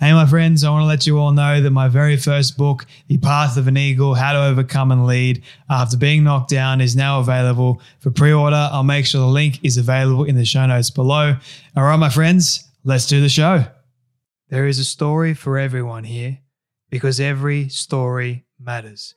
Hey, 0.00 0.12
my 0.12 0.26
friends, 0.26 0.62
I 0.62 0.70
want 0.70 0.82
to 0.82 0.86
let 0.86 1.08
you 1.08 1.18
all 1.18 1.32
know 1.32 1.60
that 1.60 1.72
my 1.72 1.88
very 1.88 2.16
first 2.16 2.56
book, 2.56 2.86
The 3.08 3.18
Path 3.18 3.56
of 3.56 3.66
an 3.66 3.76
Eagle 3.76 4.14
How 4.14 4.32
to 4.32 4.44
Overcome 4.44 4.92
and 4.92 5.06
Lead 5.06 5.42
After 5.68 5.96
Being 5.96 6.22
Knocked 6.22 6.50
Down, 6.50 6.80
is 6.80 6.94
now 6.94 7.18
available 7.18 7.82
for 7.98 8.12
pre 8.12 8.32
order. 8.32 8.68
I'll 8.70 8.84
make 8.84 9.06
sure 9.06 9.20
the 9.20 9.26
link 9.26 9.58
is 9.64 9.76
available 9.76 10.22
in 10.22 10.36
the 10.36 10.44
show 10.44 10.64
notes 10.66 10.90
below. 10.90 11.34
All 11.76 11.82
right, 11.82 11.96
my 11.96 12.10
friends, 12.10 12.68
let's 12.84 13.08
do 13.08 13.20
the 13.20 13.28
show. 13.28 13.64
There 14.50 14.68
is 14.68 14.78
a 14.78 14.84
story 14.84 15.34
for 15.34 15.58
everyone 15.58 16.04
here 16.04 16.38
because 16.90 17.18
every 17.18 17.68
story 17.68 18.46
matters. 18.60 19.16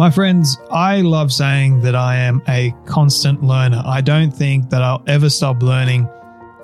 My 0.00 0.10
friends, 0.10 0.56
I 0.70 1.02
love 1.02 1.30
saying 1.30 1.82
that 1.82 1.94
I 1.94 2.16
am 2.16 2.40
a 2.48 2.74
constant 2.86 3.44
learner. 3.44 3.82
I 3.84 4.00
don't 4.00 4.30
think 4.30 4.70
that 4.70 4.80
I'll 4.80 5.04
ever 5.06 5.28
stop 5.28 5.62
learning 5.62 6.08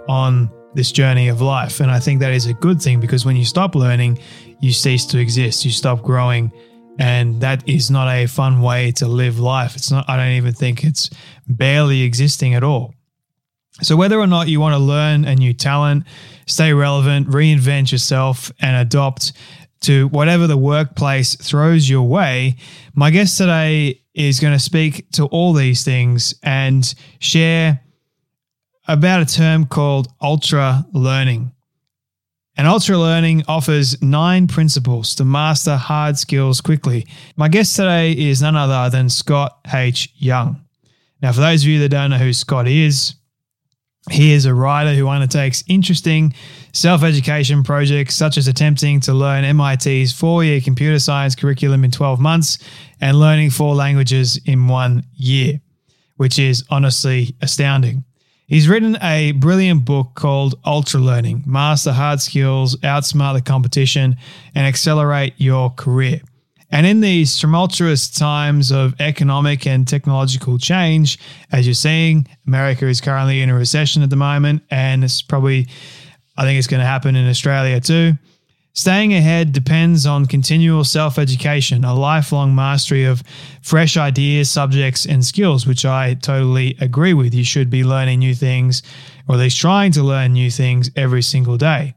on 0.09 0.51
this 0.73 0.91
journey 0.91 1.29
of 1.29 1.43
life. 1.43 1.81
And 1.81 1.91
I 1.91 2.01
think 2.01 2.21
that 2.21 2.33
is 2.33 2.47
a 2.47 2.55
good 2.55 2.81
thing 2.81 2.99
because 2.99 3.27
when 3.27 3.37
you 3.37 3.45
stop 3.45 3.75
learning, 3.75 4.21
you 4.61 4.73
cease 4.73 5.05
to 5.09 5.19
exist, 5.19 5.67
you 5.67 5.71
stop 5.71 6.01
growing. 6.01 6.51
And 6.99 7.39
that 7.43 7.69
is 7.69 7.91
not 7.91 8.09
a 8.09 8.25
fun 8.25 8.63
way 8.63 8.91
to 8.93 9.07
live 9.07 9.39
life. 9.39 9.77
It's 9.77 9.91
not, 9.91 10.09
I 10.09 10.17
don't 10.17 10.33
even 10.33 10.55
think 10.55 10.83
it's 10.83 11.11
barely 11.47 12.05
existing 12.05 12.55
at 12.55 12.65
all. 12.65 12.95
So, 13.83 13.97
whether 13.97 14.19
or 14.19 14.27
not 14.27 14.49
you 14.49 14.61
want 14.61 14.73
to 14.73 14.79
learn 14.79 15.27
a 15.27 15.35
new 15.35 15.53
talent, 15.53 16.05
stay 16.47 16.73
relevant, 16.73 17.29
reinvent 17.29 17.93
yourself, 17.93 18.51
and 18.61 18.75
adopt 18.75 19.35
to 19.81 20.09
whatever 20.09 20.47
the 20.47 20.57
workplace 20.57 21.37
throws 21.37 21.89
your 21.89 22.09
way. 22.09 22.57
My 22.95 23.11
guest 23.11 23.39
today 23.39 24.03
is 24.15 24.41
going 24.41 24.53
to 24.53 24.59
speak 24.59 25.11
to 25.13 25.27
all 25.27 25.53
these 25.53 25.85
things 25.85 26.35
and 26.43 26.95
share 27.19 27.81
about 28.89 29.23
a 29.23 29.27
term 29.27 29.67
called 29.67 30.09
ultra 30.21 30.87
learning. 30.93 31.53
And 32.57 32.67
ultra 32.67 32.97
learning 32.97 33.45
offers 33.49 34.01
nine 34.01 34.47
principles 34.47 35.15
to 35.17 35.25
master 35.25 35.77
hard 35.77 36.17
skills 36.17 36.63
quickly. 36.63 37.07
My 37.37 37.49
guest 37.49 37.77
today 37.77 38.13
is 38.13 38.41
none 38.41 38.57
other 38.57 38.89
than 38.91 39.11
Scott 39.11 39.59
H. 39.73 40.11
Young. 40.17 40.63
Now, 41.21 41.33
for 41.33 41.41
those 41.41 41.63
of 41.63 41.69
you 41.69 41.79
that 41.81 41.91
don't 41.91 42.11
know 42.11 42.19
who 42.19 42.33
Scott 42.33 42.67
is, 42.67 43.15
he 44.11 44.33
is 44.33 44.45
a 44.45 44.55
writer 44.55 44.95
who 44.95 45.09
undertakes 45.09 45.65
interesting 45.67 46.33
self 46.73 47.03
education 47.03 47.63
projects, 47.65 48.15
such 48.15 48.39
as 48.39 48.47
attempting 48.47 49.01
to 49.01 49.13
learn 49.13 49.45
MIT's 49.57 50.13
four 50.13 50.45
year 50.45 50.61
computer 50.61 50.99
science 50.99 51.35
curriculum 51.35 51.85
in 51.85 51.91
12 51.91 52.21
months 52.21 52.59
and 53.01 53.19
learning 53.19 53.51
four 53.51 53.75
languages 53.75 54.39
in 54.47 54.69
one 54.69 55.05
year, 55.15 55.61
which 56.17 56.39
is 56.39 56.65
honestly 56.71 57.35
astounding. 57.43 58.05
He's 58.47 58.69
written 58.69 58.97
a 59.03 59.33
brilliant 59.33 59.85
book 59.85 60.13
called 60.15 60.55
Ultra 60.65 61.01
Learning 61.01 61.43
Master 61.45 61.93
Hard 61.93 62.21
Skills, 62.21 62.77
Outsmart 62.77 63.35
the 63.35 63.43
Competition, 63.43 64.17
and 64.55 64.67
Accelerate 64.67 65.35
Your 65.37 65.71
Career. 65.71 66.21
And 66.71 66.87
in 66.87 67.01
these 67.01 67.39
tumultuous 67.39 68.09
times 68.11 68.73
of 68.73 68.95
economic 69.01 69.67
and 69.67 69.87
technological 69.87 70.59
change, 70.59 71.19
as 71.53 71.67
you're 71.67 71.75
seeing, 71.75 72.27
America 72.47 72.87
is 72.87 73.01
currently 73.01 73.41
in 73.41 73.51
a 73.51 73.55
recession 73.55 74.03
at 74.03 74.11
the 74.11 74.17
moment, 74.17 74.63
and 74.71 75.05
it's 75.05 75.23
probably, 75.23 75.69
I 76.37 76.43
think 76.43 76.59
it's 76.59 76.67
going 76.67 76.81
to 76.81 76.87
happen 76.87 77.15
in 77.15 77.29
Australia 77.29 77.81
too. 77.81 78.15
Staying 78.77 79.15
ahead 79.15 79.53
depends 79.53 80.05
on 80.05 80.27
continual 80.27 80.85
self 80.85 81.19
education, 81.19 81.83
a 81.83 81.95
lifelong 81.95 82.55
mastery 82.55 83.05
of 83.05 83.23
fresh 83.63 83.97
ideas, 83.97 84.51
subjects, 84.51 85.07
and 85.07 85.25
skills, 85.25 85.67
which 85.67 85.87
I 85.87 86.13
totally 86.13 86.77
agree 86.79 87.15
with. 87.15 87.33
You 87.33 87.43
should 87.43 87.71
be 87.71 87.85
learning 87.85 88.19
new 88.19 88.35
things, 88.35 88.83
or 89.29 89.37
at 89.37 89.39
least 89.39 89.59
trying 89.59 89.93
to 89.93 90.03
learn 90.03 90.35
new 90.35 90.51
things 90.51 90.91
every 90.95 91.23
single 91.23 91.57
day. 91.57 91.95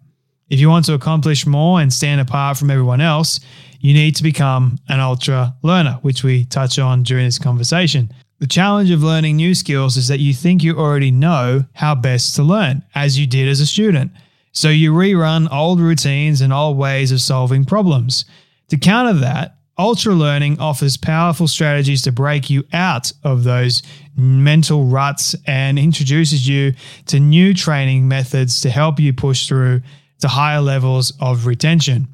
If 0.49 0.61
you 0.61 0.69
want 0.69 0.85
to 0.85 0.93
accomplish 0.93 1.45
more 1.45 1.81
and 1.81 1.91
stand 1.91 2.21
apart 2.21 2.57
from 2.57 2.71
everyone 2.71 3.01
else, 3.01 3.41
you 3.79 3.93
need 3.93 4.15
to 4.17 4.23
become 4.23 4.79
an 4.87 4.99
ultra 4.99 5.55
learner, 5.61 5.99
which 6.01 6.23
we 6.23 6.45
touch 6.45 6.77
on 6.79 7.03
during 7.03 7.25
this 7.25 7.39
conversation. 7.39 8.11
The 8.39 8.47
challenge 8.47 8.89
of 8.91 9.03
learning 9.03 9.35
new 9.35 9.53
skills 9.53 9.97
is 9.97 10.07
that 10.07 10.19
you 10.19 10.33
think 10.33 10.63
you 10.63 10.77
already 10.77 11.11
know 11.11 11.65
how 11.73 11.95
best 11.95 12.35
to 12.35 12.43
learn, 12.43 12.83
as 12.95 13.19
you 13.19 13.27
did 13.27 13.47
as 13.47 13.59
a 13.59 13.65
student. 13.65 14.11
So 14.51 14.69
you 14.69 14.93
rerun 14.93 15.51
old 15.51 15.79
routines 15.79 16.41
and 16.41 16.53
old 16.53 16.77
ways 16.77 17.11
of 17.11 17.21
solving 17.21 17.65
problems. 17.65 18.25
To 18.69 18.77
counter 18.77 19.13
that, 19.13 19.57
Ultra 19.77 20.13
Learning 20.13 20.59
offers 20.59 20.97
powerful 20.97 21.47
strategies 21.47 22.01
to 22.01 22.11
break 22.11 22.49
you 22.49 22.65
out 22.73 23.13
of 23.23 23.45
those 23.45 23.81
mental 24.17 24.83
ruts 24.83 25.35
and 25.45 25.79
introduces 25.79 26.47
you 26.47 26.73
to 27.05 27.19
new 27.19 27.53
training 27.53 28.07
methods 28.07 28.59
to 28.61 28.69
help 28.69 28.99
you 28.99 29.13
push 29.13 29.47
through 29.47 29.81
to 30.19 30.27
higher 30.27 30.59
levels 30.59 31.13
of 31.21 31.45
retention. 31.45 32.09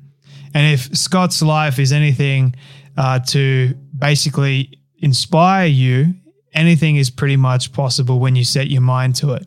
And 0.55 0.73
if 0.73 0.95
Scott's 0.95 1.41
life 1.41 1.79
is 1.79 1.91
anything 1.91 2.55
uh, 2.95 3.19
to 3.19 3.75
basically 3.97 4.79
inspire 4.99 5.67
you, 5.67 6.15
anything 6.53 6.95
is 6.95 7.09
pretty 7.09 7.35
much 7.35 7.73
possible 7.73 8.19
when 8.19 8.37
you 8.37 8.45
set 8.45 8.67
your 8.67 8.81
mind 8.81 9.17
to 9.17 9.33
it. 9.33 9.45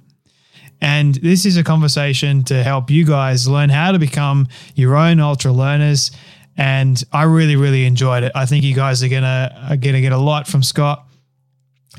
And 0.83 1.15
this 1.15 1.47
is 1.47 1.57
a 1.57 1.65
conversation 1.65 2.45
to 2.45 2.63
help 2.63 2.91
you 2.91 3.07
guys 3.07 3.49
learn 3.49 3.71
how 3.71 3.91
to 3.91 3.99
become 3.99 4.49
your 4.75 4.97
own 4.97 5.19
ultra 5.19 5.51
learners. 5.51 6.11
And 6.59 7.03
I 7.11 7.23
really, 7.23 7.57
really 7.57 7.87
enjoyed 7.87 8.23
it. 8.23 8.33
I 8.35 8.45
think 8.45 8.63
you 8.63 8.75
guys 8.75 9.03
are 9.03 9.09
gonna 9.09 9.67
are 9.71 9.79
gonna 9.79 10.03
get 10.03 10.13
a 10.13 10.19
lot 10.19 10.47
from 10.47 10.63
Scott. 10.63 11.08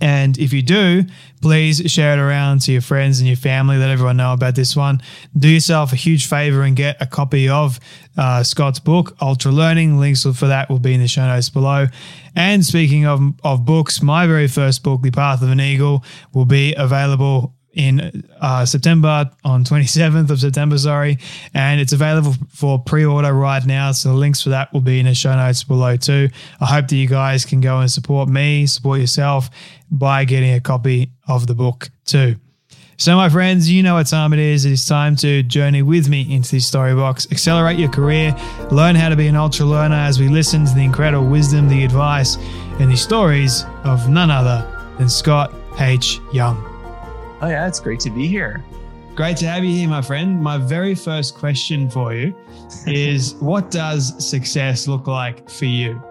And 0.02 0.38
if 0.38 0.54
you 0.54 0.62
do, 0.62 1.04
please 1.42 1.82
share 1.92 2.14
it 2.14 2.20
around 2.20 2.62
to 2.62 2.72
your 2.72 2.82
friends 2.82 3.20
and 3.20 3.28
your 3.28 3.38
family, 3.38 3.78
let 3.78 3.90
everyone 3.90 4.18
know 4.18 4.34
about 4.34 4.56
this 4.56 4.76
one. 4.76 5.02
Do 5.38 5.50
yourself 5.50 5.94
a 5.94 5.96
huge 5.96 6.28
favor 6.28 6.64
and 6.64 6.76
get 6.76 7.02
a 7.02 7.06
copy 7.06 7.50
of 7.50 7.80
uh, 8.18 8.44
Scott's 8.44 8.80
book, 8.80 9.16
Ultra 9.22 9.52
Learning. 9.52 10.00
Links 10.00 10.24
for 10.24 10.48
that 10.48 10.70
will 10.70 10.80
be 10.80 10.94
in 10.94 11.02
the 11.02 11.08
show 11.08 11.26
notes 11.26 11.50
below. 11.50 11.88
And 12.36 12.66
speaking 12.66 13.06
of, 13.06 13.22
of 13.44 13.66
books, 13.66 14.02
my 14.02 14.28
very 14.28 14.48
first 14.48 14.84
book, 14.84 15.02
The 15.02 15.12
Path 15.12 15.42
of 15.42 15.50
an 15.50 15.60
Eagle, 15.60 16.04
will 16.34 16.46
be 16.46 16.74
available 16.76 17.56
in 17.80 18.26
uh, 18.42 18.66
September 18.66 19.32
on 19.46 19.64
27th 19.64 20.30
of 20.30 20.40
September, 20.42 20.78
sorry, 20.78 21.18
and 21.54 21.80
it's 21.80 21.94
available 21.94 22.34
for 22.50 22.78
pre-order 22.78 23.32
right 23.32 23.66
now. 23.66 23.94
So 23.94 24.10
the 24.10 24.16
links 24.16 24.44
for 24.44 24.50
that 24.50 24.74
will 24.74 24.82
be 24.82 25.00
in 25.00 25.06
the 25.06 25.16
show 25.16 25.34
notes 25.34 25.64
below 25.64 25.96
too. 25.96 26.28
I 26.60 26.66
hope 26.66 26.90
that 26.90 26.96
you 26.98 27.08
guys 27.08 27.46
can 27.46 27.62
go 27.62 27.80
and 27.80 27.90
support 27.90 28.28
me, 28.28 28.68
support 28.68 29.00
yourself 29.00 29.50
by 29.90 30.26
getting 30.26 30.54
a 30.54 30.60
copy 30.60 31.12
of 31.28 31.48
the 31.48 31.56
book 31.56 31.90
too. 32.04 32.36
So, 32.98 33.16
my 33.16 33.30
friends, 33.30 33.72
you 33.72 33.82
know 33.82 33.94
what 33.94 34.08
time 34.08 34.34
it 34.34 34.40
is. 34.40 34.66
It 34.66 34.74
is 34.74 34.86
time 34.86 35.16
to 35.18 35.42
journey 35.42 35.82
with 35.82 36.10
me 36.10 36.36
into 36.36 36.52
this 36.52 36.68
story 36.68 36.94
box, 36.94 37.28
accelerate 37.32 37.80
your 37.80 37.88
career, 37.88 38.36
learn 38.72 38.98
how 38.98 39.08
to 39.08 39.16
be 39.16 39.28
an 39.28 39.38
ultra 39.38 39.66
learner 39.66 39.96
as 39.96 40.20
we 40.20 40.28
listen 40.28 40.66
to 40.66 40.76
the 40.76 40.84
incredible 40.84 41.26
wisdom, 41.26 41.70
the 41.70 41.86
advice, 41.86 42.36
and 42.82 42.92
the 42.92 42.98
stories 42.98 43.64
of 43.86 44.10
none 44.10 44.30
other 44.30 44.68
than 44.98 45.08
Scott 45.08 45.54
H. 45.80 46.20
Young. 46.34 46.69
Oh, 47.42 47.48
yeah, 47.48 47.68
it's 47.68 47.80
great 47.80 48.02
to 48.02 48.10
be 48.10 48.28
here. 48.28 48.62
Great 49.16 49.38
to 49.38 49.48
have 49.48 49.64
you 49.64 49.74
here, 49.74 49.88
my 49.88 50.02
friend. 50.02 50.42
My 50.42 50.58
very 50.58 50.94
first 50.94 51.36
question 51.36 51.90
for 51.90 52.14
you 52.14 52.36
is 52.86 53.34
What 53.40 53.72
does 53.72 54.28
success 54.28 54.90
look 54.90 55.08
like 55.08 55.50
for 55.50 55.64
you? 55.64 56.04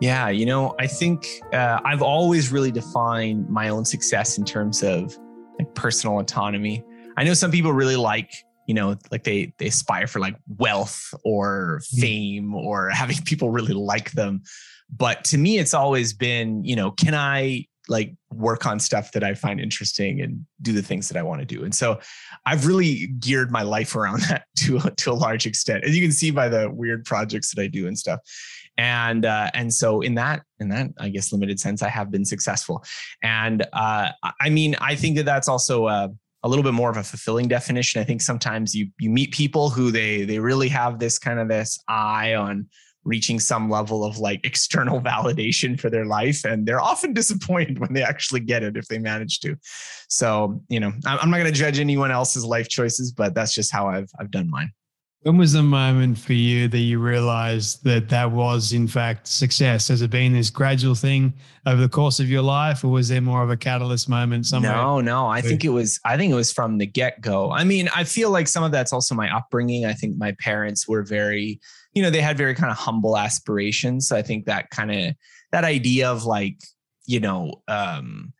Yeah, 0.00 0.30
you 0.30 0.44
know, 0.44 0.74
I 0.80 0.88
think 0.88 1.24
uh, 1.52 1.78
I've 1.84 2.02
always 2.02 2.50
really 2.50 2.72
defined 2.72 3.48
my 3.48 3.68
own 3.68 3.84
success 3.84 4.36
in 4.36 4.44
terms 4.44 4.82
of 4.82 5.16
like 5.56 5.72
personal 5.76 6.18
autonomy. 6.18 6.84
I 7.16 7.22
know 7.22 7.34
some 7.34 7.52
people 7.52 7.72
really 7.72 7.94
like, 7.94 8.32
you 8.66 8.74
know, 8.74 8.96
like 9.12 9.22
they 9.22 9.54
they 9.58 9.66
aspire 9.66 10.08
for 10.08 10.18
like 10.18 10.34
wealth 10.58 11.14
or 11.24 11.80
hmm. 11.92 12.00
fame 12.00 12.54
or 12.56 12.88
having 12.90 13.22
people 13.22 13.50
really 13.50 13.74
like 13.74 14.10
them. 14.12 14.42
But 14.90 15.22
to 15.26 15.38
me, 15.38 15.58
it's 15.58 15.74
always 15.74 16.12
been, 16.12 16.64
you 16.64 16.74
know, 16.74 16.90
can 16.90 17.14
I 17.14 17.66
like 17.88 18.14
work 18.32 18.66
on 18.66 18.80
stuff 18.80 19.12
that 19.12 19.22
I 19.22 19.34
find 19.34 19.60
interesting 19.60 20.20
and 20.20 20.46
do 20.62 20.72
the 20.72 20.82
things 20.82 21.08
that 21.08 21.18
I 21.18 21.22
want 21.22 21.40
to 21.40 21.46
do. 21.46 21.64
And 21.64 21.74
so 21.74 22.00
I've 22.46 22.66
really 22.66 23.08
geared 23.18 23.50
my 23.50 23.62
life 23.62 23.94
around 23.94 24.22
that 24.28 24.44
to 24.58 24.78
to 24.78 25.12
a 25.12 25.14
large 25.14 25.46
extent. 25.46 25.84
As 25.84 25.96
you 25.96 26.02
can 26.02 26.12
see 26.12 26.30
by 26.30 26.48
the 26.48 26.70
weird 26.70 27.04
projects 27.04 27.54
that 27.54 27.62
I 27.62 27.66
do 27.66 27.86
and 27.86 27.98
stuff 27.98 28.20
and 28.76 29.24
uh, 29.24 29.50
and 29.54 29.72
so 29.72 30.00
in 30.00 30.14
that 30.16 30.42
in 30.58 30.68
that 30.70 30.90
I 30.98 31.08
guess 31.08 31.32
limited 31.32 31.60
sense, 31.60 31.82
I 31.82 31.88
have 31.88 32.10
been 32.10 32.24
successful. 32.24 32.84
And 33.22 33.64
uh, 33.72 34.10
I 34.40 34.50
mean, 34.50 34.76
I 34.80 34.94
think 34.94 35.16
that 35.16 35.24
that's 35.24 35.48
also 35.48 35.86
a, 35.86 36.10
a 36.42 36.48
little 36.48 36.64
bit 36.64 36.74
more 36.74 36.90
of 36.90 36.96
a 36.96 37.02
fulfilling 37.02 37.48
definition. 37.48 38.00
I 38.00 38.04
think 38.04 38.20
sometimes 38.20 38.74
you 38.74 38.88
you 38.98 39.10
meet 39.10 39.32
people 39.32 39.70
who 39.70 39.90
they 39.90 40.24
they 40.24 40.38
really 40.38 40.68
have 40.68 40.98
this 40.98 41.18
kind 41.18 41.38
of 41.38 41.48
this 41.48 41.78
eye 41.88 42.34
on 42.34 42.68
reaching 43.04 43.38
some 43.38 43.70
level 43.70 44.04
of 44.04 44.18
like 44.18 44.40
external 44.44 45.00
validation 45.12 45.78
for 45.78 45.90
their 45.90 46.06
life 46.06 46.44
and 46.44 46.66
they're 46.66 46.80
often 46.80 47.12
disappointed 47.12 47.78
when 47.78 47.92
they 47.92 48.02
actually 48.02 48.40
get 48.40 48.62
it 48.62 48.76
if 48.76 48.86
they 48.88 48.98
manage 48.98 49.40
to 49.40 49.56
so 50.08 50.60
you 50.68 50.80
know 50.80 50.92
i'm 51.06 51.30
not 51.30 51.38
going 51.38 51.52
to 51.52 51.58
judge 51.58 51.78
anyone 51.78 52.10
else's 52.10 52.44
life 52.44 52.68
choices 52.68 53.12
but 53.12 53.34
that's 53.34 53.54
just 53.54 53.72
how 53.72 53.88
i've 53.88 54.10
i've 54.18 54.30
done 54.30 54.48
mine 54.50 54.70
when 55.24 55.38
was 55.38 55.54
the 55.54 55.62
moment 55.62 56.18
for 56.18 56.34
you 56.34 56.68
that 56.68 56.78
you 56.80 56.98
realized 56.98 57.82
that 57.84 58.10
that 58.10 58.30
was, 58.30 58.74
in 58.74 58.86
fact, 58.86 59.26
success? 59.26 59.88
Has 59.88 60.02
it 60.02 60.10
been 60.10 60.34
this 60.34 60.50
gradual 60.50 60.94
thing 60.94 61.32
over 61.64 61.80
the 61.80 61.88
course 61.88 62.20
of 62.20 62.28
your 62.28 62.42
life, 62.42 62.84
or 62.84 62.88
was 62.88 63.08
there 63.08 63.22
more 63.22 63.42
of 63.42 63.48
a 63.48 63.56
catalyst 63.56 64.06
moment 64.06 64.44
somewhere? 64.44 64.76
No, 64.76 65.00
no. 65.00 65.26
I 65.26 65.40
think 65.40 65.64
it 65.64 65.70
was. 65.70 65.98
I 66.04 66.18
think 66.18 66.30
it 66.30 66.34
was 66.34 66.52
from 66.52 66.76
the 66.76 66.84
get 66.84 67.22
go. 67.22 67.50
I 67.50 67.64
mean, 67.64 67.88
I 67.96 68.04
feel 68.04 68.28
like 68.28 68.48
some 68.48 68.64
of 68.64 68.72
that's 68.72 68.92
also 68.92 69.14
my 69.14 69.34
upbringing. 69.34 69.86
I 69.86 69.94
think 69.94 70.18
my 70.18 70.36
parents 70.40 70.86
were 70.86 71.02
very, 71.02 71.58
you 71.94 72.02
know, 72.02 72.10
they 72.10 72.20
had 72.20 72.36
very 72.36 72.54
kind 72.54 72.70
of 72.70 72.76
humble 72.76 73.16
aspirations. 73.16 74.08
So 74.08 74.16
I 74.16 74.22
think 74.22 74.46
that 74.46 74.70
kind 74.70 74.90
of 74.90 75.14
that 75.52 75.64
idea 75.64 76.10
of 76.10 76.24
like, 76.24 76.58
you 77.06 77.20
know, 77.20 77.62
um, 77.68 78.32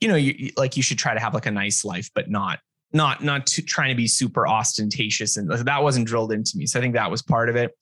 you 0.00 0.08
know, 0.08 0.16
you, 0.16 0.50
like 0.56 0.76
you 0.76 0.82
should 0.82 0.98
try 0.98 1.14
to 1.14 1.20
have 1.20 1.34
like 1.34 1.46
a 1.46 1.50
nice 1.50 1.84
life, 1.84 2.10
but 2.14 2.30
not 2.30 2.60
not 2.92 3.22
not 3.22 3.46
to, 3.46 3.62
trying 3.62 3.90
to 3.90 3.94
be 3.94 4.06
super 4.06 4.46
ostentatious 4.46 5.36
and 5.36 5.50
that 5.50 5.82
wasn't 5.82 6.06
drilled 6.06 6.32
into 6.32 6.56
me 6.56 6.66
so 6.66 6.78
i 6.78 6.82
think 6.82 6.94
that 6.94 7.10
was 7.10 7.22
part 7.22 7.48
of 7.48 7.56
it 7.56 7.76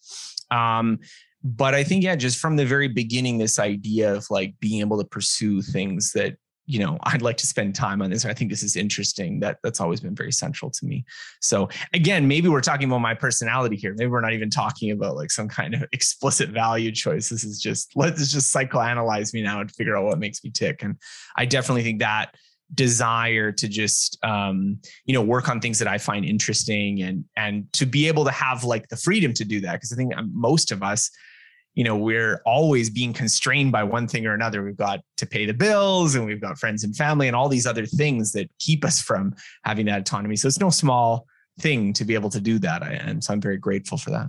um, 0.50 0.98
but 1.42 1.74
i 1.74 1.82
think 1.82 2.02
yeah 2.02 2.16
just 2.16 2.38
from 2.38 2.56
the 2.56 2.66
very 2.66 2.88
beginning 2.88 3.38
this 3.38 3.58
idea 3.58 4.14
of 4.14 4.26
like 4.30 4.54
being 4.60 4.80
able 4.80 4.98
to 4.98 5.04
pursue 5.04 5.62
things 5.62 6.12
that 6.12 6.36
you 6.68 6.78
know 6.78 6.98
i'd 7.04 7.22
like 7.22 7.38
to 7.38 7.46
spend 7.46 7.74
time 7.74 8.02
on 8.02 8.10
this 8.10 8.26
i 8.26 8.34
think 8.34 8.50
this 8.50 8.62
is 8.62 8.76
interesting. 8.76 9.40
That 9.40 9.58
that's 9.62 9.80
always 9.80 10.00
been 10.00 10.14
very 10.14 10.32
central 10.32 10.70
to 10.70 10.86
me. 10.86 11.04
So 11.40 11.68
again 11.92 12.28
maybe 12.28 12.48
we're 12.48 12.60
talking 12.60 12.88
about 12.88 13.00
my 13.00 13.14
personality 13.14 13.76
here. 13.76 13.94
Maybe 13.96 14.10
we're 14.10 14.20
not 14.20 14.32
even 14.32 14.50
talking 14.50 14.90
about 14.90 15.16
like 15.16 15.30
some 15.30 15.48
kind 15.48 15.74
of 15.74 15.84
explicit 15.92 16.50
value 16.50 16.92
choice. 16.92 17.28
This 17.28 17.44
is 17.44 17.60
just 17.60 17.92
let's 17.96 18.32
just 18.32 18.54
psychoanalyze 18.54 19.34
me 19.34 19.42
now 19.42 19.60
and 19.60 19.70
figure 19.70 19.96
out 19.96 20.04
what 20.04 20.18
makes 20.18 20.44
me 20.44 20.50
tick. 20.50 20.82
And 20.82 20.96
i 21.36 21.44
definitely 21.44 21.82
think 21.82 22.00
that 22.00 22.34
desire 22.74 23.50
to 23.50 23.66
just 23.66 24.22
um, 24.22 24.78
you 25.06 25.14
know 25.14 25.22
work 25.22 25.48
on 25.48 25.60
things 25.60 25.78
that 25.78 25.88
I 25.88 25.98
find 25.98 26.24
interesting 26.24 27.02
and 27.02 27.24
and 27.36 27.72
to 27.74 27.86
be 27.86 28.08
able 28.08 28.24
to 28.26 28.30
have 28.30 28.62
like 28.62 28.88
the 28.88 28.96
freedom 28.96 29.32
to 29.34 29.44
do 29.44 29.60
that 29.60 29.72
because 29.72 29.92
I 29.92 29.96
think 29.96 30.14
um, 30.16 30.30
most 30.34 30.70
of 30.70 30.82
us 30.82 31.10
you 31.74 31.84
know 31.84 31.96
we're 31.96 32.40
always 32.44 32.90
being 32.90 33.12
constrained 33.12 33.72
by 33.72 33.84
one 33.84 34.08
thing 34.08 34.26
or 34.26 34.34
another. 34.34 34.64
We've 34.64 34.76
got 34.76 35.00
to 35.16 35.26
pay 35.26 35.46
the 35.46 35.54
bills 35.54 36.14
and 36.14 36.26
we've 36.26 36.40
got 36.40 36.58
friends 36.58 36.84
and 36.84 36.96
family 36.96 37.28
and 37.28 37.36
all 37.36 37.48
these 37.48 37.66
other 37.66 37.86
things 37.86 38.32
that 38.32 38.50
keep 38.58 38.84
us 38.84 39.00
from 39.00 39.34
having 39.64 39.86
that 39.86 40.00
autonomy. 40.00 40.36
So 40.36 40.48
it's 40.48 40.60
no 40.60 40.70
small 40.70 41.26
thing 41.60 41.92
to 41.94 42.04
be 42.04 42.14
able 42.14 42.30
to 42.30 42.40
do 42.40 42.58
that. 42.60 42.82
And 42.82 43.22
so 43.22 43.32
I'm 43.32 43.40
very 43.40 43.58
grateful 43.58 43.98
for 43.98 44.10
that. 44.10 44.28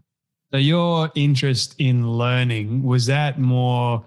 So 0.51 0.57
your 0.57 1.11
interest 1.15 1.75
in 1.77 2.09
learning 2.09 2.83
was 2.83 3.05
that 3.05 3.39
more 3.39 4.03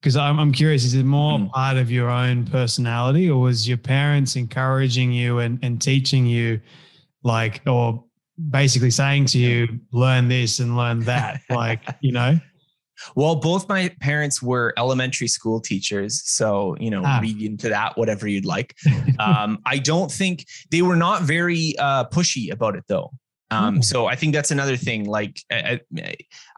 because 0.00 0.16
I'm, 0.16 0.40
I'm 0.40 0.50
curious, 0.50 0.84
is 0.84 0.94
it 0.94 1.04
more 1.04 1.38
mm. 1.38 1.50
part 1.52 1.76
of 1.76 1.90
your 1.90 2.10
own 2.10 2.44
personality 2.44 3.30
or 3.30 3.40
was 3.40 3.68
your 3.68 3.76
parents 3.76 4.34
encouraging 4.34 5.12
you 5.12 5.38
and, 5.38 5.60
and 5.62 5.80
teaching 5.80 6.26
you 6.26 6.60
like, 7.22 7.62
or 7.68 8.04
basically 8.50 8.90
saying 8.90 9.26
to 9.26 9.38
you, 9.38 9.80
learn 9.92 10.28
this 10.28 10.58
and 10.58 10.76
learn 10.76 11.00
that? 11.00 11.40
like, 11.50 11.82
you 12.00 12.12
know? 12.12 12.38
Well, 13.16 13.36
both 13.36 13.68
my 13.68 13.90
parents 14.00 14.42
were 14.42 14.72
elementary 14.76 15.28
school 15.28 15.60
teachers. 15.60 16.22
So, 16.24 16.76
you 16.78 16.90
know, 16.90 17.02
ah. 17.04 17.18
read 17.20 17.40
into 17.42 17.68
that, 17.68 17.96
whatever 17.96 18.28
you'd 18.28 18.44
like. 18.44 18.76
um, 19.18 19.58
I 19.66 19.78
don't 19.78 20.10
think 20.10 20.46
they 20.70 20.82
were 20.82 20.96
not 20.96 21.22
very 21.22 21.74
uh, 21.78 22.04
pushy 22.04 22.52
about 22.52 22.76
it 22.76 22.84
though. 22.88 23.10
Um, 23.50 23.78
mm. 23.78 23.84
So 23.84 24.06
I 24.06 24.16
think 24.16 24.34
that's 24.34 24.50
another 24.50 24.76
thing. 24.76 25.04
Like, 25.04 25.40
I, 25.50 25.80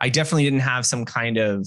I 0.01 0.09
definitely 0.09 0.45
didn't 0.45 0.61
have 0.61 0.87
some 0.87 1.05
kind 1.05 1.39
of, 1.39 1.67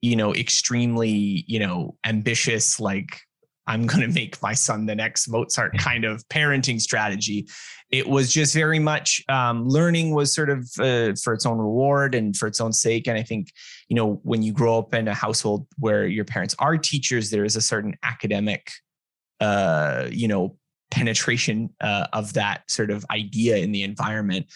you 0.00 0.16
know, 0.16 0.34
extremely, 0.34 1.44
you 1.46 1.58
know, 1.58 1.96
ambitious, 2.04 2.80
like 2.80 3.20
I'm 3.68 3.86
going 3.86 4.00
to 4.00 4.12
make 4.12 4.42
my 4.42 4.54
son 4.54 4.86
the 4.86 4.94
next 4.94 5.28
Mozart 5.28 5.76
kind 5.78 6.04
of 6.04 6.26
parenting 6.28 6.80
strategy. 6.80 7.46
It 7.90 8.08
was 8.08 8.32
just 8.32 8.54
very 8.54 8.78
much 8.78 9.22
um, 9.28 9.68
learning 9.68 10.14
was 10.14 10.34
sort 10.34 10.50
of 10.50 10.68
uh, 10.80 11.14
for 11.22 11.34
its 11.34 11.46
own 11.46 11.58
reward 11.58 12.14
and 12.14 12.34
for 12.34 12.46
its 12.46 12.60
own 12.60 12.72
sake. 12.72 13.06
And 13.06 13.16
I 13.16 13.22
think, 13.22 13.52
you 13.88 13.94
know, 13.94 14.20
when 14.24 14.42
you 14.42 14.52
grow 14.52 14.78
up 14.78 14.94
in 14.94 15.06
a 15.06 15.14
household 15.14 15.66
where 15.78 16.06
your 16.06 16.24
parents 16.24 16.54
are 16.58 16.76
teachers, 16.76 17.30
there 17.30 17.44
is 17.44 17.56
a 17.56 17.60
certain 17.60 17.94
academic, 18.02 18.72
uh, 19.40 20.08
you 20.10 20.28
know, 20.28 20.56
penetration 20.90 21.68
uh, 21.82 22.06
of 22.14 22.32
that 22.32 22.70
sort 22.70 22.90
of 22.90 23.04
idea 23.10 23.58
in 23.58 23.72
the 23.72 23.82
environment. 23.82 24.46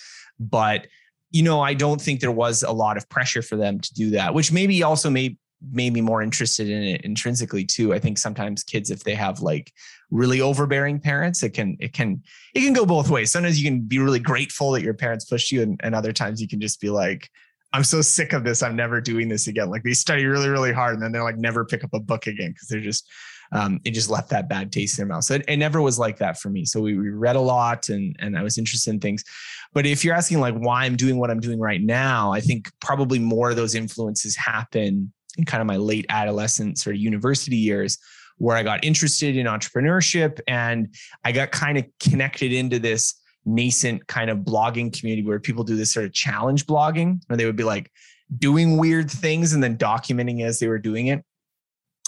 But 0.41 0.87
you 1.31 1.43
know, 1.43 1.63
I 1.63 1.73
don't 1.73 2.01
think 2.01 2.21
there 2.21 2.31
was 2.31 2.63
a 2.63 2.73
lot 2.73 2.99
of 2.99 3.09
pressure 3.09 3.41
for 3.41 3.57
them 3.57 3.81
to 3.81 3.95
do 3.95 4.11
that, 4.11 4.35
which 4.35 4.53
maybe 4.53 4.83
also 4.83 5.09
made 5.09 5.39
made 5.71 5.93
me 5.93 6.01
more 6.01 6.23
interested 6.23 6.69
in 6.69 6.83
it 6.83 7.03
intrinsically 7.03 7.65
too. 7.65 7.93
I 7.93 7.99
think 7.99 8.19
sometimes 8.19 8.63
kids, 8.63 8.91
if 8.91 9.05
they 9.05 9.15
have 9.15 9.41
like 9.41 9.73
really 10.11 10.41
overbearing 10.41 11.01
parents, 11.01 11.43
it 11.43 11.51
can 11.51 11.77
it 11.81 11.93
can 11.93 12.23
it 12.55 12.61
can 12.61 12.73
go 12.73 12.87
both 12.87 13.11
ways. 13.11 13.31
Sometimes 13.31 13.61
you 13.61 13.71
can 13.71 13.81
be 13.81 13.99
really 13.99 14.19
grateful 14.19 14.73
that 14.73 14.83
your 14.83 14.95
parents 14.95 15.25
pushed 15.25 15.53
you, 15.53 15.63
and, 15.63 15.81
and 15.83 15.95
other 15.95 16.13
times 16.13 16.41
you 16.41 16.49
can 16.49 16.61
just 16.61 16.81
be 16.81 16.91
like, 16.91 17.29
I'm 17.73 17.85
so 17.85 18.03
sick 18.03 18.33
of 18.33 18.45
this. 18.45 18.63
I'm 18.63 18.77
never 18.77 19.01
doing 19.01 19.29
this 19.29 19.47
again. 19.47 19.71
Like 19.71 19.83
they 19.83 19.95
study 19.95 20.27
really, 20.27 20.49
really 20.49 20.73
hard 20.73 20.95
and 20.95 21.03
then 21.03 21.13
they're 21.13 21.23
like 21.23 21.39
never 21.39 21.65
pick 21.65 21.85
up 21.85 21.95
a 21.95 22.01
book 22.01 22.27
again 22.27 22.51
because 22.51 22.69
they're 22.69 22.81
just 22.81 23.09
um, 23.53 23.81
it 23.85 23.91
just 23.91 24.09
left 24.09 24.31
that 24.31 24.49
bad 24.49 24.73
taste 24.73 24.99
in 24.99 25.07
their 25.07 25.15
mouth. 25.15 25.25
So 25.25 25.35
it, 25.35 25.45
it 25.47 25.59
never 25.59 25.83
was 25.83 25.99
like 25.99 26.17
that 26.19 26.39
for 26.39 26.49
me. 26.49 26.65
So 26.65 26.81
we, 26.81 26.97
we 26.97 27.11
read 27.11 27.37
a 27.37 27.41
lot 27.41 27.89
and 27.89 28.17
and 28.19 28.37
I 28.37 28.43
was 28.43 28.59
interested 28.59 28.91
in 28.91 29.01
things. 29.01 29.25
But 29.75 29.87
if 29.87 30.05
you're 30.05 30.15
asking 30.15 30.41
like 30.41 30.55
why 30.55 30.85
I'm 30.85 30.97
doing 30.97 31.19
what 31.19 31.31
I'm 31.31 31.41
doing 31.41 31.61
right 31.61 31.81
now, 31.81 32.33
I 32.33 32.41
think 32.41 32.71
probably 32.81 33.19
more 33.19 33.51
of 33.51 33.57
those 33.57 33.75
influences 33.75 34.37
happen 34.37 35.13
kind 35.47 35.61
of 35.61 35.67
my 35.67 35.77
late 35.77 36.07
adolescence 36.09 36.87
or 36.87 36.93
university 36.93 37.57
years 37.57 37.99
where 38.39 38.57
I 38.57 38.63
got 38.63 38.85
interested 38.85 39.37
in 39.37 39.47
entrepreneurship 39.47 40.41
and 40.49 40.95
I 41.25 41.33
got 41.33 41.53
kind 41.53 41.79
of 41.79 41.85
connected 42.01 42.53
into 42.53 42.79
this 42.79 43.15
nascent 43.45 44.07
kind 44.07 44.31
of 44.31 44.39
blogging 44.39 44.97
community 44.99 45.27
where 45.27 45.41
people 45.41 45.65
do 45.65 45.77
this 45.77 45.93
sort 45.93 46.07
of 46.07 46.13
challenge 46.13 46.67
blogging 46.67 47.21
where 47.27 47.37
they 47.37 47.47
would 47.47 47.57
be 47.57 47.65
like 47.65 47.91
doing 48.39 48.79
weird 48.79 49.11
things 49.11 49.53
and 49.53 49.63
then 49.63 49.77
documenting 49.77 50.43
as 50.43 50.59
they 50.59 50.69
were 50.69 50.79
doing 50.79 51.09
it. 51.09 51.25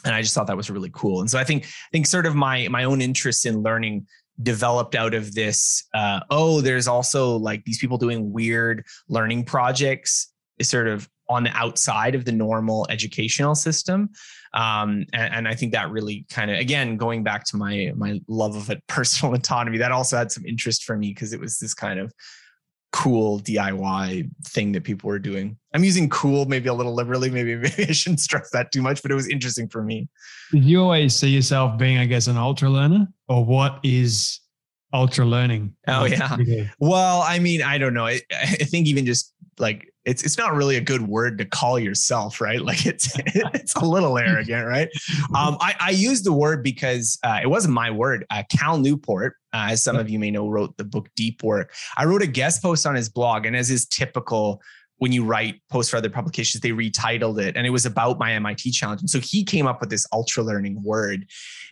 And 0.04 0.14
i 0.14 0.20
just 0.20 0.34
thought 0.34 0.46
that 0.48 0.56
was 0.56 0.70
really 0.70 0.90
cool. 0.92 1.20
And 1.20 1.30
so 1.30 1.38
i 1.38 1.44
think 1.44 1.64
i 1.64 1.88
think 1.92 2.06
sort 2.06 2.26
of 2.26 2.34
my 2.34 2.68
my 2.68 2.84
own 2.84 3.00
interest 3.00 3.46
in 3.46 3.62
learning 3.62 4.06
developed 4.42 4.94
out 4.94 5.14
of 5.14 5.32
this 5.34 5.84
uh, 5.94 6.20
oh 6.30 6.60
there's 6.60 6.88
also 6.88 7.36
like 7.36 7.64
these 7.64 7.78
people 7.78 7.98
doing 7.98 8.32
weird 8.32 8.84
learning 9.08 9.44
projects 9.44 10.32
is 10.58 10.68
sort 10.68 10.88
of 10.88 11.08
on 11.28 11.44
the 11.44 11.50
outside 11.50 12.14
of 12.14 12.24
the 12.24 12.32
normal 12.32 12.86
educational 12.90 13.54
system 13.54 14.10
um, 14.54 15.04
and, 15.12 15.34
and, 15.34 15.48
i 15.48 15.54
think 15.54 15.72
that 15.72 15.90
really 15.90 16.26
kind 16.30 16.50
of 16.50 16.58
again 16.58 16.96
going 16.96 17.22
back 17.22 17.44
to 17.44 17.56
my 17.56 17.92
my 17.96 18.20
love 18.28 18.56
of 18.56 18.70
it 18.70 18.82
personal 18.88 19.34
autonomy 19.34 19.78
that 19.78 19.92
also 19.92 20.16
had 20.16 20.30
some 20.30 20.44
interest 20.46 20.84
for 20.84 20.96
me 20.96 21.08
because 21.08 21.32
it 21.32 21.40
was 21.40 21.58
this 21.58 21.74
kind 21.74 21.98
of 21.98 22.12
cool 22.94 23.40
DIY 23.40 24.30
thing 24.44 24.70
that 24.70 24.84
people 24.84 25.08
were 25.08 25.18
doing. 25.18 25.56
I'm 25.74 25.82
using 25.82 26.08
cool 26.10 26.44
maybe 26.44 26.68
a 26.68 26.74
little 26.74 26.94
liberally. 26.94 27.28
Maybe 27.28 27.56
maybe 27.56 27.86
I 27.88 27.92
shouldn't 27.92 28.20
stress 28.20 28.50
that 28.50 28.70
too 28.70 28.82
much, 28.82 29.02
but 29.02 29.10
it 29.10 29.14
was 29.14 29.28
interesting 29.28 29.68
for 29.68 29.82
me. 29.82 30.08
Did 30.52 30.64
you 30.64 30.80
always 30.80 31.16
see 31.16 31.28
yourself 31.28 31.76
being, 31.76 31.98
I 31.98 32.06
guess, 32.06 32.28
an 32.28 32.36
ultra 32.36 32.70
learner, 32.70 33.08
or 33.28 33.44
what 33.44 33.80
is 33.82 34.38
ultra 34.92 35.26
learning? 35.26 35.74
Oh 35.88 36.04
yeah. 36.04 36.36
Well, 36.78 37.22
I 37.22 37.40
mean, 37.40 37.62
I 37.62 37.78
don't 37.78 37.94
know. 37.94 38.06
I, 38.06 38.20
I 38.32 38.46
think 38.46 38.86
even 38.86 39.04
just 39.04 39.33
like 39.58 39.92
it's 40.04 40.22
it's 40.22 40.36
not 40.36 40.54
really 40.54 40.76
a 40.76 40.80
good 40.80 41.02
word 41.02 41.38
to 41.38 41.44
call 41.44 41.78
yourself, 41.78 42.40
right? 42.40 42.60
Like 42.60 42.86
it's 42.86 43.10
it's 43.26 43.74
a 43.74 43.84
little 43.84 44.18
arrogant, 44.18 44.66
right? 44.66 44.88
Um, 45.34 45.56
I, 45.60 45.74
I 45.80 45.90
use 45.90 46.22
the 46.22 46.32
word 46.32 46.62
because 46.62 47.18
uh, 47.22 47.40
it 47.42 47.46
wasn't 47.46 47.74
my 47.74 47.90
word. 47.90 48.26
Uh, 48.30 48.42
Cal 48.50 48.78
Newport, 48.78 49.36
uh, 49.52 49.68
as 49.70 49.82
some 49.82 49.96
of 49.96 50.08
you 50.10 50.18
may 50.18 50.30
know, 50.30 50.48
wrote 50.48 50.76
the 50.76 50.84
book 50.84 51.08
Deep 51.16 51.42
Work. 51.42 51.72
I 51.96 52.04
wrote 52.04 52.22
a 52.22 52.26
guest 52.26 52.62
post 52.62 52.86
on 52.86 52.94
his 52.94 53.08
blog, 53.08 53.46
and 53.46 53.56
as 53.56 53.70
is 53.70 53.86
typical 53.86 54.60
when 54.98 55.10
you 55.10 55.24
write 55.24 55.60
posts 55.70 55.90
for 55.90 55.96
other 55.96 56.08
publications, 56.08 56.60
they 56.60 56.70
retitled 56.70 57.40
it, 57.40 57.56
and 57.56 57.66
it 57.66 57.70
was 57.70 57.84
about 57.84 58.18
my 58.18 58.32
MIT 58.32 58.70
challenge. 58.70 59.00
And 59.00 59.10
so 59.10 59.20
he 59.20 59.44
came 59.44 59.66
up 59.66 59.80
with 59.80 59.90
this 59.90 60.06
ultra 60.12 60.42
learning 60.42 60.82
word, 60.82 61.26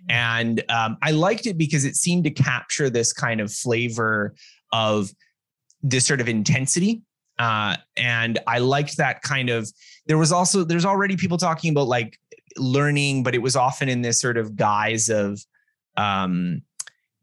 and 0.09 0.62
um, 0.69 0.97
I 1.03 1.12
liked 1.12 1.47
it 1.47 1.57
because 1.57 1.85
it 1.85 1.97
seemed 1.97 2.25
to 2.25 2.31
capture 2.31 2.91
this 2.91 3.12
kind 3.12 3.41
of 3.41 3.53
flavor 3.53 4.35
of 4.73 5.12
this 5.83 6.07
sort 6.07 6.21
of 6.21 6.29
intensity 6.29 7.03
uh, 7.39 7.77
and 7.97 8.39
I 8.47 8.59
liked 8.59 8.97
that 8.99 9.23
kind 9.23 9.51
of. 9.51 9.71
There 10.07 10.19
was 10.19 10.33
also 10.33 10.65
there's 10.65 10.85
already 10.85 11.17
people 11.17 11.39
talking 11.39 11.71
about 11.71 11.89
like 11.89 12.19
learning, 12.57 13.23
but 13.23 13.35
it 13.35 13.43
was 13.43 13.57
often 13.57 13.89
in 13.89 14.03
this 14.03 14.21
sort 14.21 14.37
of 14.37 14.57
guise 14.57 15.09
of, 15.09 15.41
um, 15.97 16.62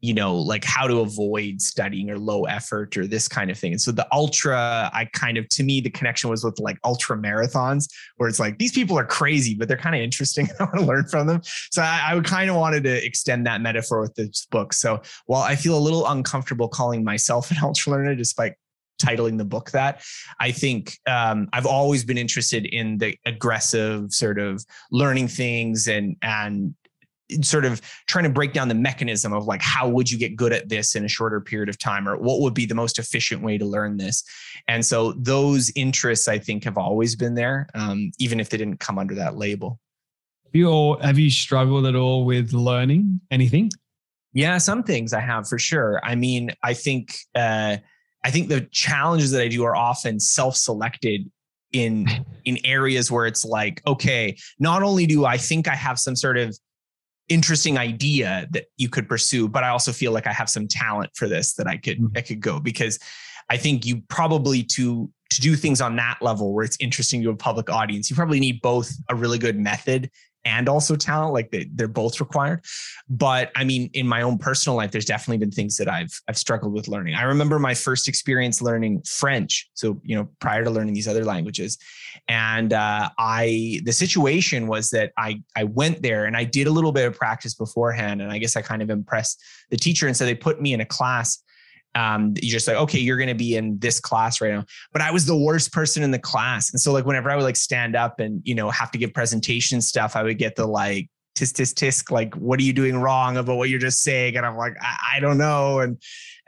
you 0.02 0.14
know, 0.14 0.34
like 0.34 0.64
how 0.64 0.86
to 0.86 1.00
avoid 1.00 1.60
studying 1.60 2.10
or 2.10 2.18
low 2.18 2.44
effort 2.44 2.96
or 2.96 3.06
this 3.06 3.28
kind 3.28 3.50
of 3.50 3.58
thing. 3.58 3.72
And 3.72 3.80
so 3.80 3.92
the 3.92 4.06
ultra, 4.12 4.90
I 4.94 5.06
kind 5.12 5.36
of 5.36 5.46
to 5.50 5.62
me 5.62 5.82
the 5.82 5.90
connection 5.90 6.30
was 6.30 6.42
with 6.42 6.58
like 6.58 6.78
ultra 6.84 7.18
marathons, 7.18 7.84
where 8.16 8.28
it's 8.28 8.40
like 8.40 8.58
these 8.58 8.72
people 8.72 8.98
are 8.98 9.04
crazy, 9.04 9.54
but 9.54 9.68
they're 9.68 9.76
kind 9.76 9.94
of 9.94 10.00
interesting. 10.00 10.48
I 10.60 10.64
want 10.64 10.76
to 10.76 10.84
learn 10.84 11.06
from 11.06 11.26
them. 11.26 11.42
So 11.70 11.82
I, 11.82 12.14
I 12.16 12.20
kind 12.20 12.48
of 12.48 12.56
wanted 12.56 12.82
to 12.84 13.04
extend 13.04 13.46
that 13.46 13.60
metaphor 13.60 14.00
with 14.00 14.14
this 14.14 14.46
book. 14.50 14.72
So 14.72 15.02
while 15.26 15.42
I 15.42 15.54
feel 15.54 15.76
a 15.76 15.80
little 15.80 16.06
uncomfortable 16.08 16.68
calling 16.68 17.04
myself 17.04 17.50
an 17.50 17.58
ultra 17.62 17.92
learner, 17.92 18.14
despite 18.14 18.54
titling 19.00 19.38
the 19.38 19.44
book 19.44 19.70
that. 19.70 20.02
I 20.40 20.52
think 20.52 20.98
um, 21.06 21.48
I've 21.52 21.66
always 21.66 22.04
been 22.04 22.18
interested 22.18 22.66
in 22.66 22.98
the 22.98 23.16
aggressive 23.26 24.12
sort 24.12 24.38
of 24.38 24.64
learning 24.90 25.28
things 25.28 25.88
and 25.88 26.16
and 26.22 26.74
sort 27.42 27.64
of 27.64 27.80
trying 28.06 28.24
to 28.24 28.30
break 28.30 28.52
down 28.52 28.68
the 28.68 28.74
mechanism 28.74 29.32
of 29.32 29.46
like 29.46 29.62
how 29.62 29.88
would 29.88 30.10
you 30.10 30.18
get 30.18 30.36
good 30.36 30.52
at 30.52 30.68
this 30.68 30.94
in 30.94 31.04
a 31.04 31.08
shorter 31.08 31.40
period 31.40 31.68
of 31.68 31.78
time 31.78 32.08
or 32.08 32.16
what 32.16 32.40
would 32.40 32.54
be 32.54 32.66
the 32.66 32.74
most 32.74 32.98
efficient 32.98 33.42
way 33.42 33.58
to 33.58 33.64
learn 33.64 33.96
this? 33.96 34.24
And 34.68 34.84
so 34.84 35.12
those 35.12 35.70
interests 35.74 36.28
i 36.28 36.38
think 36.38 36.64
have 36.64 36.78
always 36.78 37.16
been 37.16 37.34
there 37.34 37.68
um, 37.74 38.10
even 38.18 38.40
if 38.40 38.48
they 38.50 38.56
didn't 38.56 38.80
come 38.80 38.98
under 38.98 39.14
that 39.14 39.36
label. 39.36 39.78
Have 40.46 40.54
you 40.54 40.68
all 40.68 40.98
have 40.98 41.18
you 41.18 41.30
struggled 41.30 41.86
at 41.86 41.94
all 41.94 42.24
with 42.24 42.52
learning 42.52 43.20
anything? 43.30 43.70
Yeah 44.32 44.58
some 44.58 44.82
things 44.82 45.12
i 45.12 45.20
have 45.20 45.48
for 45.48 45.58
sure. 45.58 46.00
I 46.02 46.14
mean 46.14 46.52
i 46.62 46.74
think 46.74 47.16
uh, 47.34 47.76
I 48.24 48.30
think 48.30 48.48
the 48.48 48.62
challenges 48.72 49.30
that 49.30 49.42
I 49.42 49.48
do 49.48 49.64
are 49.64 49.76
often 49.76 50.20
self-selected 50.20 51.30
in 51.72 52.06
in 52.44 52.58
areas 52.64 53.10
where 53.10 53.26
it's 53.26 53.44
like, 53.44 53.82
okay, 53.86 54.36
not 54.58 54.82
only 54.82 55.06
do 55.06 55.24
I 55.24 55.36
think 55.36 55.68
I 55.68 55.74
have 55.74 55.98
some 55.98 56.16
sort 56.16 56.38
of 56.38 56.56
interesting 57.28 57.78
idea 57.78 58.48
that 58.50 58.66
you 58.76 58.88
could 58.88 59.08
pursue, 59.08 59.48
but 59.48 59.62
I 59.62 59.68
also 59.68 59.92
feel 59.92 60.12
like 60.12 60.26
I 60.26 60.32
have 60.32 60.50
some 60.50 60.66
talent 60.66 61.10
for 61.14 61.28
this 61.28 61.54
that 61.54 61.66
I 61.66 61.76
could 61.76 61.98
mm-hmm. 61.98 62.16
I 62.16 62.20
could 62.22 62.40
go 62.40 62.60
because 62.60 62.98
I 63.48 63.56
think 63.56 63.86
you 63.86 64.02
probably 64.08 64.62
to 64.74 65.10
to 65.30 65.40
do 65.40 65.54
things 65.54 65.80
on 65.80 65.94
that 65.96 66.18
level 66.20 66.52
where 66.52 66.64
it's 66.64 66.76
interesting 66.80 67.22
to 67.22 67.30
a 67.30 67.36
public 67.36 67.70
audience, 67.70 68.10
you 68.10 68.16
probably 68.16 68.40
need 68.40 68.60
both 68.62 68.92
a 69.08 69.14
really 69.14 69.38
good 69.38 69.56
method 69.56 70.10
and 70.44 70.68
also 70.68 70.96
talent 70.96 71.34
like 71.34 71.50
they, 71.50 71.68
they're 71.74 71.88
both 71.88 72.20
required. 72.20 72.64
But 73.08 73.50
i 73.56 73.64
mean 73.64 73.90
in 73.92 74.06
my 74.06 74.22
own 74.22 74.38
personal 74.38 74.76
life 74.76 74.90
there's 74.90 75.04
definitely 75.04 75.38
been 75.38 75.50
things 75.50 75.76
that 75.76 75.88
i've 75.88 76.12
i've 76.28 76.38
struggled 76.38 76.72
with 76.72 76.88
learning. 76.88 77.14
I 77.14 77.22
remember 77.22 77.58
my 77.58 77.74
first 77.74 78.08
experience 78.08 78.62
learning 78.62 79.02
french 79.02 79.68
so 79.74 80.00
you 80.04 80.16
know 80.16 80.28
prior 80.40 80.64
to 80.64 80.70
learning 80.70 80.94
these 80.94 81.08
other 81.08 81.24
languages. 81.24 81.78
And 82.28 82.72
uh, 82.72 83.10
i 83.18 83.80
the 83.84 83.92
situation 83.92 84.66
was 84.66 84.90
that 84.90 85.12
i 85.16 85.40
i 85.56 85.64
went 85.64 86.02
there 86.02 86.24
and 86.24 86.36
i 86.36 86.44
did 86.44 86.66
a 86.66 86.70
little 86.70 86.92
bit 86.92 87.06
of 87.06 87.14
practice 87.14 87.54
beforehand 87.54 88.22
and 88.22 88.30
i 88.30 88.38
guess 88.38 88.56
i 88.56 88.62
kind 88.62 88.82
of 88.82 88.90
impressed 88.90 89.42
the 89.70 89.76
teacher 89.76 90.06
and 90.06 90.16
so 90.16 90.24
they 90.24 90.34
put 90.34 90.60
me 90.60 90.72
in 90.72 90.80
a 90.80 90.84
class 90.84 91.42
um, 91.94 92.34
you 92.40 92.50
just 92.50 92.68
like, 92.68 92.76
okay, 92.76 92.98
you're 92.98 93.16
going 93.16 93.28
to 93.28 93.34
be 93.34 93.56
in 93.56 93.78
this 93.78 94.00
class 94.00 94.40
right 94.40 94.52
now. 94.52 94.64
But 94.92 95.02
I 95.02 95.10
was 95.10 95.26
the 95.26 95.36
worst 95.36 95.72
person 95.72 96.02
in 96.02 96.10
the 96.10 96.18
class. 96.18 96.70
And 96.72 96.80
so 96.80 96.92
like, 96.92 97.04
whenever 97.04 97.30
I 97.30 97.36
would 97.36 97.44
like 97.44 97.56
stand 97.56 97.96
up 97.96 98.20
and, 98.20 98.40
you 98.44 98.54
know, 98.54 98.70
have 98.70 98.90
to 98.92 98.98
give 98.98 99.12
presentation 99.12 99.80
stuff, 99.80 100.16
I 100.16 100.22
would 100.22 100.38
get 100.38 100.56
the 100.56 100.66
like, 100.66 101.08
tisk, 101.36 101.54
tisk, 101.54 101.74
tisk, 101.74 102.10
like, 102.10 102.34
what 102.34 102.60
are 102.60 102.62
you 102.62 102.72
doing 102.72 102.96
wrong 102.96 103.36
about 103.36 103.56
what 103.56 103.68
you're 103.68 103.78
just 103.78 104.02
saying? 104.02 104.36
And 104.36 104.44
I'm 104.44 104.56
like, 104.56 104.74
I, 104.80 105.16
I 105.16 105.20
don't 105.20 105.38
know. 105.38 105.80
And, 105.80 106.00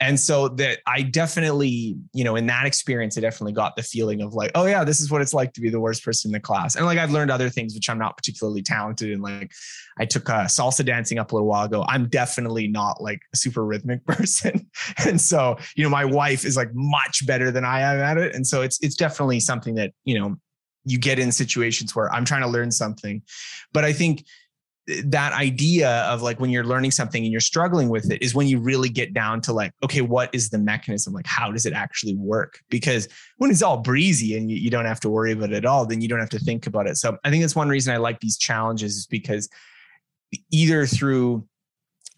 and 0.02 0.18
so 0.18 0.49
that 0.49 0.80
I 0.85 1.02
definitely, 1.02 1.97
you 2.12 2.25
know, 2.25 2.35
in 2.35 2.44
that 2.47 2.66
experience, 2.66 3.16
I 3.16 3.21
definitely 3.21 3.52
got 3.52 3.76
the 3.76 3.85
feeling 3.85 4.21
of 4.21 4.35
like, 4.35 4.50
oh 4.56 4.66
yeah, 4.66 4.82
this 4.82 5.00
is 5.00 5.12
what 5.12 5.23
it's 5.23 5.32
like 5.32 5.52
to 5.52 5.61
be 5.61 5.71
the 5.71 5.78
worst 5.78 6.04
person 6.04 6.30
in 6.30 6.32
the 6.32 6.40
class. 6.40 6.75
And 6.75 6.85
like 6.85 6.99
I've 6.99 7.12
learned 7.12 7.30
other 7.30 7.49
things 7.49 7.73
which 7.73 7.88
I'm 7.88 8.00
not 8.00 8.16
particularly 8.16 8.62
talented 8.62 9.11
in. 9.11 9.23
Like 9.23 9.52
I 10.00 10.04
took 10.04 10.28
uh, 10.28 10.47
salsa 10.47 10.85
dancing 10.85 11.21
up 11.21 11.30
a 11.30 11.37
little 11.37 11.47
while 11.47 11.66
ago. 11.66 11.85
I'm 11.87 12.09
definitely 12.09 12.66
not 12.66 13.00
like 13.00 13.21
a 13.32 13.37
super 13.37 13.64
rhythmic 13.64 14.04
person. 14.06 14.68
and 15.06 15.21
so, 15.21 15.56
you 15.76 15.85
know, 15.85 15.90
my 15.90 16.04
wife 16.04 16.44
is 16.44 16.56
like 16.56 16.71
much 16.75 17.25
better 17.25 17.52
than 17.52 17.64
I 17.64 17.82
am 17.82 18.00
at 18.00 18.18
it. 18.18 18.35
And 18.35 18.44
so 18.44 18.62
it's 18.62 18.82
it's 18.82 18.97
definitely 18.97 19.38
something 19.38 19.76
that, 19.76 19.92
you 20.02 20.18
know, 20.18 20.35
you 20.85 20.99
get 20.99 21.21
in 21.21 21.30
situations 21.30 21.94
where 21.94 22.12
I'm 22.12 22.25
trying 22.25 22.42
to 22.42 22.49
learn 22.49 22.73
something. 22.73 23.23
But 23.73 23.85
I 23.85 23.92
think 23.92 24.25
that 25.04 25.32
idea 25.32 26.02
of 26.02 26.22
like 26.22 26.40
when 26.40 26.50
you're 26.50 26.64
learning 26.64 26.90
something 26.90 27.22
and 27.22 27.30
you're 27.30 27.40
struggling 27.40 27.88
with 27.88 28.10
it 28.10 28.20
is 28.20 28.34
when 28.34 28.48
you 28.48 28.58
really 28.58 28.88
get 28.88 29.14
down 29.14 29.40
to 29.40 29.52
like 29.52 29.72
okay 29.84 30.00
what 30.00 30.34
is 30.34 30.50
the 30.50 30.58
mechanism? 30.58 31.12
Like 31.12 31.26
how 31.26 31.52
does 31.52 31.66
it 31.66 31.72
actually 31.72 32.16
work? 32.16 32.58
Because 32.68 33.08
when 33.38 33.50
it's 33.50 33.62
all 33.62 33.78
breezy 33.78 34.36
and 34.36 34.50
you, 34.50 34.56
you 34.56 34.70
don't 34.70 34.84
have 34.84 35.00
to 35.00 35.08
worry 35.08 35.32
about 35.32 35.52
it 35.52 35.56
at 35.56 35.66
all 35.66 35.86
then 35.86 36.00
you 36.00 36.08
don't 36.08 36.18
have 36.18 36.30
to 36.30 36.38
think 36.38 36.66
about 36.66 36.86
it. 36.86 36.96
So 36.96 37.16
i 37.24 37.30
think 37.30 37.42
that's 37.42 37.56
one 37.56 37.68
reason 37.68 37.94
i 37.94 37.96
like 37.96 38.20
these 38.20 38.38
challenges 38.38 38.96
is 38.96 39.06
because 39.06 39.48
either 40.50 40.86
through 40.86 41.46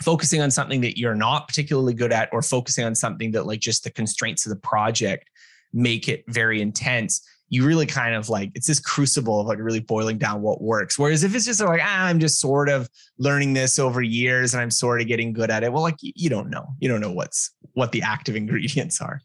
focusing 0.02 0.40
on 0.40 0.50
something 0.50 0.80
that 0.80 0.98
you're 0.98 1.14
not 1.14 1.48
particularly 1.48 1.94
good 1.94 2.12
at 2.12 2.28
or 2.32 2.42
focusing 2.42 2.84
on 2.84 2.94
something 2.94 3.32
that 3.32 3.46
like 3.46 3.60
just 3.60 3.84
the 3.84 3.90
constraints 3.90 4.46
of 4.46 4.50
the 4.50 4.60
project 4.60 5.30
make 5.72 6.08
it 6.08 6.24
very 6.28 6.60
intense 6.60 7.26
you 7.54 7.64
really 7.64 7.86
kind 7.86 8.16
of 8.16 8.28
like 8.28 8.50
it's 8.56 8.66
this 8.66 8.80
crucible 8.80 9.40
of 9.40 9.46
like 9.46 9.60
really 9.60 9.78
boiling 9.78 10.18
down 10.18 10.42
what 10.42 10.60
works. 10.60 10.98
Whereas 10.98 11.22
if 11.22 11.36
it's 11.36 11.44
just 11.44 11.60
like 11.60 11.80
ah, 11.80 12.06
I'm 12.06 12.18
just 12.18 12.40
sort 12.40 12.68
of 12.68 12.90
learning 13.18 13.52
this 13.52 13.78
over 13.78 14.02
years 14.02 14.54
and 14.54 14.60
I'm 14.60 14.72
sort 14.72 15.00
of 15.00 15.06
getting 15.06 15.32
good 15.32 15.50
at 15.50 15.62
it, 15.62 15.72
well, 15.72 15.82
like 15.82 15.94
you 16.00 16.28
don't 16.28 16.50
know, 16.50 16.66
you 16.80 16.88
don't 16.88 17.00
know 17.00 17.12
what's 17.12 17.52
what 17.74 17.92
the 17.92 18.02
active 18.02 18.34
ingredients 18.42 19.00
are. 19.00 19.20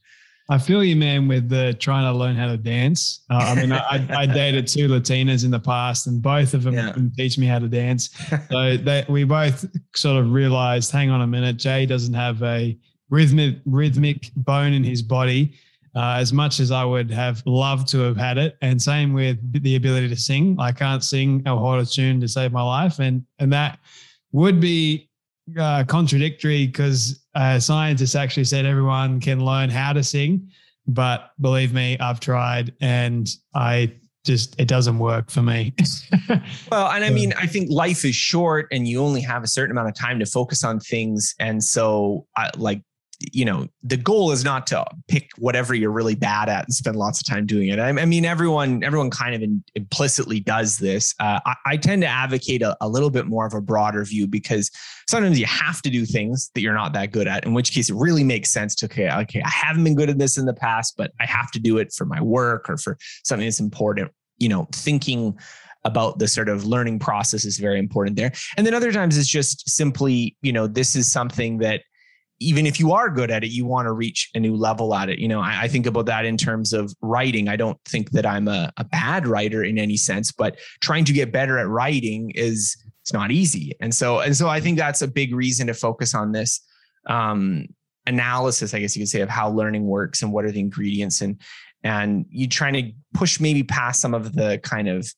I 0.51 0.57
feel 0.59 0.83
you, 0.83 0.95
man, 0.95 1.27
with 1.27 1.49
the 1.49 1.75
trying 1.79 2.11
to 2.11 2.17
learn 2.17 2.35
how 2.35 2.47
to 2.47 2.57
dance. 2.57 3.23
Uh, 3.31 3.35
I 3.35 3.55
mean, 3.55 3.71
I, 3.71 4.07
I, 4.09 4.25
dated 4.25 4.65
two 4.65 4.87
Latinas 4.87 5.45
in 5.45 5.51
the 5.51 5.59
past, 5.59 6.07
and 6.07 6.23
both 6.23 6.55
of 6.55 6.63
them 6.63 6.73
yeah. 6.73 6.95
teach 7.15 7.37
me 7.37 7.45
how 7.45 7.59
to 7.59 7.67
dance. 7.67 8.09
So 8.49 8.77
they, 8.77 9.05
we 9.07 9.25
both 9.25 9.63
sort 9.95 10.17
of 10.17 10.31
realized, 10.31 10.91
hang 10.91 11.11
on 11.11 11.21
a 11.21 11.27
minute, 11.27 11.57
Jay 11.57 11.85
doesn't 11.85 12.15
have 12.15 12.41
a 12.41 12.75
rhythmic 13.11 13.57
rhythmic 13.65 14.31
bone 14.35 14.73
in 14.73 14.83
his 14.83 15.03
body 15.03 15.53
uh, 15.95 16.15
as 16.17 16.31
much 16.31 16.59
as 16.59 16.71
I 16.71 16.83
would 16.83 17.11
have 17.11 17.43
loved 17.45 17.87
to 17.89 17.99
have 17.99 18.17
had 18.17 18.37
it. 18.37 18.57
And 18.61 18.81
same 18.81 19.13
with 19.13 19.37
the 19.63 19.75
ability 19.75 20.09
to 20.09 20.15
sing. 20.15 20.55
I 20.59 20.71
can't 20.71 21.03
sing 21.03 21.43
a 21.45 21.55
a 21.55 21.85
tune 21.85 22.19
to 22.21 22.27
save 22.27 22.51
my 22.51 22.61
life. 22.61 22.99
And, 22.99 23.25
and 23.39 23.51
that 23.53 23.79
would 24.31 24.59
be 24.59 25.09
uh, 25.57 25.83
contradictory 25.85 26.67
because 26.67 27.25
uh, 27.35 27.59
scientists 27.59 28.15
actually 28.15 28.43
said 28.43 28.65
everyone 28.65 29.19
can 29.19 29.43
learn 29.43 29.69
how 29.69 29.93
to 29.93 30.03
sing. 30.03 30.49
But 30.87 31.31
believe 31.39 31.73
me, 31.73 31.97
I've 31.99 32.19
tried 32.19 32.73
and 32.81 33.29
I 33.53 33.93
just 34.25 34.59
it 34.59 34.67
doesn't 34.67 34.99
work 34.99 35.29
for 35.29 35.41
me. 35.41 35.73
well, 36.71 36.91
and 36.91 37.03
I 37.03 37.09
mean, 37.09 37.33
I 37.37 37.47
think 37.47 37.69
life 37.71 38.03
is 38.05 38.15
short, 38.15 38.67
and 38.71 38.87
you 38.87 39.01
only 39.01 39.21
have 39.21 39.43
a 39.43 39.47
certain 39.47 39.71
amount 39.71 39.87
of 39.89 39.95
time 39.95 40.19
to 40.19 40.25
focus 40.25 40.63
on 40.63 40.79
things. 40.79 41.33
And 41.39 41.63
so, 41.63 42.27
I, 42.35 42.49
like 42.57 42.81
you 43.19 43.43
know 43.43 43.67
the 43.83 43.97
goal 43.97 44.31
is 44.31 44.45
not 44.45 44.65
to 44.67 44.85
pick 45.07 45.31
whatever 45.37 45.75
you're 45.75 45.91
really 45.91 46.15
bad 46.15 46.47
at 46.47 46.63
and 46.63 46.73
spend 46.73 46.95
lots 46.95 47.19
of 47.19 47.27
time 47.27 47.45
doing 47.45 47.67
it. 47.67 47.77
I, 47.77 47.89
I 47.89 48.05
mean 48.05 48.23
everyone 48.23 48.83
everyone 48.83 49.09
kind 49.09 49.35
of 49.35 49.41
in, 49.41 49.63
implicitly 49.75 50.39
does 50.39 50.77
this. 50.77 51.13
Uh, 51.19 51.39
I, 51.45 51.55
I, 51.65 51.77
tend 51.77 52.01
to 52.03 52.07
advocate 52.07 52.61
a, 52.61 52.77
a, 52.81 52.87
little 52.87 53.09
bit 53.09 53.25
more 53.25 53.45
of 53.45 53.53
a 53.53 53.61
broader 53.61 54.03
view 54.05 54.27
because 54.27 54.71
sometimes 55.07 55.39
you 55.39 55.45
have 55.45 55.81
to 55.81 55.89
do 55.89 56.05
things 56.05 56.49
that 56.55 56.61
you're 56.61 56.73
not 56.73 56.93
that 56.93 57.11
good 57.11 57.27
at 57.27 57.45
in 57.45 57.53
which 57.53 57.71
case 57.71 57.89
it 57.89 57.95
really 57.95 58.23
makes 58.23 58.51
sense 58.51 58.75
to 58.75 58.85
okay 58.85 59.11
okay 59.11 59.41
i 59.43 59.49
haven't 59.49 59.83
been 59.83 59.95
good 59.95 60.09
at 60.09 60.17
this 60.17 60.37
in 60.37 60.45
the 60.45 60.53
past 60.53 60.95
but 60.97 61.11
i 61.19 61.25
have 61.25 61.51
to 61.51 61.59
do 61.59 61.77
it 61.77 61.93
for 61.93 62.05
my 62.05 62.21
work 62.21 62.69
or 62.69 62.77
for 62.77 62.97
something 63.23 63.45
that's 63.45 63.59
important. 63.59 64.11
You 64.37 64.49
know 64.49 64.67
thinking 64.71 65.37
about 65.85 66.19
the 66.19 66.27
sort 66.27 66.49
of 66.49 66.65
learning 66.65 66.99
process 66.99 67.45
is 67.45 67.57
very 67.57 67.79
important 67.79 68.17
there. 68.17 68.33
And 68.57 68.67
then 68.67 68.73
other 68.73 68.91
times 68.91 69.17
it's 69.17 69.27
just 69.27 69.69
simply 69.69 70.37
you 70.41 70.53
know 70.53 70.67
this 70.67 70.95
is 70.95 71.11
something 71.11 71.57
that 71.59 71.81
even 72.39 72.65
if 72.65 72.79
you 72.79 72.93
are 72.93 73.09
good 73.09 73.31
at 73.31 73.43
it, 73.43 73.49
you 73.49 73.65
want 73.65 73.85
to 73.85 73.91
reach 73.91 74.29
a 74.33 74.39
new 74.39 74.55
level 74.55 74.95
at 74.95 75.09
it. 75.09 75.19
You 75.19 75.27
know, 75.27 75.41
I, 75.41 75.63
I 75.63 75.67
think 75.67 75.85
about 75.85 76.05
that 76.05 76.25
in 76.25 76.37
terms 76.37 76.71
of 76.73 76.93
writing. 77.01 77.49
I 77.49 77.55
don't 77.55 77.77
think 77.85 78.11
that 78.11 78.25
I'm 78.25 78.47
a, 78.47 78.71
a 78.77 78.83
bad 78.83 79.27
writer 79.27 79.63
in 79.63 79.77
any 79.77 79.97
sense, 79.97 80.31
but 80.31 80.57
trying 80.81 81.05
to 81.05 81.13
get 81.13 81.31
better 81.31 81.57
at 81.57 81.67
writing 81.67 82.31
is 82.35 82.77
it's 83.01 83.13
not 83.13 83.31
easy. 83.31 83.73
And 83.81 83.93
so 83.93 84.19
and 84.19 84.35
so 84.35 84.47
I 84.47 84.59
think 84.59 84.77
that's 84.77 85.01
a 85.01 85.07
big 85.07 85.33
reason 85.35 85.67
to 85.67 85.73
focus 85.73 86.15
on 86.15 86.31
this 86.31 86.61
um, 87.07 87.65
analysis, 88.07 88.73
I 88.73 88.79
guess 88.79 88.95
you 88.95 89.01
could 89.01 89.09
say, 89.09 89.21
of 89.21 89.29
how 89.29 89.49
learning 89.49 89.85
works 89.85 90.21
and 90.21 90.31
what 90.31 90.45
are 90.45 90.51
the 90.51 90.59
ingredients 90.59 91.21
and 91.21 91.39
and 91.83 92.25
you 92.29 92.47
trying 92.47 92.73
to 92.73 92.91
push 93.13 93.39
maybe 93.39 93.63
past 93.63 94.01
some 94.01 94.13
of 94.13 94.33
the 94.33 94.59
kind 94.63 94.87
of 94.89 95.09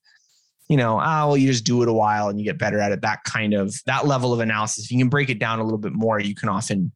you 0.70 0.78
know, 0.78 1.02
oh, 1.02 1.28
well, 1.28 1.38
you 1.38 1.48
just 1.48 1.66
do 1.66 1.84
it 1.84 1.90
a 1.90 1.94
while 1.94 2.30
and 2.30 2.40
you 2.40 2.46
get 2.46 2.58
better 2.58 2.80
at 2.80 2.94
it. 2.94 3.02
That 3.02 3.26
kind 3.26 3.54
of 3.54 3.76
that 3.88 4.08
level 4.08 4.32
of 4.32 4.40
analysis. 4.40 4.86
If 4.86 4.92
you 4.92 4.98
can 4.98 5.10
break 5.10 5.30
it 5.30 5.38
down 5.38 5.60
a 5.60 5.66
little 5.66 5.78
bit 5.78 5.92
more, 5.92 6.18
you 6.18 6.34
can 6.34 6.48
often 6.48 6.94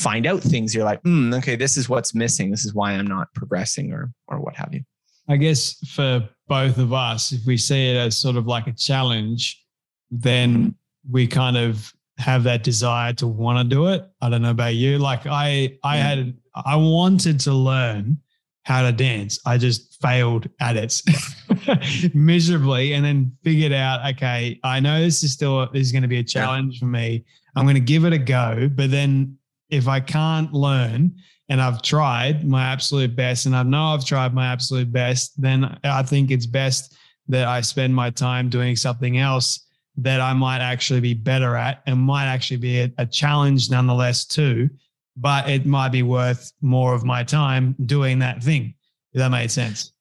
find 0.00 0.26
out 0.26 0.42
things. 0.42 0.74
You're 0.74 0.84
like, 0.84 1.02
mm, 1.02 1.36
okay, 1.38 1.56
this 1.56 1.76
is 1.76 1.88
what's 1.88 2.14
missing. 2.14 2.50
This 2.50 2.64
is 2.64 2.74
why 2.74 2.92
I'm 2.92 3.06
not 3.06 3.32
progressing, 3.34 3.92
or 3.92 4.10
or 4.28 4.40
what 4.40 4.56
have 4.56 4.72
you. 4.72 4.80
I 5.28 5.36
guess 5.36 5.76
for 5.94 6.28
both 6.48 6.78
of 6.78 6.92
us, 6.92 7.32
if 7.32 7.46
we 7.46 7.56
see 7.56 7.90
it 7.90 7.96
as 7.96 8.16
sort 8.16 8.36
of 8.36 8.46
like 8.46 8.66
a 8.66 8.72
challenge, 8.72 9.64
then 10.10 10.74
we 11.08 11.26
kind 11.26 11.56
of 11.56 11.92
have 12.18 12.42
that 12.44 12.64
desire 12.64 13.12
to 13.14 13.26
want 13.26 13.58
to 13.58 13.64
do 13.64 13.88
it. 13.88 14.04
I 14.20 14.28
don't 14.28 14.42
know 14.42 14.50
about 14.50 14.74
you. 14.74 14.98
Like 14.98 15.26
I, 15.26 15.78
I 15.84 15.96
yeah. 15.96 16.02
had, 16.02 16.36
I 16.66 16.76
wanted 16.76 17.40
to 17.40 17.52
learn 17.52 18.18
how 18.64 18.82
to 18.82 18.92
dance. 18.92 19.38
I 19.46 19.56
just 19.56 20.00
failed 20.02 20.48
at 20.60 20.76
it 20.76 21.00
miserably 22.14 22.92
and 22.92 23.04
then 23.04 23.32
figured 23.42 23.72
out, 23.72 24.14
okay, 24.14 24.58
I 24.62 24.80
know 24.80 25.00
this 25.00 25.22
is 25.22 25.32
still, 25.32 25.66
this 25.72 25.86
is 25.86 25.92
going 25.92 26.02
to 26.02 26.08
be 26.08 26.18
a 26.18 26.24
challenge 26.24 26.74
yeah. 26.74 26.80
for 26.80 26.86
me. 26.86 27.24
I'm 27.56 27.64
going 27.64 27.74
to 27.74 27.80
give 27.80 28.04
it 28.04 28.12
a 28.12 28.18
go. 28.18 28.68
But 28.72 28.90
then 28.90 29.38
if 29.70 29.88
I 29.88 30.00
can't 30.00 30.52
learn 30.52 31.14
and 31.48 31.60
I've 31.60 31.82
tried 31.82 32.46
my 32.46 32.64
absolute 32.64 33.16
best 33.16 33.46
and 33.46 33.56
I 33.56 33.62
know 33.62 33.86
I've 33.86 34.04
tried 34.04 34.34
my 34.34 34.46
absolute 34.46 34.92
best, 34.92 35.40
then 35.40 35.78
I 35.84 36.02
think 36.02 36.30
it's 36.30 36.46
best 36.46 36.96
that 37.28 37.46
I 37.46 37.60
spend 37.60 37.94
my 37.94 38.10
time 38.10 38.48
doing 38.48 38.76
something 38.76 39.18
else 39.18 39.66
that 39.96 40.20
I 40.20 40.32
might 40.32 40.60
actually 40.60 41.00
be 41.00 41.14
better 41.14 41.56
at 41.56 41.82
and 41.86 41.98
might 41.98 42.26
actually 42.26 42.56
be 42.58 42.80
a, 42.80 42.92
a 42.98 43.06
challenge 43.06 43.70
nonetheless 43.70 44.24
too 44.24 44.70
but 45.20 45.48
it 45.48 45.66
might 45.66 45.90
be 45.90 46.02
worth 46.02 46.52
more 46.62 46.94
of 46.94 47.04
my 47.04 47.22
time 47.22 47.76
doing 47.84 48.20
that 48.20 48.42
thing. 48.42 48.74
If 49.12 49.18
that 49.18 49.30
made 49.30 49.50
sense. 49.50 49.92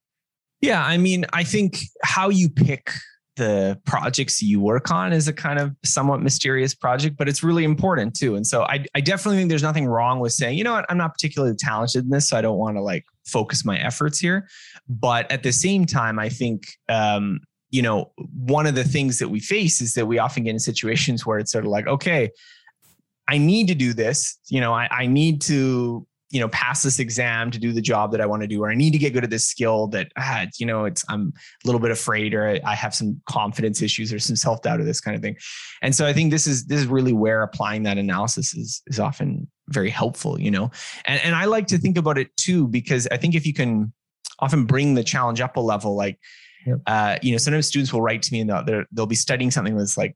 Yeah. 0.61 0.83
I 0.83 0.97
mean, 0.97 1.25
I 1.33 1.43
think 1.43 1.79
how 2.03 2.29
you 2.29 2.49
pick 2.49 2.91
the 3.39 3.81
projects 3.85 4.41
you 4.41 4.61
work 4.61 4.91
on 4.91 5.11
is 5.11 5.27
a 5.27 5.33
kind 5.33 5.57
of 5.57 5.75
somewhat 5.83 6.21
mysterious 6.21 6.75
project, 6.75 7.17
but 7.17 7.27
it's 7.27 7.41
really 7.41 7.63
important 7.63 8.15
too. 8.15 8.35
And 8.35 8.45
so 8.45 8.61
I, 8.63 8.85
I 8.93 9.01
definitely 9.01 9.37
think 9.37 9.49
there's 9.49 9.63
nothing 9.63 9.87
wrong 9.87 10.19
with 10.19 10.33
saying, 10.33 10.57
you 10.57 10.63
know 10.63 10.73
what, 10.73 10.85
I'm 10.89 10.97
not 10.97 11.13
particularly 11.13 11.55
talented 11.57 12.03
in 12.03 12.09
this, 12.11 12.29
so 12.29 12.37
I 12.37 12.41
don't 12.41 12.59
want 12.59 12.77
to 12.77 12.81
like 12.81 13.05
focus 13.25 13.65
my 13.65 13.79
efforts 13.79 14.19
here. 14.19 14.47
But 14.87 15.31
at 15.31 15.41
the 15.41 15.51
same 15.51 15.85
time, 15.85 16.19
I 16.19 16.29
think 16.29 16.67
um, 16.87 17.39
you 17.71 17.81
know, 17.81 18.11
one 18.33 18.65
of 18.65 18.75
the 18.75 18.83
things 18.83 19.19
that 19.19 19.29
we 19.29 19.39
face 19.39 19.81
is 19.81 19.93
that 19.93 20.07
we 20.07 20.17
often 20.17 20.43
get 20.43 20.51
in 20.51 20.59
situations 20.59 21.25
where 21.25 21.39
it's 21.39 21.51
sort 21.51 21.65
of 21.65 21.71
like, 21.71 21.87
okay, 21.87 22.29
I 23.27 23.37
need 23.37 23.67
to 23.67 23.75
do 23.75 23.93
this. 23.93 24.39
You 24.47 24.59
know, 24.59 24.73
I, 24.73 24.87
I 24.91 25.05
need 25.05 25.41
to, 25.41 26.07
you 26.31 26.39
know, 26.39 26.47
pass 26.49 26.83
this 26.83 26.99
exam 26.99 27.49
to 27.51 27.59
do 27.59 27.71
the 27.71 27.81
job 27.81 28.11
that 28.11 28.21
I 28.21 28.25
want 28.25 28.41
to 28.43 28.47
do, 28.47 28.63
or 28.63 28.69
I 28.69 28.75
need 28.75 28.91
to 28.91 28.99
get 28.99 29.13
good 29.13 29.23
at 29.23 29.29
this 29.29 29.47
skill 29.47 29.87
that, 29.87 30.11
ah, 30.17 30.45
you 30.59 30.65
know, 30.65 30.85
it's, 30.85 31.03
I'm 31.09 31.33
a 31.63 31.67
little 31.67 31.81
bit 31.81 31.91
afraid, 31.91 32.33
or 32.33 32.59
I 32.65 32.75
have 32.75 32.93
some 32.93 33.19
confidence 33.25 33.81
issues 33.81 34.13
or 34.13 34.19
some 34.19 34.35
self 34.35 34.61
doubt 34.61 34.79
or 34.79 34.83
this 34.83 35.01
kind 35.01 35.15
of 35.15 35.21
thing. 35.21 35.37
And 35.81 35.95
so 35.95 36.05
I 36.05 36.13
think 36.13 36.31
this 36.31 36.45
is, 36.45 36.65
this 36.65 36.79
is 36.79 36.87
really 36.87 37.13
where 37.13 37.41
applying 37.41 37.83
that 37.83 37.97
analysis 37.97 38.53
is, 38.53 38.81
is 38.87 38.99
often 38.99 39.47
very 39.69 39.89
helpful, 39.89 40.39
you 40.39 40.51
know, 40.51 40.69
and, 41.05 41.21
and 41.23 41.35
I 41.35 41.45
like 41.45 41.67
to 41.67 41.77
think 41.77 41.97
about 41.97 42.17
it 42.17 42.35
too, 42.37 42.67
because 42.67 43.07
I 43.11 43.17
think 43.17 43.35
if 43.35 43.45
you 43.45 43.53
can 43.53 43.91
often 44.39 44.65
bring 44.65 44.93
the 44.93 45.03
challenge 45.03 45.41
up 45.41 45.57
a 45.57 45.61
level, 45.61 45.95
like, 45.95 46.19
Yep. 46.65 46.79
Uh, 46.87 47.17
you 47.21 47.31
know, 47.31 47.37
sometimes 47.37 47.67
students 47.67 47.93
will 47.93 48.01
write 48.01 48.21
to 48.23 48.33
me 48.33 48.41
and 48.41 48.49
they'll, 48.49 48.83
they'll 48.91 49.05
be 49.05 49.15
studying 49.15 49.49
something 49.49 49.77
that's 49.77 49.97
like 49.97 50.15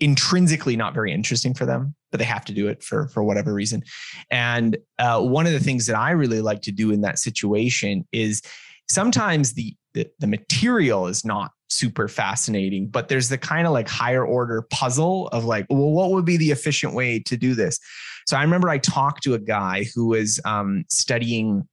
intrinsically 0.00 0.76
not 0.76 0.94
very 0.94 1.12
interesting 1.12 1.54
for 1.54 1.66
them, 1.66 1.94
but 2.12 2.18
they 2.18 2.24
have 2.24 2.44
to 2.44 2.52
do 2.52 2.68
it 2.68 2.84
for 2.84 3.08
for 3.08 3.24
whatever 3.24 3.52
reason. 3.52 3.82
And 4.30 4.76
uh, 5.00 5.20
one 5.20 5.46
of 5.46 5.52
the 5.52 5.60
things 5.60 5.86
that 5.86 5.96
I 5.96 6.12
really 6.12 6.40
like 6.40 6.62
to 6.62 6.72
do 6.72 6.92
in 6.92 7.00
that 7.00 7.18
situation 7.18 8.06
is 8.12 8.42
sometimes 8.88 9.54
the 9.54 9.74
the, 9.94 10.08
the 10.20 10.26
material 10.26 11.06
is 11.06 11.24
not 11.24 11.50
super 11.68 12.06
fascinating, 12.06 12.88
but 12.88 13.08
there's 13.08 13.28
the 13.28 13.38
kind 13.38 13.66
of 13.66 13.72
like 13.72 13.88
higher 13.88 14.24
order 14.24 14.62
puzzle 14.70 15.28
of 15.28 15.44
like, 15.44 15.66
well, 15.68 15.90
what 15.90 16.10
would 16.10 16.24
be 16.24 16.36
the 16.36 16.50
efficient 16.50 16.94
way 16.94 17.18
to 17.18 17.36
do 17.36 17.54
this? 17.54 17.78
So 18.26 18.36
I 18.36 18.42
remember 18.42 18.68
I 18.68 18.78
talked 18.78 19.22
to 19.24 19.34
a 19.34 19.38
guy 19.38 19.86
who 19.94 20.08
was 20.08 20.40
um, 20.44 20.84
studying 20.88 21.66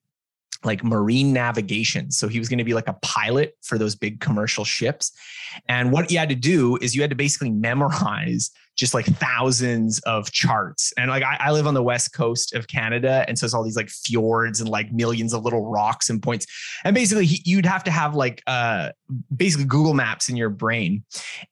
like 0.63 0.83
marine 0.83 1.31
navigation. 1.31 2.11
So 2.11 2.27
he 2.27 2.39
was 2.39 2.49
going 2.49 2.57
to 2.57 2.65
be 2.65 2.73
like 2.73 2.87
a 2.87 2.97
pilot 3.01 3.53
for 3.61 3.77
those 3.77 3.95
big 3.95 4.19
commercial 4.19 4.65
ships. 4.65 5.11
And 5.69 5.91
what 5.91 6.11
you 6.11 6.17
had 6.17 6.29
to 6.29 6.35
do 6.35 6.77
is 6.81 6.95
you 6.95 7.01
had 7.01 7.11
to 7.11 7.15
basically 7.15 7.51
memorize 7.51 8.51
just 8.75 8.93
like 8.93 9.05
thousands 9.05 9.99
of 9.99 10.31
charts. 10.31 10.93
And 10.97 11.09
like 11.09 11.23
I, 11.23 11.37
I, 11.39 11.51
live 11.51 11.67
on 11.67 11.73
the 11.73 11.83
west 11.83 12.13
coast 12.13 12.55
of 12.55 12.67
Canada, 12.67 13.25
and 13.27 13.37
so 13.37 13.45
it's 13.45 13.53
all 13.53 13.63
these 13.63 13.75
like 13.75 13.89
fjords 13.89 14.61
and 14.61 14.69
like 14.69 14.91
millions 14.91 15.33
of 15.33 15.43
little 15.43 15.69
rocks 15.69 16.09
and 16.09 16.21
points. 16.21 16.45
And 16.83 16.95
basically, 16.95 17.25
he, 17.25 17.41
you'd 17.45 17.65
have 17.65 17.83
to 17.83 17.91
have 17.91 18.15
like 18.15 18.41
uh, 18.47 18.91
basically 19.35 19.65
Google 19.65 19.93
Maps 19.93 20.29
in 20.29 20.37
your 20.37 20.49
brain. 20.49 21.03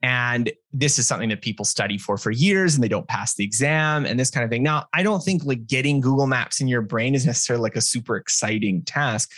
And 0.01 0.51
this 0.71 0.97
is 0.99 1.07
something 1.07 1.29
that 1.29 1.41
people 1.41 1.65
study 1.65 1.97
for 1.97 2.17
for 2.17 2.31
years, 2.31 2.75
and 2.75 2.83
they 2.83 2.87
don't 2.87 3.07
pass 3.07 3.35
the 3.35 3.43
exam 3.43 4.05
and 4.05 4.19
this 4.19 4.29
kind 4.29 4.43
of 4.43 4.49
thing. 4.49 4.63
Now, 4.63 4.85
I 4.93 5.03
don't 5.03 5.21
think 5.21 5.43
like 5.43 5.67
getting 5.67 5.99
Google 5.99 6.27
Maps 6.27 6.61
in 6.61 6.67
your 6.67 6.81
brain 6.81 7.13
is 7.13 7.25
necessarily 7.25 7.63
like 7.63 7.75
a 7.75 7.81
super 7.81 8.15
exciting 8.15 8.83
task 8.83 9.29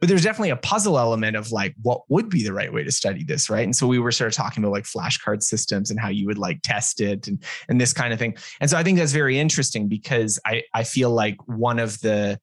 but 0.00 0.08
there's 0.08 0.22
definitely 0.22 0.50
a 0.50 0.56
puzzle 0.56 0.98
element 0.98 1.36
of 1.36 1.52
like 1.52 1.74
what 1.82 2.02
would 2.08 2.28
be 2.28 2.42
the 2.42 2.52
right 2.52 2.72
way 2.72 2.84
to 2.84 2.92
study 2.92 3.24
this 3.24 3.48
right? 3.50 3.64
And 3.64 3.74
so 3.74 3.86
we 3.86 3.98
were 3.98 4.12
sort 4.12 4.28
of 4.28 4.34
talking 4.34 4.62
about 4.62 4.72
like 4.72 4.84
flashcard 4.84 5.42
systems 5.42 5.90
and 5.90 6.00
how 6.00 6.08
you 6.08 6.26
would 6.26 6.38
like 6.38 6.60
test 6.62 7.00
it 7.00 7.28
and 7.28 7.42
and 7.68 7.80
this 7.80 7.92
kind 7.92 8.12
of 8.12 8.18
thing. 8.18 8.36
And 8.60 8.70
so 8.70 8.76
i 8.76 8.82
think 8.82 8.98
that's 8.98 9.12
very 9.12 9.38
interesting 9.38 9.88
because 9.88 10.38
i 10.44 10.62
i 10.74 10.84
feel 10.84 11.10
like 11.10 11.36
one 11.46 11.78
of 11.78 12.00
the 12.00 12.38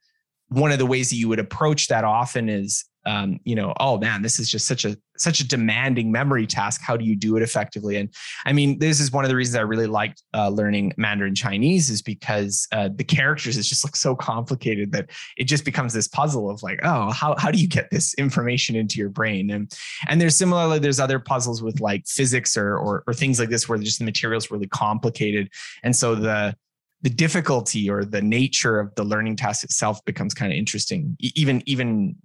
one 0.50 0.72
of 0.72 0.78
the 0.78 0.86
ways 0.86 1.10
that 1.10 1.16
you 1.16 1.28
would 1.30 1.39
approach 1.39 1.88
that 1.88 2.04
often 2.04 2.50
is 2.50 2.86
um, 3.06 3.39
you 3.44 3.56
know, 3.56 3.74
oh 3.80 3.98
man, 3.98 4.22
this 4.22 4.39
is 4.39 4.50
just 4.50 4.68
such 4.68 4.86
a 4.86 4.98
such 5.18 5.39
a 5.39 5.48
demanding 5.48 6.12
memory 6.12 6.48
task. 6.48 6.82
How 6.82 6.98
do 6.98 7.06
you 7.06 7.16
do 7.16 7.38
it 7.38 7.44
effectively? 7.44 7.98
And 7.98 8.13
I 8.46 8.54
mean, 8.54 8.80
this 8.80 9.00
is 9.00 9.12
one 9.12 9.24
of 9.24 9.30
the 9.30 9.36
reasons 9.36 9.56
I 9.56 9.62
really 9.62 9.88
liked 9.88 10.24
uh, 10.34 10.50
learning 10.50 10.94
Mandarin 10.98 11.36
Chinese 11.36 11.89
is 11.89 12.02
because 12.02 12.68
uh, 12.72 12.89
the 12.94 13.04
characters 13.04 13.58
is 13.58 13.68
just 13.68 13.84
like 13.84 13.96
so 13.96 14.16
complicated 14.16 14.92
that 14.94 15.10
it 15.38 15.46
just 15.46 15.66
becomes 15.66 15.94
this 15.94 16.08
puzzle 16.08 16.50
of 16.50 16.63
like, 16.63 16.80
oh, 16.84 17.12
how 17.12 17.36
how 17.38 17.52
do 17.52 17.60
you 17.60 17.68
get 17.68 17.89
this 17.92 18.13
information 18.16 18.76
into 18.76 19.00
your 19.00 19.10
brain? 19.10 19.52
And 19.52 19.72
and 20.08 20.20
there's 20.20 20.36
similarly 20.36 20.80
there's 20.80 21.00
other 21.00 21.20
puzzles 21.20 21.62
with 21.62 21.80
like 21.80 22.08
physics 22.08 22.58
or 22.58 22.78
or, 22.78 23.04
or 23.08 23.13
things 23.13 23.39
like 23.39 23.50
this 23.50 23.68
where 23.68 23.78
just 23.78 24.00
the 24.00 24.06
material 24.06 24.38
is 24.38 24.50
really 24.50 24.68
complicated, 24.68 25.50
and 25.84 25.96
so 25.96 26.16
the 26.16 26.56
the 27.02 27.10
difficulty 27.10 27.89
or 27.89 28.06
the 28.06 28.22
nature 28.22 28.80
of 28.80 28.96
the 28.96 29.04
learning 29.04 29.36
task 29.36 29.63
itself 29.63 30.04
becomes 30.06 30.34
kind 30.34 30.54
of 30.54 30.58
interesting 30.58 31.18
even 31.20 31.62
even 31.66 32.16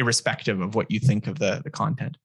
irrespective 0.00 0.60
of 0.60 0.74
what 0.74 0.90
you 0.90 0.98
think 0.98 1.26
of 1.26 1.38
the 1.38 1.60
the 1.62 1.70
content. 1.70 2.16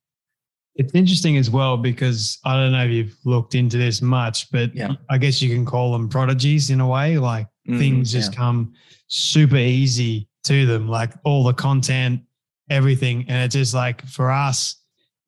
It's 0.76 0.94
interesting 0.94 1.38
as 1.38 1.50
well 1.50 1.78
because 1.78 2.40
I 2.44 2.56
don't 2.56 2.72
know 2.74 2.84
if 2.84 2.92
you've 2.92 3.18
looked 3.24 3.56
into 3.56 3.78
this 3.78 4.02
much, 4.02 4.52
but 4.52 4.76
yeah. 4.76 4.94
I 5.10 5.18
guess 5.18 5.42
you 5.42 5.54
can 5.54 5.66
call 5.66 5.94
them 5.94 6.10
prodigies 6.10 6.70
in 6.70 6.82
a 6.82 6.88
way. 6.88 7.18
Like 7.18 7.48
mm, 7.68 7.78
things 7.78 8.12
just 8.12 8.34
yeah. 8.34 8.38
come 8.38 8.74
super 9.08 9.56
easy 9.56 10.28
to 10.46 10.66
them, 10.66 10.90
like 10.90 11.12
all 11.24 11.44
the 11.44 11.54
content, 11.54 12.22
everything. 12.70 13.26
And 13.30 13.44
it's 13.44 13.56
just 13.56 13.74
like 13.74 14.06
for 14.06 14.32
us, 14.32 14.76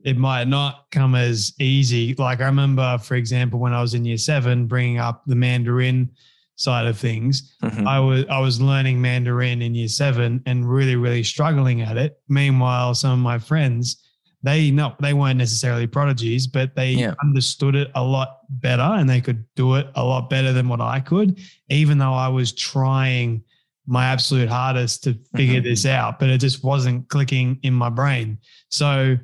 it 0.04 0.18
might 0.18 0.48
not 0.48 0.86
come 0.92 1.16
as 1.16 1.54
easy. 1.60 2.14
Like 2.16 2.42
I 2.42 2.46
remember, 2.46 2.98
for 2.98 3.16
example, 3.16 3.60
when 3.60 3.74
I 3.74 3.82
was 3.82 3.94
in 3.94 4.06
year 4.06 4.18
seven, 4.18 4.68
bringing 4.68 5.00
up 5.00 5.24
the 5.26 5.36
Mandarin 5.36 6.12
side 6.58 6.88
of 6.88 6.98
things. 6.98 7.56
Mm-hmm. 7.64 7.88
I 7.88 8.00
was 8.00 8.26
I 8.30 8.40
was 8.40 8.60
learning 8.60 9.02
Mandarin 9.02 9.62
in 9.62 9.74
year 9.74 9.88
seven 9.88 10.44
and 10.46 10.70
really 10.70 10.96
really 10.96 11.24
struggling 11.24 11.82
at 11.82 11.98
it. 11.98 12.20
Meanwhile, 12.28 12.96
some 12.96 13.12
of 13.12 13.20
my 13.20 13.40
friends 13.40 14.04
they 14.44 14.72
no 14.72 14.94
they 15.00 15.14
weren't 15.14 15.38
necessarily 15.38 15.88
prodigies, 15.88 16.48
but 16.48 16.76
they 16.76 16.92
yeah. 16.92 17.14
understood 17.24 17.76
it 17.76 17.90
a 17.96 18.04
lot 18.04 18.40
better 18.50 18.82
and 18.82 19.10
they 19.10 19.22
could 19.22 19.46
do 19.56 19.76
it 19.76 19.88
a 19.96 20.04
lot 20.04 20.30
better 20.30 20.54
than 20.54 20.68
what 20.68 20.82
I 20.82 21.00
could, 21.00 21.40
even 21.70 21.98
though 21.98 22.14
I 22.14 22.28
was 22.28 22.54
trying 22.54 23.44
my 23.86 24.06
absolute 24.06 24.50
hardest 24.50 25.04
to 25.06 25.14
figure 25.36 25.62
mm-hmm. 25.62 25.70
this 25.70 25.86
out, 25.86 26.20
but 26.20 26.30
it 26.30 26.40
just 26.40 26.64
wasn't 26.64 27.08
clicking 27.08 27.58
in 27.64 27.74
my 27.74 27.90
brain. 27.90 28.38
So 28.70 29.18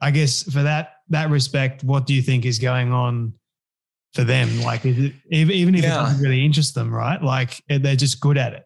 I 0.00 0.10
guess 0.10 0.44
for 0.44 0.62
that 0.62 0.92
that 1.08 1.30
respect, 1.30 1.84
what 1.84 2.06
do 2.06 2.14
you 2.14 2.22
think 2.22 2.46
is 2.46 2.58
going 2.58 2.92
on 2.92 3.34
for 4.14 4.24
them? 4.24 4.62
Like, 4.62 4.84
it, 4.84 5.14
even 5.30 5.74
if 5.74 5.82
yeah. 5.82 5.88
it 5.88 6.04
doesn't 6.04 6.22
really 6.22 6.44
interest 6.44 6.74
them, 6.74 6.92
right? 6.92 7.22
Like, 7.22 7.62
they're 7.68 7.96
just 7.96 8.20
good 8.20 8.38
at 8.38 8.54
it. 8.54 8.64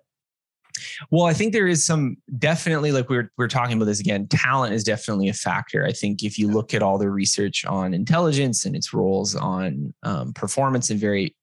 Well, 1.11 1.27
I 1.27 1.33
think 1.33 1.53
there 1.53 1.67
is 1.67 1.85
some 1.85 2.17
definitely 2.39 2.93
like 2.93 3.09
we 3.09 3.17
are 3.19 3.33
we 3.37 3.45
are 3.45 3.49
talking 3.49 3.77
about 3.77 3.87
this 3.87 4.01
again. 4.01 4.29
Talent 4.29 4.75
is 4.75 4.85
definitely 4.85 5.29
a 5.29 5.35
factor. 5.35 5.85
I 5.85 5.93
think 5.93 6.23
if 6.23 6.39
you 6.39 6.49
look 6.49 6.73
at 6.75 6.83
all 6.83 6.99
the 6.99 7.11
research 7.11 7.65
on 7.65 7.95
intelligence 7.95 8.65
and 8.65 8.77
its 8.77 8.93
roles 8.93 9.35
on 9.35 9.93
um, 10.05 10.33
performance 10.35 10.91
in 10.91 10.99
very 10.99 11.35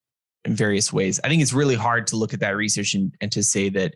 in 0.45 0.55
various 0.55 0.93
ways. 0.93 1.19
I 1.23 1.27
think 1.27 1.41
it's 1.41 1.53
really 1.53 1.75
hard 1.75 2.07
to 2.07 2.15
look 2.15 2.33
at 2.33 2.39
that 2.39 2.55
research 2.55 2.93
and, 2.93 3.13
and 3.19 3.31
to 3.31 3.43
say 3.43 3.67
that 3.69 3.95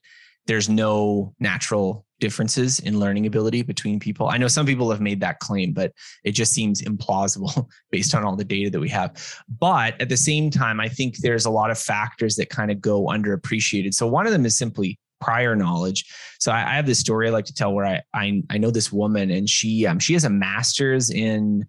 there's 0.49 0.67
no 0.67 1.31
natural 1.39 2.07
differences 2.19 2.79
in 2.79 2.99
learning 2.99 3.27
ability 3.27 3.61
between 3.61 3.99
people. 3.99 4.29
I 4.29 4.37
know 4.39 4.47
some 4.47 4.65
people 4.65 4.89
have 4.89 4.99
made 4.99 5.21
that 5.21 5.37
claim, 5.37 5.73
but 5.73 5.93
it 6.23 6.31
just 6.31 6.53
seems 6.53 6.81
implausible 6.81 7.69
based 7.91 8.15
on 8.15 8.25
all 8.25 8.35
the 8.35 8.43
data 8.43 8.71
that 8.71 8.79
we 8.79 8.89
have. 8.89 9.15
But 9.59 10.01
at 10.01 10.09
the 10.09 10.17
same 10.17 10.49
time, 10.49 10.79
I 10.79 10.89
think 10.89 11.17
there's 11.17 11.45
a 11.45 11.51
lot 11.51 11.69
of 11.69 11.77
factors 11.77 12.35
that 12.37 12.49
kind 12.49 12.71
of 12.71 12.81
go 12.81 13.05
underappreciated. 13.05 13.93
So 13.93 14.07
one 14.07 14.25
of 14.25 14.31
them 14.31 14.43
is 14.43 14.57
simply 14.57 14.97
prior 15.21 15.55
knowledge. 15.55 16.03
So 16.39 16.51
I, 16.51 16.71
I 16.71 16.75
have 16.77 16.87
this 16.87 16.99
story 16.99 17.27
I 17.27 17.31
like 17.31 17.45
to 17.45 17.53
tell 17.53 17.71
where 17.71 17.85
I 17.85 18.01
I, 18.15 18.41
I 18.49 18.57
know 18.57 18.71
this 18.71 18.91
woman 18.91 19.29
and 19.29 19.47
she 19.47 19.85
um, 19.85 19.99
she 19.99 20.13
has 20.13 20.23
a 20.23 20.31
master's 20.31 21.11
in 21.11 21.63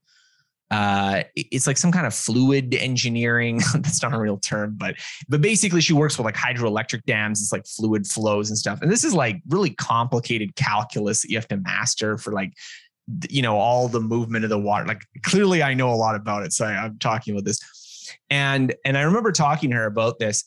uh, 0.70 1.24
it's 1.34 1.66
like 1.66 1.76
some 1.76 1.90
kind 1.90 2.06
of 2.06 2.14
fluid 2.14 2.74
engineering. 2.74 3.60
That's 3.74 4.02
not 4.02 4.14
a 4.14 4.18
real 4.18 4.38
term, 4.38 4.74
but 4.76 4.96
but 5.28 5.40
basically 5.40 5.80
she 5.80 5.92
works 5.92 6.16
with 6.16 6.24
like 6.24 6.36
hydroelectric 6.36 7.04
dams. 7.06 7.42
It's 7.42 7.52
like 7.52 7.66
fluid 7.66 8.06
flows 8.06 8.50
and 8.50 8.58
stuff. 8.58 8.80
And 8.80 8.90
this 8.90 9.02
is 9.02 9.12
like 9.12 9.42
really 9.48 9.70
complicated 9.70 10.54
calculus 10.54 11.22
that 11.22 11.30
you 11.30 11.36
have 11.36 11.48
to 11.48 11.56
master 11.56 12.16
for 12.18 12.32
like 12.32 12.52
you 13.28 13.42
know 13.42 13.56
all 13.56 13.88
the 13.88 14.00
movement 14.00 14.44
of 14.44 14.50
the 14.50 14.58
water. 14.58 14.86
Like 14.86 15.04
clearly 15.24 15.62
I 15.62 15.74
know 15.74 15.92
a 15.92 15.96
lot 15.96 16.14
about 16.14 16.44
it, 16.44 16.52
so 16.52 16.66
I, 16.66 16.72
I'm 16.72 16.98
talking 16.98 17.34
about 17.34 17.44
this. 17.44 17.60
And 18.28 18.74
and 18.84 18.96
I 18.96 19.02
remember 19.02 19.32
talking 19.32 19.70
to 19.70 19.76
her 19.76 19.86
about 19.86 20.20
this, 20.20 20.44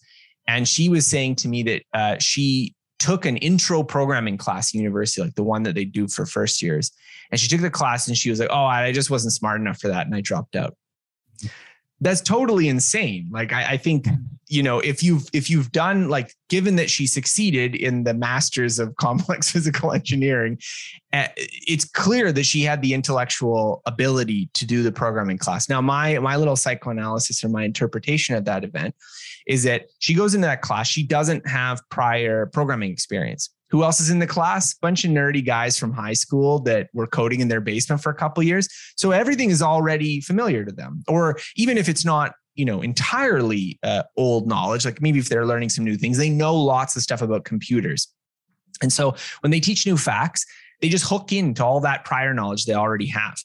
and 0.47 0.67
she 0.67 0.87
was 0.87 1.05
saying 1.05 1.35
to 1.37 1.49
me 1.49 1.63
that 1.63 1.83
uh, 1.93 2.17
she 2.19 2.75
took 3.03 3.25
an 3.25 3.35
intro 3.35 3.83
programming 3.83 4.37
class 4.37 4.73
in 4.73 4.79
university, 4.79 5.21
like 5.21 5.35
the 5.35 5.43
one 5.43 5.63
that 5.63 5.75
they 5.75 5.83
do 5.83 6.07
for 6.07 6.25
first 6.25 6.61
years. 6.61 6.89
And 7.31 7.39
she 7.39 7.49
took 7.49 7.59
the 7.59 7.69
class 7.69 8.07
and 8.07 8.15
she 8.17 8.29
was 8.29 8.39
like, 8.39 8.47
oh, 8.49 8.63
I 8.63 8.93
just 8.93 9.09
wasn't 9.09 9.33
smart 9.33 9.59
enough 9.59 9.81
for 9.81 9.89
that. 9.89 10.05
And 10.05 10.15
I 10.15 10.21
dropped 10.21 10.55
out. 10.55 10.77
That's 11.99 12.21
totally 12.21 12.69
insane. 12.69 13.27
Like 13.29 13.51
I, 13.51 13.71
I 13.71 13.77
think, 13.77 14.07
you 14.53 14.61
know, 14.61 14.79
if 14.79 15.01
you've 15.01 15.25
if 15.33 15.49
you've 15.49 15.71
done 15.71 16.09
like 16.09 16.35
given 16.47 16.75
that 16.75 16.87
she 16.87 17.07
succeeded 17.07 17.73
in 17.73 18.03
the 18.03 18.13
masters 18.13 18.77
of 18.77 18.95
complex 18.97 19.49
physical 19.49 19.91
engineering, 19.91 20.59
eh, 21.11 21.27
it's 21.35 21.85
clear 21.85 22.31
that 22.31 22.45
she 22.45 22.61
had 22.61 22.81
the 22.83 22.93
intellectual 22.93 23.81
ability 23.87 24.51
to 24.53 24.65
do 24.67 24.83
the 24.83 24.91
programming 24.91 25.39
class. 25.39 25.69
Now, 25.69 25.81
my 25.81 26.19
my 26.19 26.35
little 26.35 26.55
psychoanalysis 26.55 27.43
or 27.43 27.49
my 27.49 27.63
interpretation 27.63 28.35
of 28.35 28.45
that 28.45 28.63
event 28.63 28.93
is 29.47 29.63
that 29.63 29.87
she 29.97 30.13
goes 30.13 30.35
into 30.35 30.45
that 30.45 30.61
class. 30.61 30.87
She 30.87 31.03
doesn't 31.03 31.47
have 31.47 31.81
prior 31.89 32.45
programming 32.45 32.91
experience. 32.91 33.49
Who 33.71 33.83
else 33.83 33.99
is 33.99 34.11
in 34.11 34.19
the 34.19 34.27
class? 34.27 34.75
Bunch 34.75 35.03
of 35.03 35.09
nerdy 35.09 35.43
guys 35.43 35.79
from 35.79 35.93
high 35.93 36.13
school 36.13 36.59
that 36.59 36.89
were 36.93 37.07
coding 37.07 37.39
in 37.39 37.47
their 37.47 37.59
basement 37.59 38.03
for 38.03 38.11
a 38.11 38.15
couple 38.15 38.43
years. 38.43 38.69
So 38.97 39.09
everything 39.09 39.49
is 39.49 39.63
already 39.63 40.21
familiar 40.21 40.63
to 40.63 40.71
them. 40.71 41.03
Or 41.07 41.39
even 41.55 41.79
if 41.79 41.89
it's 41.89 42.05
not 42.05 42.33
you 42.55 42.65
know 42.65 42.81
entirely 42.81 43.79
uh, 43.83 44.03
old 44.17 44.47
knowledge 44.47 44.85
like 44.85 45.01
maybe 45.01 45.19
if 45.19 45.29
they're 45.29 45.45
learning 45.45 45.69
some 45.69 45.83
new 45.83 45.95
things 45.95 46.17
they 46.17 46.29
know 46.29 46.55
lots 46.55 46.95
of 46.95 47.01
stuff 47.01 47.21
about 47.21 47.45
computers 47.45 48.07
and 48.81 48.91
so 48.91 49.15
when 49.41 49.51
they 49.51 49.59
teach 49.59 49.85
new 49.85 49.97
facts 49.97 50.45
they 50.83 50.89
just 50.89 51.05
hook 51.05 51.31
into 51.31 51.63
all 51.63 51.79
that 51.79 52.03
prior 52.03 52.33
knowledge 52.33 52.65
they 52.65 52.73
already 52.73 53.07
have. 53.07 53.35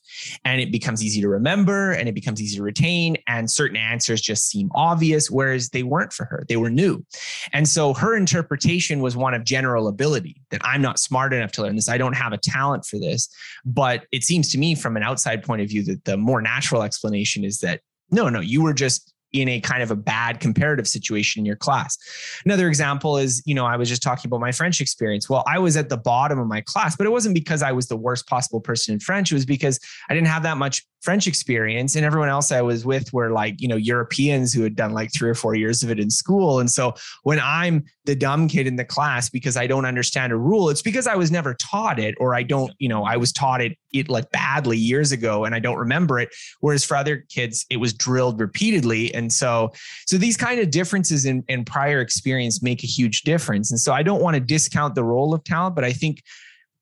And 0.45 0.61
it 0.61 0.73
becomes 0.73 1.05
easy 1.05 1.21
to 1.21 1.29
remember 1.29 1.93
and 1.93 2.09
it 2.09 2.15
becomes 2.17 2.43
easy 2.43 2.57
to 2.57 2.65
retain. 2.65 3.17
And 3.29 3.49
certain 3.49 3.77
answers 3.77 4.21
just 4.21 4.49
seem 4.49 4.71
obvious, 4.75 5.31
whereas 5.31 5.69
they 5.69 5.85
weren't 5.85 6.13
for 6.13 6.25
her. 6.25 6.45
They 6.49 6.57
were 6.57 6.69
new. 6.69 7.07
And 7.53 7.69
so 7.69 7.95
her 7.95 8.17
interpretation 8.17 9.01
was 9.01 9.17
one 9.17 9.35
of 9.35 9.45
general 9.45 9.87
ability 9.87 10.43
that 10.51 10.63
I'm 10.65 10.83
not 10.83 10.99
smart 10.99 11.33
enough 11.33 11.53
to 11.53 11.63
learn 11.63 11.77
this. 11.77 11.89
I 11.89 11.97
don't 11.97 12.17
have 12.17 12.33
a 12.33 12.39
talent 12.39 12.85
for 12.85 12.99
this. 12.99 13.29
But 13.65 14.07
it 14.11 14.25
seems 14.25 14.51
to 14.51 14.59
me, 14.59 14.75
from 14.75 14.97
an 14.97 15.05
outside 15.05 15.45
point 15.45 15.63
of 15.63 15.69
view, 15.69 15.85
that 15.85 16.07
the 16.07 16.17
more 16.17 16.43
natural 16.43 16.83
explanation 16.83 17.45
is 17.45 17.59
that 17.59 17.83
no, 18.11 18.29
no, 18.29 18.41
you 18.41 18.63
were 18.63 18.75
just 18.75 19.13
in 19.33 19.49
a 19.49 19.61
kind 19.61 19.83
of 19.83 19.91
a 19.91 19.97
bad 19.97 20.41
comparative 20.41 20.89
situation 20.89 21.41
in 21.41 21.47
your 21.47 21.57
class. 21.57 21.99
Another 22.45 22.67
example 22.67 23.19
is, 23.19 23.43
you 23.45 23.55
know, 23.55 23.67
I 23.67 23.77
was 23.77 23.89
just 23.89 24.03
talking 24.03 24.27
about 24.27 24.41
my 24.41 24.53
French 24.53 24.81
experience. 24.81 25.29
Well, 25.29 25.45
I 25.47 25.59
was 25.59 25.77
at 25.77 25.91
the 25.91 25.99
bottom 25.99 26.39
of 26.39 26.47
my 26.47 26.63
class, 26.63 26.97
but 26.97 27.07
it 27.07 27.11
wasn't 27.11 27.35
because 27.35 27.63
I 27.63 27.73
was 27.73 27.89
the 27.89 27.97
worst 27.97 28.27
possible 28.27 28.61
person 28.61 28.95
in 28.95 29.01
French. 29.01 29.31
It 29.31 29.35
was 29.35 29.47
because 29.47 29.79
I 30.09 30.15
didn't 30.15 30.29
have 30.29 30.45
that 30.45 30.57
much 30.57 30.87
French 31.01 31.27
experience 31.27 31.95
and 31.95 32.05
everyone 32.05 32.29
else 32.29 32.51
I 32.51 32.61
was 32.61 32.85
with 32.85 33.13
were 33.13 33.31
like, 33.31 33.61
you 33.61 33.69
know, 33.69 33.77
Europeans 33.77 34.53
who 34.53 34.63
had 34.63 34.75
done 34.75 34.93
like 34.93 35.13
three 35.13 35.31
or 35.31 35.35
four 35.35 35.55
years 35.55 35.83
of 35.83 35.91
it 35.91 36.01
in 36.01 36.11
school. 36.11 36.59
And 36.59 36.71
so 36.71 36.95
when 37.23 37.39
I'm 37.41 37.85
the 38.05 38.17
dumb 38.17 38.49
kid 38.49 38.67
in 38.67 38.77
the 38.77 38.85
class 38.85 39.29
because 39.29 39.57
I 39.57 39.69
don't 39.69 39.85
understand 39.85 40.33
a 40.33 40.37
rule, 40.37 40.71
it's 40.71 40.83
because 40.83 41.07
I 41.07 41.15
was 41.15 41.31
never 41.31 41.55
taught 41.55 42.01
it 42.01 42.17
or 42.19 42.35
I 42.35 42.43
don't, 42.43 42.73
you 42.79 42.89
know, 42.89 43.05
I 43.05 43.17
was 43.17 43.33
taught 43.33 43.61
it, 43.61 43.79
it 43.93 44.09
like 44.09 44.31
badly 44.33 44.77
years 44.77 45.13
ago 45.13 45.45
and 45.45 45.55
I 45.55 45.61
don't 45.61 45.79
remember 45.79 46.19
it. 46.19 46.31
Whereas 46.61 46.85
for 46.85 46.97
other 46.97 47.25
kids, 47.29 47.65
it 47.71 47.77
was 47.77 47.93
drilled 47.93 48.41
repeatedly. 48.41 49.15
And 49.15 49.33
so, 49.33 49.73
so 50.07 50.19
these 50.19 50.37
kind 50.37 50.59
of 50.59 50.71
differences 50.71 51.27
in, 51.27 51.45
in 51.49 51.65
prior 51.65 52.01
experience 52.01 52.61
make 52.61 52.83
a 52.83 52.89
huge 52.89 53.23
difference. 53.23 53.71
And 53.71 53.79
so 53.79 53.93
I 53.93 54.03
don't 54.03 54.21
want 54.21 54.35
to 54.35 54.41
discount 54.41 54.97
the 54.97 55.05
role 55.05 55.33
of 55.33 55.45
talent, 55.45 55.77
but 55.77 55.85
I 55.85 55.93
think 55.93 56.23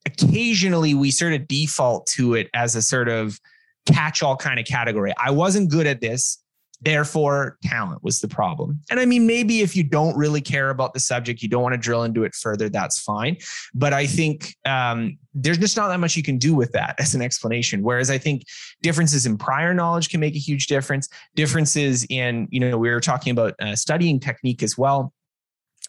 occasionally 0.07 0.95
we 0.95 1.11
sort 1.11 1.35
of 1.35 1.47
default 1.49 2.07
to 2.07 2.35
it 2.35 2.49
as 2.55 2.77
a 2.77 2.83
sort 2.83 3.09
of, 3.09 3.39
catch 3.87 4.23
all 4.23 4.37
kind 4.37 4.59
of 4.59 4.67
category. 4.67 5.13
I 5.23 5.31
wasn't 5.31 5.71
good 5.71 5.87
at 5.87 6.01
this. 6.01 6.43
Therefore, 6.83 7.57
talent 7.63 8.05
was 8.05 8.21
the 8.21 8.29
problem. 8.29 8.81
And 8.91 9.01
I 9.01 9.07
mean, 9.07 9.27
maybe 9.27 9.63
if 9.63 9.75
you 9.75 9.83
don't 9.83 10.15
really 10.15 10.43
care 10.43 10.69
about 10.69 10.93
the 10.93 11.01
subject, 11.01 11.41
you 11.41 11.49
don't 11.49 11.63
want 11.63 11.73
to 11.73 11.79
drill 11.79 12.03
into 12.03 12.25
it 12.25 12.35
further, 12.35 12.69
that's 12.69 13.01
fine. 13.01 13.39
But 13.75 13.95
I 13.95 14.07
think 14.07 14.55
um, 14.67 15.17
there's 15.33 15.57
just 15.57 15.77
not 15.77 15.89
that 15.89 16.01
much 16.01 16.17
you 16.17 16.23
can 16.23 16.37
do 16.37 16.55
with 16.55 16.73
that 16.73 16.95
as 16.99 17.15
an 17.15 17.23
explanation. 17.23 17.83
Whereas 17.83 18.11
I 18.11 18.19
think 18.19 18.43
differences 18.83 19.25
in 19.25 19.39
prior 19.39 19.73
knowledge 19.73 20.11
can 20.11 20.21
make 20.21 20.35
a 20.35 20.39
huge 20.39 20.67
difference. 20.67 21.09
Differences 21.35 22.07
in, 22.11 22.47
you 22.51 22.61
know, 22.61 22.77
we 22.77 22.91
were 22.91 23.01
talking 23.01 23.31
about 23.31 23.55
uh, 23.59 23.75
studying 23.75 24.21
technique 24.21 24.63
as 24.63 24.77
well 24.77 25.15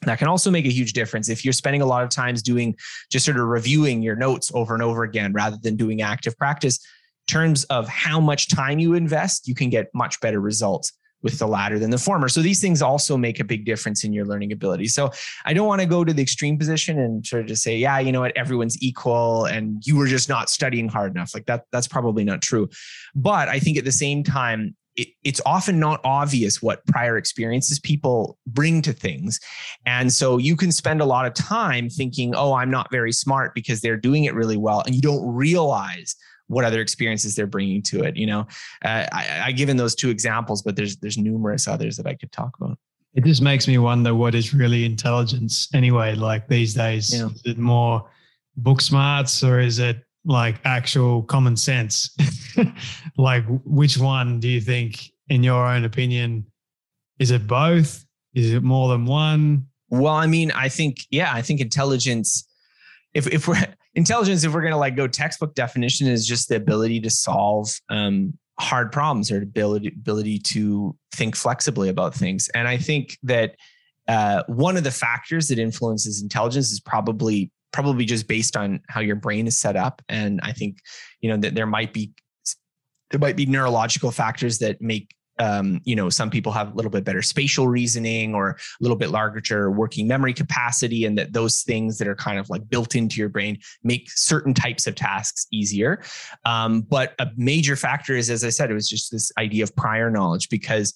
that 0.04 0.20
can 0.20 0.28
also 0.28 0.52
make 0.52 0.66
a 0.66 0.70
huge 0.70 0.94
difference 0.94 1.28
if 1.28 1.44
you're 1.44 1.52
spending 1.52 1.82
a 1.82 1.86
lot 1.86 2.04
of 2.04 2.10
times 2.10 2.44
doing 2.44 2.76
just 3.12 3.26
sort 3.26 3.38
of 3.38 3.48
reviewing 3.48 4.04
your 4.04 4.16
notes 4.16 4.52
over 4.54 4.74
and 4.76 4.84
over 4.84 5.04
again 5.04 5.34
rather 5.34 5.58
than 5.64 5.76
doing 5.76 6.02
active 6.02 6.38
practice 6.38 6.80
terms 7.28 7.64
of 7.66 7.88
how 7.88 8.20
much 8.20 8.48
time 8.50 8.80
you 8.80 8.94
invest, 8.94 9.48
you 9.48 9.56
can 9.56 9.70
get 9.70 9.88
much 9.94 10.20
better 10.22 10.40
results 10.40 10.94
with 11.24 11.40
the 11.40 11.48
latter 11.48 11.80
than 11.80 11.90
the 11.90 11.98
former. 11.98 12.30
So 12.30 12.42
these 12.42 12.62
things 12.62 12.82
also 12.82 13.18
make 13.18 13.40
a 13.40 13.44
big 13.44 13.66
difference 13.66 14.04
in 14.04 14.14
your 14.14 14.26
learning 14.26 14.52
ability. 14.52 14.88
So 14.88 15.12
I 15.46 15.54
don't 15.54 15.68
want 15.68 15.82
to 15.82 15.88
go 15.88 16.04
to 16.04 16.14
the 16.14 16.22
extreme 16.22 16.58
position 16.58 17.00
and 17.00 17.26
sort 17.26 17.42
of 17.42 17.48
just 17.48 17.64
say, 17.64 17.78
yeah, 17.78 18.00
you 18.00 18.12
know 18.12 18.22
what, 18.22 18.38
everyone's 18.38 18.82
equal 18.82 19.46
and 19.46 19.86
you 19.86 19.98
were 19.98 20.08
just 20.08 20.30
not 20.30 20.50
studying 20.50 20.88
hard 20.88 21.12
enough. 21.12 21.34
Like 21.34 21.46
that, 21.48 21.66
that's 21.72 21.88
probably 21.88 22.24
not 22.24 22.42
true. 22.42 22.70
But 23.16 23.50
I 23.50 23.60
think 23.60 23.78
at 23.78 23.86
the 23.86 23.92
same 23.92 24.24
time, 24.24 24.76
it, 24.96 25.10
it's 25.24 25.42
often 25.46 25.80
not 25.80 26.02
obvious 26.04 26.62
what 26.62 26.86
prior 26.86 27.18
experiences 27.18 27.80
people 27.80 28.38
bring 28.46 28.82
to 28.84 28.94
things. 28.94 29.40
And 29.86 30.12
so 30.12 30.38
you 30.38 30.56
can 30.56 30.72
spend 30.72 31.02
a 31.02 31.06
lot 31.06 31.26
of 31.26 31.34
time 31.34 31.90
thinking, 31.90 32.36
oh, 32.36 32.54
I'm 32.54 32.72
not 32.72 32.92
very 32.92 33.12
smart 33.12 33.54
because 33.56 33.82
they're 33.82 33.98
doing 33.98 34.26
it 34.26 34.34
really 34.34 34.58
well. 34.58 34.82
And 34.86 34.96
you 34.96 35.02
don't 35.02 35.28
realize 35.28 36.16
what 36.48 36.66
other 36.66 36.82
experiences 36.82 37.36
they're 37.36 37.48
bringing 37.48 37.82
to 37.84 38.04
it. 38.04 38.16
You 38.16 38.28
know, 38.28 38.40
uh, 38.84 39.06
I, 39.12 39.42
I 39.46 39.52
given 39.52 39.78
those 39.78 39.96
two 39.96 40.10
examples, 40.10 40.62
but 40.62 40.76
there's 40.76 40.98
there's 40.98 41.18
numerous 41.18 41.68
others 41.68 41.98
that 41.98 42.08
I 42.08 42.16
could 42.16 42.32
talk 42.32 42.58
about. 42.60 42.78
It 43.14 43.24
just 43.24 43.42
makes 43.42 43.68
me 43.68 43.78
wonder 43.78 44.14
what 44.14 44.36
is 44.36 44.54
really 44.54 44.86
intelligence 44.86 45.70
anyway. 45.74 46.16
Like 46.16 46.48
these 46.48 46.74
days, 46.74 47.14
yeah. 47.14 47.28
is 47.28 47.42
it 47.46 47.58
more 47.58 48.10
book 48.58 48.82
smarts 48.82 49.44
or 49.44 49.60
is 49.60 49.80
it 49.80 50.04
like 50.26 50.60
actual 50.66 51.24
common 51.24 51.56
sense? 51.56 52.16
like 53.18 53.44
which 53.66 53.98
one 53.98 54.40
do 54.40 54.48
you 54.48 54.62
think, 54.62 55.12
in 55.30 55.44
your 55.44 55.66
own 55.66 55.86
opinion, 55.86 56.46
is 57.20 57.32
it 57.32 57.48
both? 57.48 58.06
Is 58.34 58.54
it 58.54 58.62
more 58.62 58.90
than 58.90 59.06
one? 59.06 59.68
Well, 59.90 60.14
I 60.14 60.28
mean, 60.28 60.52
I 60.52 60.70
think 60.70 60.98
yeah, 61.10 61.34
I 61.34 61.42
think 61.42 61.60
intelligence. 61.60 62.48
If 63.14 63.26
if 63.28 63.48
we're 63.48 63.66
intelligence, 63.98 64.44
if 64.44 64.54
we're 64.54 64.62
going 64.62 64.72
to 64.72 64.78
like 64.78 64.96
go 64.96 65.08
textbook 65.08 65.56
definition, 65.56 66.08
is 66.08 66.26
just 66.26 66.48
the 66.48 66.56
ability 66.56 67.02
to 67.02 67.10
solve 67.10 67.70
um, 67.90 68.38
hard 68.60 68.92
problems 68.92 69.32
or 69.32 69.42
ability 69.42 69.90
ability 69.90 70.40
to 70.40 70.96
think 71.14 71.36
flexibly 71.36 71.90
about 71.90 72.14
things. 72.14 72.48
And 72.56 72.68
I 72.68 72.78
think 72.78 73.18
that 73.24 73.56
uh, 74.08 74.44
one 74.48 74.78
of 74.78 74.84
the 74.84 74.92
factors 74.92 75.50
that 75.50 75.60
influences 75.60 76.22
intelligence 76.22 76.72
is 76.72 76.80
probably 76.80 77.52
probably 77.74 78.06
just 78.06 78.28
based 78.28 78.56
on 78.56 78.80
how 78.88 79.02
your 79.02 79.16
brain 79.16 79.48
is 79.48 79.58
set 79.58 79.76
up. 79.76 80.02
And 80.08 80.40
I 80.44 80.54
think 80.54 80.78
you 81.20 81.30
know 81.30 81.38
that 81.38 81.56
there 81.56 81.68
might 81.68 81.92
be 81.92 82.14
there 83.10 83.20
might 83.20 83.36
be 83.36 83.48
neurological 83.48 84.12
factors 84.12 84.60
that 84.60 84.80
make 84.80 85.16
um, 85.40 85.82
you 85.84 85.96
know, 85.96 86.10
some 86.10 86.30
people 86.30 86.52
have 86.52 86.72
a 86.72 86.76
little 86.76 86.92
bit 86.92 87.04
better 87.04 87.22
spatial 87.22 87.68
reasoning 87.68 88.34
or 88.34 88.50
a 88.50 88.58
little 88.80 88.98
bit 88.98 89.10
larger 89.10 89.72
working 89.72 90.08
memory 90.08 90.34
capacity, 90.34 91.06
and 91.06 91.18
that 91.18 91.34
those 91.34 91.64
things 91.64 91.98
that 91.98 92.08
are 92.08 92.16
kind 92.16 92.40
of 92.40 92.50
like 92.50 92.68
built 92.70 92.96
into 92.96 93.20
your 93.20 93.30
brain 93.30 93.58
make 93.84 94.10
certain 94.12 94.54
types 94.54 94.88
of 94.88 94.96
tasks 94.96 95.48
easier. 95.52 96.02
Um, 96.46 96.82
but 96.82 97.14
a 97.20 97.28
major 97.38 97.76
factor 97.76 98.16
is, 98.16 98.30
as 98.30 98.44
I 98.44 98.50
said, 98.50 98.72
it 98.72 98.74
was 98.74 98.90
just 98.90 99.12
this 99.12 99.32
idea 99.38 99.64
of 99.64 99.76
prior 99.76 100.10
knowledge 100.10 100.50
because, 100.50 100.94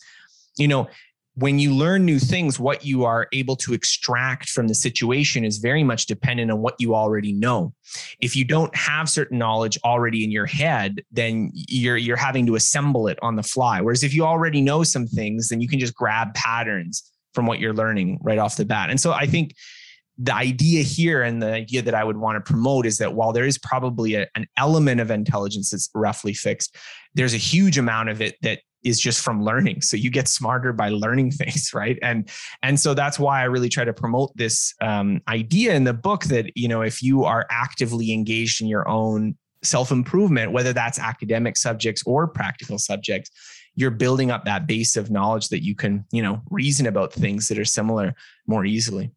you 0.57 0.67
know, 0.67 0.87
when 1.35 1.59
you 1.59 1.73
learn 1.73 2.03
new 2.03 2.19
things, 2.19 2.59
what 2.59 2.85
you 2.85 3.05
are 3.05 3.27
able 3.31 3.55
to 3.55 3.73
extract 3.73 4.49
from 4.49 4.67
the 4.67 4.75
situation 4.75 5.45
is 5.45 5.59
very 5.59 5.83
much 5.83 6.05
dependent 6.05 6.51
on 6.51 6.59
what 6.59 6.75
you 6.77 6.93
already 6.93 7.31
know. 7.31 7.73
If 8.19 8.35
you 8.35 8.43
don't 8.43 8.75
have 8.75 9.09
certain 9.09 9.37
knowledge 9.37 9.77
already 9.85 10.23
in 10.23 10.31
your 10.31 10.45
head, 10.45 11.01
then 11.11 11.51
you're 11.53 11.97
you're 11.97 12.17
having 12.17 12.45
to 12.47 12.55
assemble 12.55 13.07
it 13.07 13.17
on 13.21 13.37
the 13.37 13.43
fly. 13.43 13.79
Whereas 13.79 14.03
if 14.03 14.13
you 14.13 14.25
already 14.25 14.61
know 14.61 14.83
some 14.83 15.07
things, 15.07 15.49
then 15.49 15.61
you 15.61 15.69
can 15.69 15.79
just 15.79 15.95
grab 15.95 16.33
patterns 16.33 17.03
from 17.33 17.45
what 17.45 17.59
you're 17.59 17.73
learning 17.73 18.19
right 18.21 18.37
off 18.37 18.57
the 18.57 18.65
bat. 18.65 18.89
And 18.89 18.99
so 18.99 19.13
I 19.13 19.25
think 19.25 19.55
the 20.17 20.35
idea 20.35 20.83
here 20.83 21.23
and 21.23 21.41
the 21.41 21.51
idea 21.51 21.81
that 21.81 21.95
I 21.95 22.03
would 22.03 22.17
want 22.17 22.35
to 22.35 22.47
promote 22.47 22.85
is 22.85 22.97
that 22.97 23.15
while 23.15 23.31
there 23.31 23.45
is 23.45 23.57
probably 23.57 24.15
a, 24.15 24.27
an 24.35 24.45
element 24.57 24.99
of 24.99 25.09
intelligence 25.09 25.71
that's 25.71 25.89
roughly 25.95 26.33
fixed, 26.33 26.75
there's 27.15 27.33
a 27.33 27.37
huge 27.37 27.77
amount 27.77 28.09
of 28.09 28.21
it 28.21 28.35
that 28.41 28.59
is 28.83 28.99
just 28.99 29.21
from 29.21 29.43
learning 29.43 29.81
so 29.81 29.95
you 29.95 30.09
get 30.09 30.27
smarter 30.27 30.73
by 30.73 30.89
learning 30.89 31.31
things 31.41 31.73
right 31.73 31.97
and 32.01 32.29
and 32.63 32.79
so 32.79 32.93
that's 32.93 33.19
why 33.19 33.41
i 33.41 33.43
really 33.43 33.69
try 33.69 33.83
to 33.83 33.93
promote 33.93 34.35
this 34.35 34.73
um, 34.81 35.21
idea 35.27 35.73
in 35.73 35.83
the 35.83 35.93
book 35.93 36.23
that 36.25 36.55
you 36.55 36.67
know 36.67 36.81
if 36.81 37.01
you 37.01 37.23
are 37.23 37.45
actively 37.49 38.11
engaged 38.11 38.61
in 38.61 38.67
your 38.67 38.87
own 38.87 39.35
self-improvement 39.63 40.51
whether 40.51 40.73
that's 40.73 40.99
academic 40.99 41.55
subjects 41.55 42.01
or 42.05 42.27
practical 42.27 42.79
subjects 42.79 43.29
you're 43.75 43.91
building 43.91 44.31
up 44.31 44.43
that 44.43 44.67
base 44.67 44.97
of 44.97 45.11
knowledge 45.11 45.49
that 45.49 45.63
you 45.63 45.75
can 45.75 46.03
you 46.11 46.21
know 46.21 46.41
reason 46.49 46.87
about 46.87 47.13
things 47.13 47.47
that 47.47 47.59
are 47.59 47.65
similar 47.65 48.13
more 48.47 48.65
easily 48.65 49.11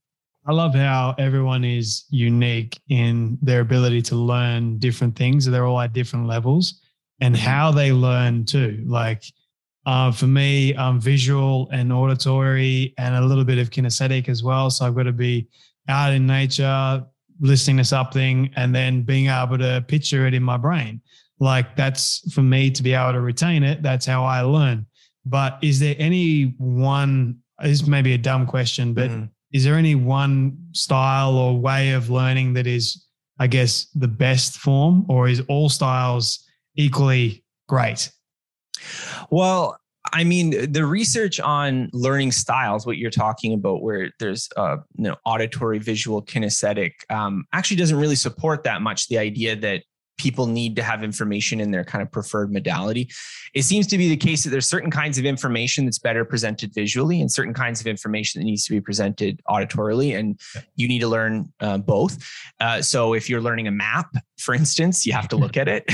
I 0.46 0.52
love 0.52 0.74
how 0.74 1.14
everyone 1.16 1.64
is 1.64 2.04
unique 2.10 2.78
in 2.90 3.38
their 3.40 3.60
ability 3.60 4.02
to 4.02 4.14
learn 4.14 4.76
different 4.76 5.16
things. 5.16 5.46
They're 5.46 5.64
all 5.64 5.80
at 5.80 5.94
different 5.94 6.26
levels 6.26 6.82
and 7.20 7.34
mm-hmm. 7.34 7.46
how 7.46 7.70
they 7.70 7.92
learn 7.92 8.44
too. 8.44 8.84
Like 8.86 9.24
uh, 9.86 10.10
for 10.10 10.26
me, 10.26 10.74
um, 10.74 11.00
visual 11.00 11.68
and 11.72 11.92
auditory 11.92 12.94
and 12.98 13.14
a 13.14 13.20
little 13.20 13.44
bit 13.44 13.58
of 13.58 13.70
kinesthetic 13.70 14.28
as 14.28 14.42
well. 14.42 14.70
So 14.70 14.86
I've 14.86 14.94
got 14.94 15.04
to 15.04 15.12
be 15.12 15.48
out 15.88 16.12
in 16.12 16.26
nature, 16.26 17.04
listening 17.40 17.76
to 17.78 17.84
something, 17.84 18.50
and 18.56 18.74
then 18.74 19.02
being 19.02 19.26
able 19.26 19.58
to 19.58 19.84
picture 19.86 20.26
it 20.26 20.34
in 20.34 20.42
my 20.42 20.56
brain. 20.56 21.00
Like 21.40 21.76
that's 21.76 22.32
for 22.32 22.42
me 22.42 22.70
to 22.70 22.82
be 22.82 22.94
able 22.94 23.12
to 23.12 23.20
retain 23.20 23.62
it. 23.62 23.82
That's 23.82 24.06
how 24.06 24.24
I 24.24 24.40
learn. 24.40 24.86
But 25.26 25.58
is 25.62 25.80
there 25.80 25.96
any 25.98 26.54
one? 26.58 27.38
This 27.62 27.86
may 27.86 28.02
be 28.02 28.14
a 28.14 28.18
dumb 28.18 28.46
question, 28.46 28.94
but 28.94 29.10
mm-hmm. 29.10 29.24
is 29.52 29.64
there 29.64 29.76
any 29.76 29.94
one 29.94 30.58
style 30.72 31.36
or 31.36 31.58
way 31.58 31.92
of 31.92 32.10
learning 32.10 32.54
that 32.54 32.66
is, 32.66 33.06
I 33.38 33.46
guess, 33.46 33.86
the 33.94 34.08
best 34.08 34.58
form, 34.58 35.06
or 35.08 35.28
is 35.28 35.42
all 35.48 35.68
styles 35.68 36.44
equally 36.76 37.44
great? 37.68 38.10
Well, 39.30 39.78
I 40.12 40.22
mean, 40.22 40.70
the 40.70 40.84
research 40.84 41.40
on 41.40 41.90
learning 41.92 42.32
styles, 42.32 42.86
what 42.86 42.98
you're 42.98 43.10
talking 43.10 43.54
about, 43.54 43.82
where 43.82 44.10
there's 44.18 44.48
uh, 44.56 44.76
you 44.96 45.04
know 45.04 45.16
auditory, 45.24 45.78
visual, 45.78 46.22
kinesthetic, 46.22 46.92
um, 47.10 47.44
actually 47.52 47.78
doesn't 47.78 47.96
really 47.96 48.16
support 48.16 48.64
that 48.64 48.82
much 48.82 49.08
the 49.08 49.18
idea 49.18 49.56
that 49.56 49.82
people 50.16 50.46
need 50.46 50.76
to 50.76 50.82
have 50.82 51.02
information 51.02 51.60
in 51.60 51.70
their 51.70 51.84
kind 51.84 52.02
of 52.02 52.10
preferred 52.10 52.52
modality. 52.52 53.10
It 53.54 53.62
seems 53.62 53.86
to 53.88 53.98
be 53.98 54.08
the 54.08 54.16
case 54.16 54.44
that 54.44 54.50
there's 54.50 54.68
certain 54.68 54.90
kinds 54.90 55.18
of 55.18 55.24
information 55.24 55.84
that's 55.84 55.98
better 55.98 56.24
presented 56.24 56.72
visually 56.72 57.20
and 57.20 57.30
certain 57.30 57.54
kinds 57.54 57.80
of 57.80 57.86
information 57.86 58.40
that 58.40 58.44
needs 58.44 58.64
to 58.66 58.72
be 58.72 58.80
presented 58.80 59.40
auditorily, 59.48 60.16
and 60.16 60.38
you 60.76 60.86
need 60.86 61.00
to 61.00 61.08
learn 61.08 61.52
uh, 61.60 61.78
both. 61.78 62.18
Uh, 62.60 62.80
so 62.80 63.14
if 63.14 63.28
you're 63.28 63.40
learning 63.40 63.66
a 63.66 63.72
map, 63.72 64.14
for 64.38 64.54
instance, 64.54 65.04
you 65.06 65.12
have 65.12 65.28
to 65.28 65.36
look 65.36 65.56
at 65.56 65.68
it. 65.68 65.84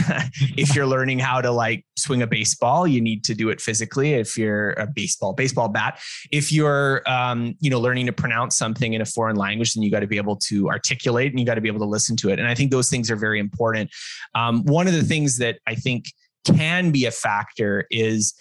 if 0.57 0.75
you're 0.75 0.87
learning 0.87 1.19
how 1.19 1.41
to 1.41 1.51
like 1.51 1.85
swing 2.01 2.23
a 2.23 2.27
baseball, 2.27 2.87
you 2.87 3.01
need 3.01 3.25
to 3.25 3.35
do 3.35 3.51
it 3.51 3.61
physically. 3.61 4.15
If 4.15 4.37
you're 4.37 4.71
a 4.73 4.87
baseball, 4.87 5.33
baseball 5.33 5.69
bat. 5.69 6.01
If 6.31 6.53
you're 6.53 7.03
um, 7.09 7.55
you 7.61 7.71
know 7.71 7.81
learning 7.81 8.07
to 8.07 8.13
pronounce 8.13 8.57
something 8.57 8.95
in 8.95 9.01
a 9.01 9.07
foreign 9.07 9.37
language, 9.37 9.75
then 9.75 9.83
you 9.83 9.91
got 9.91 10.01
to 10.01 10.07
be 10.07 10.17
able 10.17 10.37
to 10.37 10.69
articulate 10.69 11.33
and 11.33 11.41
you 11.41 11.47
got 11.47 11.55
to 11.55 11.61
be 11.61 11.69
able 11.69 11.81
to 11.81 11.87
listen 11.87 12.17
to 12.17 12.31
it. 12.31 12.39
And 12.39 12.49
I 12.49 12.55
think 12.55 12.71
those 12.71 12.91
things 12.91 13.11
are 13.11 13.17
very 13.17 13.39
important. 13.39 13.91
Um, 14.35 14.65
one 14.65 14.87
of 14.87 14.95
the 14.95 15.03
things 15.03 15.39
that 15.39 15.59
I 15.67 15.75
think 15.75 16.07
can 16.45 16.91
be 16.91 17.07
a 17.07 17.11
factor 17.11 17.87
is 17.91 18.35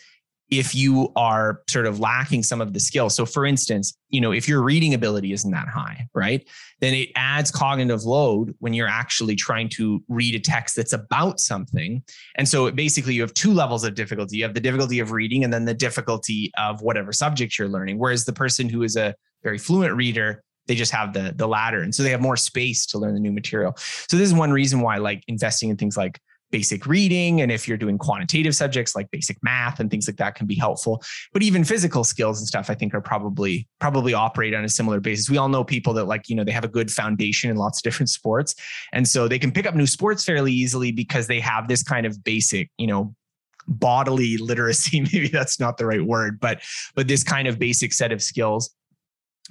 if 0.52 0.74
you 0.74 1.12
are 1.16 1.62
sort 1.70 1.86
of 1.86 2.00
lacking 2.00 2.42
some 2.42 2.60
of 2.60 2.74
the 2.74 2.80
skills. 2.80 3.16
So 3.16 3.26
for 3.26 3.46
instance, 3.46 3.96
you 4.10 4.20
know, 4.20 4.32
if 4.32 4.48
your 4.48 4.64
reading 4.64 4.94
ability 4.94 5.32
isn't 5.32 5.52
that 5.52 5.68
high, 5.68 6.08
right? 6.16 6.48
Then 6.80 6.94
it 6.94 7.10
adds 7.16 7.52
cognitive 7.52 8.04
load 8.04 8.56
when 8.60 8.74
you're 8.74 8.88
actually 8.88 9.36
trying 9.36 9.70
to 9.70 10.04
read 10.08 10.34
a 10.34 10.40
text 10.40 10.76
that's 10.76 10.94
about 10.94 11.40
something. 11.40 12.02
And 12.36 12.48
so 12.48 12.72
basically 12.72 13.14
you 13.14 13.22
have 13.22 13.34
two 13.34 13.54
levels 13.54 13.84
of 13.84 13.94
difficulty. 13.94 14.38
You 14.38 14.44
have 14.44 14.56
the 14.56 14.60
difficulty 14.60 15.00
of 15.00 15.12
reading 15.12 15.44
and 15.44 15.54
then 15.54 15.66
the 15.66 15.74
difficulty 15.74 16.52
of 16.58 16.82
whatever 16.82 17.14
subject 17.14 17.60
you're 17.60 17.70
learning. 17.70 18.00
Whereas 18.00 18.26
the 18.26 18.34
person 18.34 18.70
who 18.70 18.82
is 18.82 18.96
a 18.96 19.14
very 19.44 19.60
fluent 19.60 19.96
reader, 19.96 20.44
they 20.68 20.76
just 20.76 20.92
have 20.92 21.14
the 21.14 21.34
the 21.36 21.48
latter. 21.48 21.82
And 21.82 21.94
so 21.94 22.04
they 22.04 22.12
have 22.12 22.22
more 22.22 22.38
space 22.38 22.86
to 22.88 23.00
learn 23.00 23.14
the 23.14 23.20
new 23.20 23.32
material. 23.32 23.74
So 23.78 24.18
this 24.18 24.28
is 24.28 24.34
one 24.34 24.52
reason 24.52 24.82
why 24.82 24.98
like 24.98 25.24
investing 25.28 25.70
in 25.70 25.78
things 25.78 25.98
like 25.98 26.20
basic 26.52 26.86
reading 26.86 27.42
and 27.42 27.52
if 27.52 27.68
you're 27.68 27.78
doing 27.78 27.98
quantitative 27.98 28.56
subjects 28.56 28.96
like 28.96 29.10
basic 29.12 29.38
math 29.44 29.80
and 29.80 29.90
things 29.92 30.08
like 30.08 30.18
that 30.18 30.36
can 30.36 30.48
be 30.48 30.56
helpful. 30.56 31.02
But 31.34 31.44
even 31.44 31.64
physical 31.64 32.04
skills 32.04 32.40
and 32.40 32.48
stuff 32.48 32.70
i 32.70 32.76
think 32.76 32.94
are 32.94 33.02
probably 33.02 33.68
probably 33.80 34.14
operate 34.14 34.54
on 34.54 34.64
a 34.64 34.70
similar 34.70 35.00
basis. 35.00 35.30
We 35.30 35.38
all 35.38 35.50
know 35.50 35.64
people 35.64 35.94
that 35.94 36.06
like 36.06 36.30
you 36.30 36.36
know 36.36 36.44
they 36.44 36.52
have 36.52 36.64
a 36.64 36.70
good 36.70 36.92
foundation 36.92 37.50
in 37.50 37.58
lots 37.58 37.80
of 37.80 37.84
different 37.84 38.10
sports 38.10 38.56
and 38.94 39.08
so 39.08 39.28
they 39.28 39.40
can 39.40 39.52
pick 39.52 39.66
up 39.66 39.76
new 39.76 39.88
sports 39.88 40.24
fairly 40.24 40.54
easily 40.54 40.92
because 40.92 41.28
they 41.28 41.40
have 41.40 41.68
this 41.68 41.84
kind 41.84 42.06
of 42.06 42.24
basic 42.24 42.70
you 42.78 42.88
know 42.88 43.14
bodily 43.68 44.38
literacy. 44.50 45.02
Maybe 45.02 45.28
that's 45.28 45.60
not 45.60 45.78
the 45.78 45.86
right 45.86 46.04
word 46.04 46.40
but 46.40 46.62
but 46.96 47.08
this 47.08 47.24
kind 47.24 47.48
of 47.48 47.60
basic 47.60 47.94
set 47.94 48.12
of 48.12 48.22
skills 48.22 48.74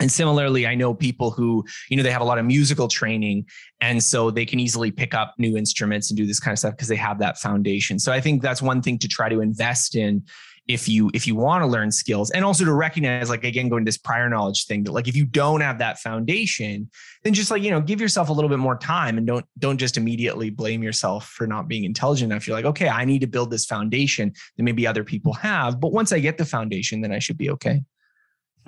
and 0.01 0.11
similarly 0.11 0.67
i 0.67 0.75
know 0.75 0.95
people 0.95 1.31
who 1.31 1.65
you 1.89 1.97
know 1.97 2.03
they 2.03 2.11
have 2.11 2.23
a 2.23 2.25
lot 2.25 2.39
of 2.39 2.45
musical 2.45 2.89
training 2.89 3.45
and 3.81 4.03
so 4.03 4.31
they 4.31 4.45
can 4.45 4.59
easily 4.59 4.91
pick 4.91 5.15
up 5.15 5.35
new 5.39 5.57
instruments 5.57 6.11
and 6.11 6.17
do 6.17 6.27
this 6.27 6.41
kind 6.41 6.53
of 6.53 6.59
stuff 6.59 6.73
because 6.73 6.89
they 6.89 6.97
have 6.97 7.19
that 7.19 7.39
foundation. 7.39 7.99
So 7.99 8.13
i 8.13 8.21
think 8.21 8.43
that's 8.43 8.63
one 8.63 8.83
thing 8.83 8.99
to 8.99 9.09
try 9.09 9.29
to 9.29 9.41
invest 9.41 9.95
in 9.95 10.25
if 10.67 10.87
you 10.87 11.11
if 11.15 11.27
you 11.27 11.35
want 11.35 11.63
to 11.63 11.67
learn 11.67 11.91
skills 11.91 12.31
and 12.31 12.45
also 12.45 12.63
to 12.63 12.75
recognize 12.75 13.31
like 13.31 13.43
again 13.43 13.71
going 13.71 13.85
to 13.85 13.89
this 13.89 13.97
prior 13.97 14.29
knowledge 14.29 14.67
thing 14.67 14.85
that 14.85 14.93
like 14.93 15.09
if 15.09 15.17
you 15.17 15.25
don't 15.25 15.63
have 15.63 15.79
that 15.79 15.99
foundation 15.99 16.91
then 17.25 17.33
just 17.33 17.51
like 17.51 17.63
you 17.63 17.71
know 17.71 17.81
give 17.81 18.03
yourself 18.03 18.29
a 18.29 18.33
little 18.33 18.51
bit 18.51 18.59
more 18.59 18.77
time 18.77 19.17
and 19.17 19.27
don't 19.27 19.47
don't 19.59 19.79
just 19.79 19.97
immediately 19.97 20.51
blame 20.51 20.83
yourself 20.83 21.27
for 21.29 21.47
not 21.47 21.69
being 21.69 21.85
intelligent 21.85 22.31
enough. 22.31 22.47
You're 22.47 22.57
like 22.57 22.67
okay 22.67 22.89
i 22.89 23.07
need 23.07 23.21
to 23.21 23.27
build 23.27 23.51
this 23.51 23.65
foundation 23.65 24.33
that 24.57 24.63
maybe 24.63 24.87
other 24.87 25.05
people 25.05 25.33
have 25.33 25.81
but 25.81 25.93
once 25.93 26.13
i 26.13 26.19
get 26.19 26.37
the 26.37 26.45
foundation 26.45 27.01
then 27.01 27.13
i 27.13 27.19
should 27.19 27.39
be 27.39 27.49
okay 27.51 27.83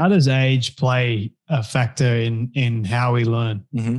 how 0.01 0.09
does 0.09 0.29
age 0.29 0.77
play 0.77 1.31
a 1.51 1.63
factor 1.63 2.07
in 2.07 2.51
in 2.55 2.85
how 2.85 3.13
we 3.13 3.25
learn? 3.25 3.67
Mm-hmm. 3.75 3.99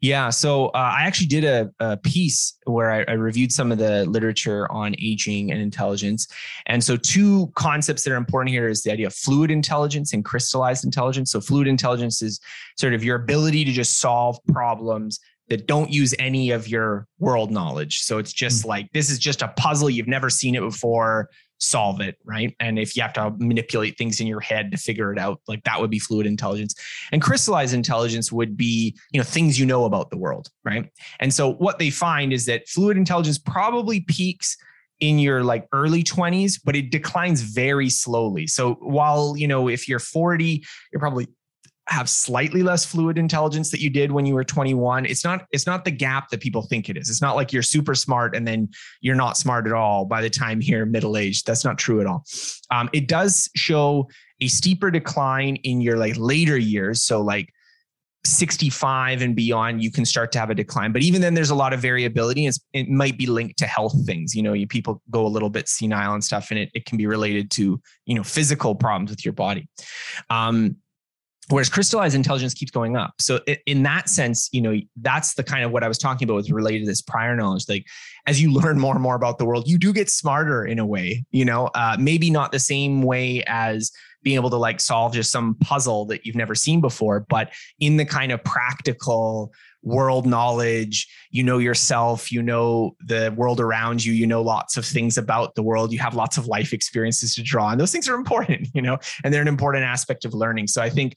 Yeah, 0.00 0.30
so 0.30 0.66
uh, 0.68 0.94
I 0.96 1.02
actually 1.02 1.26
did 1.26 1.44
a, 1.44 1.72
a 1.80 1.96
piece 1.96 2.56
where 2.66 2.92
I, 2.92 3.04
I, 3.08 3.14
reviewed 3.14 3.50
some 3.50 3.72
of 3.72 3.78
the 3.78 4.04
literature 4.04 4.70
on 4.70 4.94
aging 5.00 5.50
and 5.50 5.60
intelligence. 5.60 6.28
And 6.66 6.84
so, 6.84 6.96
two 6.96 7.50
concepts 7.56 8.04
that 8.04 8.12
are 8.12 8.16
important 8.16 8.52
here 8.52 8.68
is 8.68 8.84
the 8.84 8.92
idea 8.92 9.08
of 9.08 9.14
fluid 9.14 9.50
intelligence 9.50 10.12
and 10.12 10.24
crystallized 10.24 10.84
intelligence. 10.84 11.32
So, 11.32 11.40
fluid 11.40 11.66
intelligence 11.66 12.22
is 12.22 12.38
sort 12.76 12.94
of 12.94 13.02
your 13.02 13.16
ability 13.16 13.64
to 13.64 13.72
just 13.72 13.98
solve 13.98 14.38
problems 14.46 15.18
that 15.48 15.66
don't 15.66 15.90
use 15.90 16.14
any 16.20 16.52
of 16.52 16.68
your 16.68 17.08
world 17.18 17.50
knowledge. 17.50 18.02
So, 18.02 18.18
it's 18.18 18.32
just 18.32 18.60
mm-hmm. 18.60 18.68
like 18.68 18.92
this 18.92 19.10
is 19.10 19.18
just 19.18 19.42
a 19.42 19.48
puzzle, 19.48 19.90
you've 19.90 20.06
never 20.06 20.30
seen 20.30 20.54
it 20.54 20.60
before 20.60 21.28
solve 21.58 22.00
it, 22.00 22.16
right? 22.24 22.54
And 22.60 22.78
if 22.78 22.96
you 22.96 23.02
have 23.02 23.12
to 23.14 23.32
manipulate 23.38 23.98
things 23.98 24.20
in 24.20 24.26
your 24.26 24.40
head 24.40 24.70
to 24.70 24.76
figure 24.76 25.12
it 25.12 25.18
out, 25.18 25.40
like 25.48 25.64
that 25.64 25.80
would 25.80 25.90
be 25.90 25.98
fluid 25.98 26.26
intelligence. 26.26 26.74
And 27.12 27.20
crystallized 27.20 27.74
intelligence 27.74 28.32
would 28.32 28.56
be, 28.56 28.96
you 29.12 29.18
know, 29.18 29.24
things 29.24 29.58
you 29.58 29.66
know 29.66 29.84
about 29.84 30.10
the 30.10 30.16
world, 30.16 30.48
right? 30.64 30.90
And 31.20 31.32
so 31.32 31.52
what 31.54 31.78
they 31.78 31.90
find 31.90 32.32
is 32.32 32.46
that 32.46 32.68
fluid 32.68 32.96
intelligence 32.96 33.38
probably 33.38 34.00
peaks 34.00 34.56
in 35.00 35.18
your 35.18 35.44
like 35.44 35.68
early 35.72 36.02
20s 36.02 36.60
but 36.64 36.74
it 36.74 36.90
declines 36.90 37.40
very 37.40 37.88
slowly 37.88 38.48
so 38.48 38.74
while 38.80 39.36
you 39.36 39.46
know 39.46 39.68
if 39.68 39.86
you're 39.86 40.00
40 40.00 40.64
you're 40.90 40.98
probably 40.98 41.28
have 41.88 42.08
slightly 42.08 42.62
less 42.62 42.84
fluid 42.84 43.18
intelligence 43.18 43.70
that 43.70 43.80
you 43.80 43.88
did 43.88 44.12
when 44.12 44.26
you 44.26 44.34
were 44.34 44.44
21 44.44 45.06
it's 45.06 45.24
not 45.24 45.46
it's 45.52 45.66
not 45.66 45.84
the 45.84 45.90
gap 45.90 46.28
that 46.30 46.40
people 46.40 46.62
think 46.62 46.88
it 46.88 46.96
is. 46.96 47.08
It's 47.08 47.22
not 47.22 47.36
like 47.36 47.52
you're 47.52 47.62
super 47.62 47.94
smart 47.94 48.36
and 48.36 48.46
then 48.46 48.68
you're 49.00 49.16
not 49.16 49.36
smart 49.36 49.66
at 49.66 49.72
all 49.72 50.04
by 50.04 50.20
the 50.20 50.30
time 50.30 50.60
you're 50.60 50.86
middle 50.86 51.16
aged. 51.16 51.46
That's 51.46 51.64
not 51.64 51.78
true 51.78 52.00
at 52.00 52.06
all. 52.06 52.24
Um, 52.70 52.90
it 52.92 53.08
does 53.08 53.48
show 53.56 54.08
a 54.40 54.48
steeper 54.48 54.90
decline 54.90 55.56
in 55.56 55.80
your 55.80 55.96
like 55.96 56.14
later 56.16 56.56
years. 56.56 57.02
So 57.02 57.20
like 57.20 57.52
65 58.24 59.22
and 59.22 59.34
beyond 59.34 59.82
you 59.82 59.90
can 59.90 60.04
start 60.04 60.32
to 60.32 60.38
have 60.38 60.50
a 60.50 60.54
decline. 60.54 60.92
But 60.92 61.02
even 61.02 61.20
then 61.20 61.34
there's 61.34 61.50
a 61.50 61.54
lot 61.54 61.72
of 61.72 61.80
variability. 61.80 62.46
It's, 62.46 62.60
it 62.72 62.88
might 62.88 63.16
be 63.16 63.26
linked 63.26 63.58
to 63.58 63.66
health 63.66 63.94
things. 64.04 64.34
You 64.34 64.42
know 64.42 64.52
you 64.52 64.66
people 64.66 65.02
go 65.10 65.26
a 65.26 65.28
little 65.28 65.50
bit 65.50 65.68
senile 65.68 66.14
and 66.14 66.22
stuff 66.22 66.50
and 66.50 66.58
it, 66.60 66.70
it 66.74 66.84
can 66.84 66.98
be 66.98 67.06
related 67.06 67.50
to 67.52 67.80
you 68.04 68.14
know 68.14 68.22
physical 68.22 68.74
problems 68.74 69.10
with 69.10 69.24
your 69.24 69.32
body. 69.32 69.68
Um, 70.30 70.76
whereas 71.50 71.68
crystallized 71.68 72.14
intelligence 72.14 72.54
keeps 72.54 72.70
going 72.70 72.96
up. 72.96 73.14
So 73.20 73.40
in 73.66 73.82
that 73.84 74.08
sense 74.08 74.48
you 74.52 74.60
know 74.60 74.76
that's 74.96 75.34
the 75.34 75.42
kind 75.42 75.64
of 75.64 75.70
what 75.70 75.82
i 75.82 75.88
was 75.88 75.98
talking 75.98 76.26
about 76.26 76.34
was 76.34 76.52
related 76.52 76.80
to 76.80 76.86
this 76.86 77.02
prior 77.02 77.34
knowledge. 77.36 77.64
Like 77.68 77.86
as 78.26 78.40
you 78.40 78.52
learn 78.60 78.78
more 78.78 78.94
and 78.94 79.02
more 79.02 79.16
about 79.16 79.38
the 79.38 79.44
world 79.44 79.68
you 79.68 79.78
do 79.78 79.92
get 79.92 80.10
smarter 80.10 80.64
in 80.64 80.78
a 80.78 80.86
way 80.86 81.24
you 81.30 81.44
know 81.44 81.66
uh, 81.74 81.96
maybe 81.98 82.30
not 82.30 82.52
the 82.52 82.58
same 82.58 83.02
way 83.02 83.42
as 83.46 83.92
being 84.22 84.36
able 84.36 84.50
to 84.50 84.56
like 84.56 84.80
solve 84.80 85.12
just 85.12 85.30
some 85.30 85.54
puzzle 85.60 86.04
that 86.06 86.26
you've 86.26 86.36
never 86.36 86.54
seen 86.54 86.80
before, 86.80 87.24
but 87.28 87.52
in 87.80 87.96
the 87.96 88.04
kind 88.04 88.32
of 88.32 88.42
practical 88.44 89.52
world 89.88 90.26
knowledge, 90.26 91.08
you 91.30 91.42
know 91.42 91.58
yourself, 91.58 92.30
you 92.30 92.42
know 92.42 92.94
the 93.04 93.32
world 93.36 93.60
around 93.60 94.04
you, 94.04 94.12
you 94.12 94.26
know 94.26 94.42
lots 94.42 94.76
of 94.76 94.84
things 94.84 95.18
about 95.18 95.54
the 95.54 95.62
world, 95.62 95.92
you 95.92 95.98
have 95.98 96.14
lots 96.14 96.36
of 96.36 96.46
life 96.46 96.72
experiences 96.72 97.34
to 97.34 97.42
draw. 97.42 97.66
on. 97.66 97.78
those 97.78 97.92
things 97.92 98.08
are 98.08 98.14
important, 98.14 98.68
you 98.74 98.82
know, 98.82 98.98
and 99.24 99.32
they're 99.32 99.42
an 99.42 99.48
important 99.48 99.84
aspect 99.84 100.24
of 100.24 100.34
learning. 100.34 100.66
So 100.66 100.82
I 100.82 100.90
think 100.90 101.16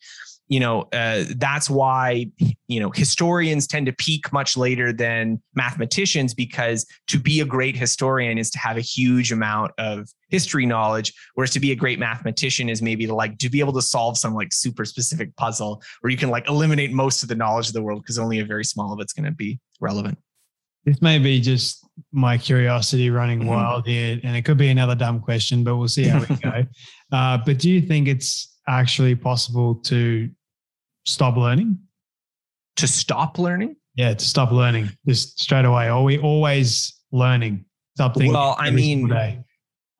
you 0.51 0.59
know 0.59 0.81
uh, 0.91 1.23
that's 1.37 1.69
why 1.69 2.27
you 2.67 2.79
know 2.79 2.91
historians 2.91 3.65
tend 3.65 3.85
to 3.85 3.93
peak 3.93 4.31
much 4.33 4.57
later 4.57 4.91
than 4.91 5.41
mathematicians 5.55 6.33
because 6.33 6.85
to 7.07 7.17
be 7.17 7.39
a 7.39 7.45
great 7.45 7.75
historian 7.75 8.37
is 8.37 8.51
to 8.51 8.59
have 8.59 8.75
a 8.75 8.81
huge 8.81 9.31
amount 9.31 9.71
of 9.77 10.09
history 10.27 10.65
knowledge 10.65 11.13
whereas 11.35 11.51
to 11.51 11.59
be 11.59 11.71
a 11.71 11.75
great 11.75 11.99
mathematician 11.99 12.67
is 12.67 12.81
maybe 12.81 13.07
to 13.07 13.15
like 13.15 13.37
to 13.37 13.49
be 13.49 13.61
able 13.61 13.71
to 13.71 13.81
solve 13.81 14.17
some 14.17 14.35
like 14.35 14.51
super 14.51 14.83
specific 14.83 15.33
puzzle 15.37 15.81
where 16.01 16.11
you 16.11 16.17
can 16.17 16.29
like 16.29 16.47
eliminate 16.49 16.91
most 16.91 17.23
of 17.23 17.29
the 17.29 17.35
knowledge 17.35 17.67
of 17.67 17.73
the 17.73 17.81
world 17.81 18.01
because 18.03 18.19
only 18.19 18.39
a 18.39 18.45
very 18.45 18.65
small 18.65 18.91
of 18.91 18.99
it's 18.99 19.13
going 19.13 19.25
to 19.25 19.31
be 19.31 19.57
relevant 19.79 20.17
this 20.83 21.01
may 21.01 21.17
be 21.17 21.39
just 21.39 21.87
my 22.11 22.37
curiosity 22.37 23.09
running 23.09 23.39
mm-hmm. 23.39 23.49
wild 23.49 23.87
here 23.87 24.19
and 24.21 24.35
it 24.35 24.41
could 24.43 24.57
be 24.57 24.67
another 24.67 24.95
dumb 24.95 25.21
question 25.21 25.63
but 25.63 25.77
we'll 25.77 25.87
see 25.87 26.03
how 26.03 26.19
we 26.19 26.35
go 26.43 26.65
uh, 27.13 27.37
but 27.45 27.57
do 27.57 27.69
you 27.69 27.81
think 27.81 28.09
it's 28.09 28.57
actually 28.67 29.15
possible 29.15 29.75
to 29.75 30.29
stop 31.05 31.37
learning? 31.37 31.79
To 32.77 32.87
stop 32.87 33.37
learning? 33.37 33.75
Yeah, 33.95 34.13
to 34.13 34.25
stop 34.25 34.51
learning 34.51 34.89
just 35.07 35.39
straight 35.39 35.65
away. 35.65 35.89
Are 35.89 36.03
we 36.03 36.17
always 36.17 36.93
learning 37.11 37.65
something? 37.97 38.31
Well, 38.31 38.55
I 38.57 38.71
mean, 38.71 39.11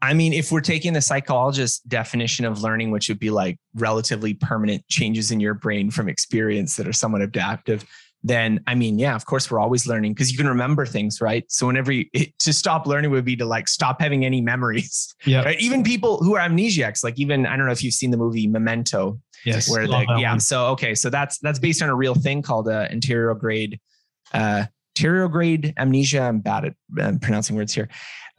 I 0.02 0.14
mean, 0.14 0.34
if 0.34 0.52
we're 0.52 0.62
taking 0.62 0.94
the 0.94 1.02
psychologist 1.02 1.88
definition 1.88 2.46
of 2.46 2.64
learning, 2.64 2.92
which 2.92 3.10
would 3.10 3.20
be 3.20 3.30
like 3.30 3.60
relatively 3.76 4.34
permanent 4.34 4.88
changes 4.88 5.30
in 5.30 5.40
your 5.40 5.54
brain 5.54 5.92
from 5.92 6.10
experience 6.10 6.76
that 6.78 6.88
are 6.88 6.94
somewhat 6.94 7.22
adaptive, 7.22 7.86
then 8.24 8.64
I 8.68 8.76
mean, 8.76 9.00
yeah, 9.00 9.16
of 9.16 9.26
course, 9.26 9.50
we're 9.50 9.60
always 9.60 9.88
learning 9.88 10.14
because 10.14 10.32
you 10.32 10.38
can 10.38 10.48
remember 10.48 10.86
things, 10.86 11.22
right? 11.22 11.44
So 11.50 11.68
whenever 11.68 11.92
you, 11.92 12.06
it, 12.14 12.38
to 12.40 12.54
stop 12.54 12.86
learning 12.86 13.12
would 13.12 13.26
be 13.26 13.36
to 13.36 13.46
like 13.46 13.68
stop 13.68 14.00
having 14.00 14.26
any 14.26 14.42
memories. 14.42 15.14
Yeah. 15.26 15.44
Right? 15.44 15.60
Even 15.60 15.84
people 15.84 16.18
who 16.18 16.36
are 16.36 16.48
amnesiacs, 16.48 17.04
like 17.04 17.20
even 17.20 17.46
I 17.46 17.56
don't 17.56 17.66
know 17.66 17.72
if 17.72 17.84
you've 17.84 17.94
seen 17.94 18.12
the 18.12 18.18
movie 18.18 18.48
Memento. 18.48 19.20
Yes. 19.46 19.70
Where 19.70 19.88
the, 19.88 20.06
yeah. 20.20 20.32
One. 20.32 20.40
So 20.40 20.68
okay, 20.68 20.96
so 20.96 21.10
that's 21.10 21.40
that's 21.40 21.60
based 21.60 21.82
on 21.82 21.90
a 21.90 21.96
real 21.96 22.16
thing 22.16 22.42
called 22.42 22.68
uh, 22.68 22.88
anterograde 22.90 23.80
uh, 24.34 24.66
anterograde 24.98 25.74
amnesia. 25.78 26.22
I'm 26.22 26.40
bad 26.40 26.66
at 26.66 26.74
uh, 27.00 27.14
pronouncing 27.22 27.56
words 27.56 27.74
here. 27.74 27.90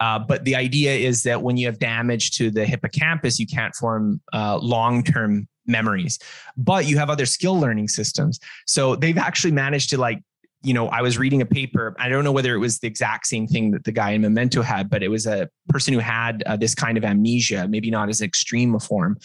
Uh, 0.00 0.18
but 0.18 0.44
the 0.44 0.56
idea 0.56 0.94
is 0.94 1.22
that 1.22 1.42
when 1.42 1.56
you 1.56 1.66
have 1.66 1.78
damage 1.78 2.32
to 2.32 2.50
the 2.50 2.64
hippocampus, 2.64 3.38
you 3.38 3.46
can't 3.46 3.74
form 3.74 4.20
uh, 4.32 4.58
long-term 4.58 5.46
memories, 5.66 6.18
but 6.56 6.86
you 6.86 6.98
have 6.98 7.08
other 7.08 7.26
skill 7.26 7.58
learning 7.58 7.88
systems. 7.88 8.40
So 8.66 8.96
they've 8.96 9.18
actually 9.18 9.52
managed 9.52 9.90
to 9.90 9.98
like 9.98 10.20
you 10.62 10.74
know, 10.74 10.88
I 10.88 11.02
was 11.02 11.18
reading 11.18 11.42
a 11.42 11.46
paper. 11.46 11.94
I 11.98 12.08
don't 12.08 12.24
know 12.24 12.32
whether 12.32 12.54
it 12.54 12.58
was 12.58 12.78
the 12.78 12.86
exact 12.86 13.26
same 13.26 13.46
thing 13.46 13.72
that 13.72 13.84
the 13.84 13.92
guy 13.92 14.10
in 14.10 14.22
Memento 14.22 14.62
had, 14.62 14.88
but 14.88 15.02
it 15.02 15.08
was 15.08 15.26
a 15.26 15.48
person 15.68 15.92
who 15.92 16.00
had 16.00 16.42
uh, 16.46 16.56
this 16.56 16.74
kind 16.74 16.96
of 16.96 17.04
amnesia, 17.04 17.66
maybe 17.68 17.90
not 17.90 18.08
as 18.08 18.20
extreme 18.20 18.74
a 18.74 18.80
form. 18.80 19.18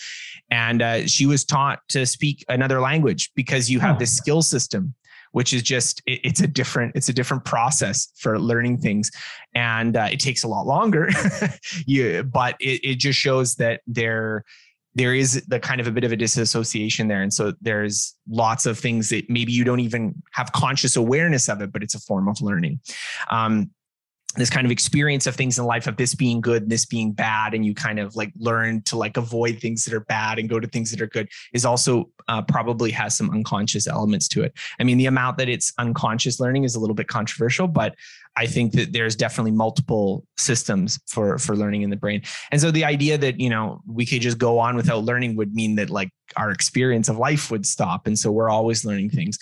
And 0.49 0.81
uh, 0.81 1.07
she 1.07 1.25
was 1.25 1.45
taught 1.45 1.79
to 1.89 2.05
speak 2.05 2.43
another 2.49 2.81
language 2.81 3.31
because 3.35 3.69
you 3.69 3.79
have 3.79 3.99
this 3.99 4.15
skill 4.15 4.41
system 4.41 4.95
which 5.33 5.53
is 5.53 5.61
just 5.61 6.01
it, 6.05 6.21
it's 6.23 6.39
a 6.39 6.47
different 6.47 6.95
it's 6.95 7.09
a 7.09 7.13
different 7.13 7.43
process 7.45 8.07
for 8.15 8.39
learning 8.39 8.77
things 8.77 9.11
and 9.53 9.97
uh, 9.97 10.07
it 10.11 10.19
takes 10.19 10.43
a 10.43 10.47
lot 10.47 10.65
longer 10.65 11.09
you 11.85 12.23
but 12.23 12.55
it, 12.59 12.79
it 12.83 12.95
just 12.95 13.19
shows 13.19 13.55
that 13.55 13.81
there 13.85 14.43
there 14.97 15.13
is 15.13 15.45
the 15.47 15.59
kind 15.59 15.79
of 15.79 15.85
a 15.85 15.91
bit 15.91 16.03
of 16.03 16.11
a 16.11 16.15
disassociation 16.15 17.07
there. 17.07 17.21
And 17.21 17.31
so 17.31 17.53
there's 17.61 18.15
lots 18.27 18.65
of 18.65 18.79
things 18.79 19.09
that 19.09 19.29
maybe 19.29 19.51
you 19.51 19.63
don't 19.63 19.79
even 19.79 20.15
have 20.33 20.51
conscious 20.53 20.95
awareness 20.95 21.47
of 21.49 21.61
it 21.61 21.71
but 21.71 21.83
it's 21.83 21.93
a 21.93 21.99
form 21.99 22.27
of 22.27 22.41
learning. 22.41 22.79
Um, 23.29 23.69
this 24.35 24.49
kind 24.49 24.65
of 24.65 24.71
experience 24.71 25.25
of 25.25 25.35
things 25.35 25.57
in 25.57 25.65
life 25.65 25.87
of 25.87 25.97
this 25.97 26.13
being 26.13 26.41
good 26.41 26.63
and 26.63 26.71
this 26.71 26.85
being 26.85 27.11
bad 27.11 27.53
and 27.53 27.65
you 27.65 27.73
kind 27.73 27.99
of 27.99 28.15
like 28.15 28.31
learn 28.37 28.81
to 28.83 28.97
like 28.97 29.17
avoid 29.17 29.59
things 29.59 29.83
that 29.83 29.93
are 29.93 30.01
bad 30.01 30.37
and 30.37 30.49
go 30.49 30.59
to 30.59 30.67
things 30.67 30.91
that 30.91 31.01
are 31.01 31.07
good 31.07 31.27
is 31.53 31.65
also 31.65 32.09
uh, 32.27 32.41
probably 32.41 32.91
has 32.91 33.17
some 33.17 33.29
unconscious 33.31 33.87
elements 33.87 34.27
to 34.27 34.43
it. 34.43 34.53
I 34.79 34.83
mean 34.83 34.97
the 34.97 35.05
amount 35.05 35.37
that 35.37 35.49
it's 35.49 35.73
unconscious 35.77 36.39
learning 36.39 36.65
is 36.65 36.75
a 36.75 36.79
little 36.79 36.95
bit 36.95 37.07
controversial 37.07 37.67
but 37.67 37.95
i 38.37 38.45
think 38.45 38.73
that 38.73 38.93
there's 38.93 39.15
definitely 39.15 39.51
multiple 39.51 40.25
systems 40.37 40.99
for 41.07 41.37
for 41.37 41.55
learning 41.55 41.81
in 41.81 41.89
the 41.89 41.95
brain 41.95 42.21
and 42.51 42.61
so 42.61 42.71
the 42.71 42.85
idea 42.85 43.17
that 43.17 43.39
you 43.39 43.49
know 43.49 43.81
we 43.87 44.05
could 44.05 44.21
just 44.21 44.37
go 44.37 44.59
on 44.59 44.75
without 44.75 45.03
learning 45.03 45.35
would 45.35 45.53
mean 45.53 45.75
that 45.75 45.89
like 45.89 46.09
our 46.35 46.51
experience 46.51 47.09
of 47.09 47.17
life 47.17 47.49
would 47.51 47.65
stop 47.65 48.07
and 48.07 48.17
so 48.17 48.31
we're 48.31 48.49
always 48.49 48.85
learning 48.85 49.09
things 49.09 49.37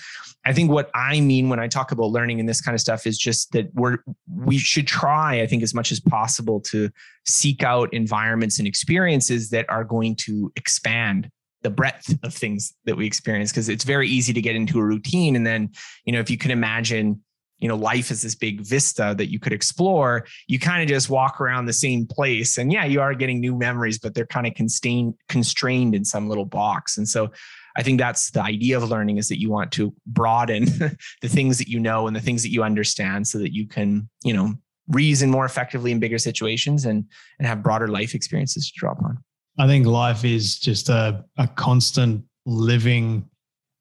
I 0.45 0.53
think 0.53 0.69
what 0.69 0.91
I 0.93 1.21
mean 1.21 1.49
when 1.49 1.59
I 1.59 1.67
talk 1.67 1.91
about 1.91 2.11
learning 2.11 2.39
and 2.39 2.47
this 2.47 2.61
kind 2.61 2.75
of 2.75 2.81
stuff 2.81 3.07
is 3.07 3.17
just 3.17 3.51
that 3.53 3.73
we're 3.73 3.97
we 4.29 4.59
should 4.59 4.85
try, 4.85 5.41
I 5.41 5.47
think, 5.47 5.63
as 5.63 5.73
much 5.73 5.91
as 5.91 5.99
possible 5.99 6.61
to 6.61 6.89
seek 7.25 7.63
out 7.63 7.91
environments 7.93 8.59
and 8.59 8.67
experiences 8.67 9.49
that 9.49 9.65
are 9.69 9.83
going 9.83 10.15
to 10.17 10.51
expand 10.55 11.31
the 11.63 11.71
breadth 11.71 12.15
of 12.23 12.31
things 12.31 12.75
that 12.85 12.95
we 12.95 13.07
experience. 13.07 13.51
Because 13.51 13.69
it's 13.69 13.83
very 13.83 14.07
easy 14.07 14.33
to 14.33 14.41
get 14.41 14.55
into 14.55 14.79
a 14.79 14.85
routine. 14.85 15.35
And 15.35 15.47
then, 15.47 15.71
you 16.05 16.13
know, 16.13 16.19
if 16.19 16.29
you 16.29 16.37
can 16.37 16.51
imagine, 16.51 17.23
you 17.59 17.67
know, 17.67 17.75
life 17.75 18.11
is 18.11 18.21
this 18.21 18.35
big 18.35 18.61
vista 18.61 19.15
that 19.17 19.31
you 19.31 19.39
could 19.39 19.53
explore, 19.53 20.25
you 20.47 20.59
kind 20.59 20.81
of 20.81 20.89
just 20.89 21.09
walk 21.09 21.39
around 21.39 21.65
the 21.65 21.73
same 21.73 22.05
place. 22.05 22.57
And 22.57 22.71
yeah, 22.71 22.85
you 22.85 23.01
are 23.01 23.13
getting 23.13 23.39
new 23.39 23.55
memories, 23.55 23.97
but 23.97 24.13
they're 24.13 24.25
kind 24.25 24.45
of 24.45 24.53
constrained 24.53 25.15
constrained 25.29 25.95
in 25.95 26.03
some 26.03 26.27
little 26.27 26.45
box. 26.45 26.97
And 26.97 27.07
so 27.07 27.31
I 27.77 27.83
think 27.83 27.99
that's 27.99 28.31
the 28.31 28.41
idea 28.41 28.77
of 28.77 28.89
learning 28.89 29.17
is 29.17 29.27
that 29.29 29.39
you 29.39 29.49
want 29.49 29.71
to 29.73 29.93
broaden 30.05 30.65
the 31.21 31.27
things 31.27 31.57
that 31.57 31.67
you 31.67 31.79
know 31.79 32.07
and 32.07 32.15
the 32.15 32.21
things 32.21 32.43
that 32.43 32.51
you 32.51 32.63
understand 32.63 33.27
so 33.27 33.37
that 33.39 33.53
you 33.53 33.67
can, 33.67 34.09
you 34.23 34.33
know, 34.33 34.53
reason 34.87 35.31
more 35.31 35.45
effectively 35.45 35.91
in 35.91 35.99
bigger 35.99 36.19
situations 36.19 36.85
and 36.85 37.05
and 37.39 37.47
have 37.47 37.63
broader 37.63 37.87
life 37.87 38.13
experiences 38.13 38.69
to 38.69 38.73
draw 38.77 38.91
upon. 38.91 39.17
I 39.57 39.67
think 39.67 39.85
life 39.85 40.25
is 40.25 40.59
just 40.59 40.89
a, 40.89 41.23
a 41.37 41.47
constant 41.47 42.25
living 42.45 43.27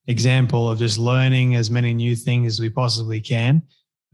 example 0.07 0.71
of 0.71 0.79
just 0.79 0.99
learning 0.99 1.55
as 1.55 1.71
many 1.71 1.95
new 1.95 2.15
things 2.15 2.55
as 2.55 2.61
we 2.61 2.71
possibly 2.71 3.21
can. 3.21 3.63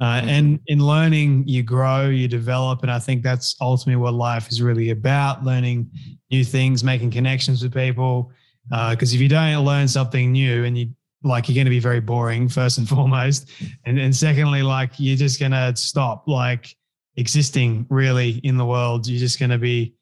Uh, 0.01 0.21
mm-hmm. 0.21 0.29
And 0.29 0.61
in 0.67 0.87
learning, 0.87 1.47
you 1.47 1.63
grow, 1.63 2.09
you 2.09 2.27
develop. 2.27 2.83
And 2.83 2.91
I 2.91 2.99
think 2.99 3.23
that's 3.23 3.57
ultimately 3.61 4.01
what 4.01 4.15
life 4.15 4.49
is 4.49 4.63
really 4.63 4.91
about 4.91 5.45
learning 5.45 5.91
new 6.31 6.45
things, 6.45 6.83
making 6.83 7.11
connections 7.11 7.63
with 7.63 7.75
people, 7.75 8.33
because 8.69 9.13
uh, 9.13 9.15
if 9.15 9.21
you 9.21 9.29
don't 9.29 9.65
learn 9.65 9.89
something 9.89 10.33
new 10.33 10.65
and 10.65 10.79
you 10.79 10.91
like 11.23 11.49
you're 11.49 11.55
going 11.55 11.67
to 11.67 11.71
be 11.71 11.81
very 11.81 12.01
boring 12.01 12.49
first 12.49 12.79
and 12.79 12.89
foremost 12.97 13.51
and, 13.85 13.99
and 13.99 14.15
secondly 14.15 14.63
like 14.63 14.93
you're 14.99 15.17
just 15.17 15.39
going 15.39 15.53
to 15.53 15.75
stop 15.77 16.25
like 16.27 16.75
existing 17.17 17.87
really 17.91 18.41
in 18.45 18.57
the 18.57 18.65
world 18.65 19.07
you're 19.07 19.19
just 19.19 19.39
going 19.39 19.51
to 19.51 19.59
be 19.59 19.95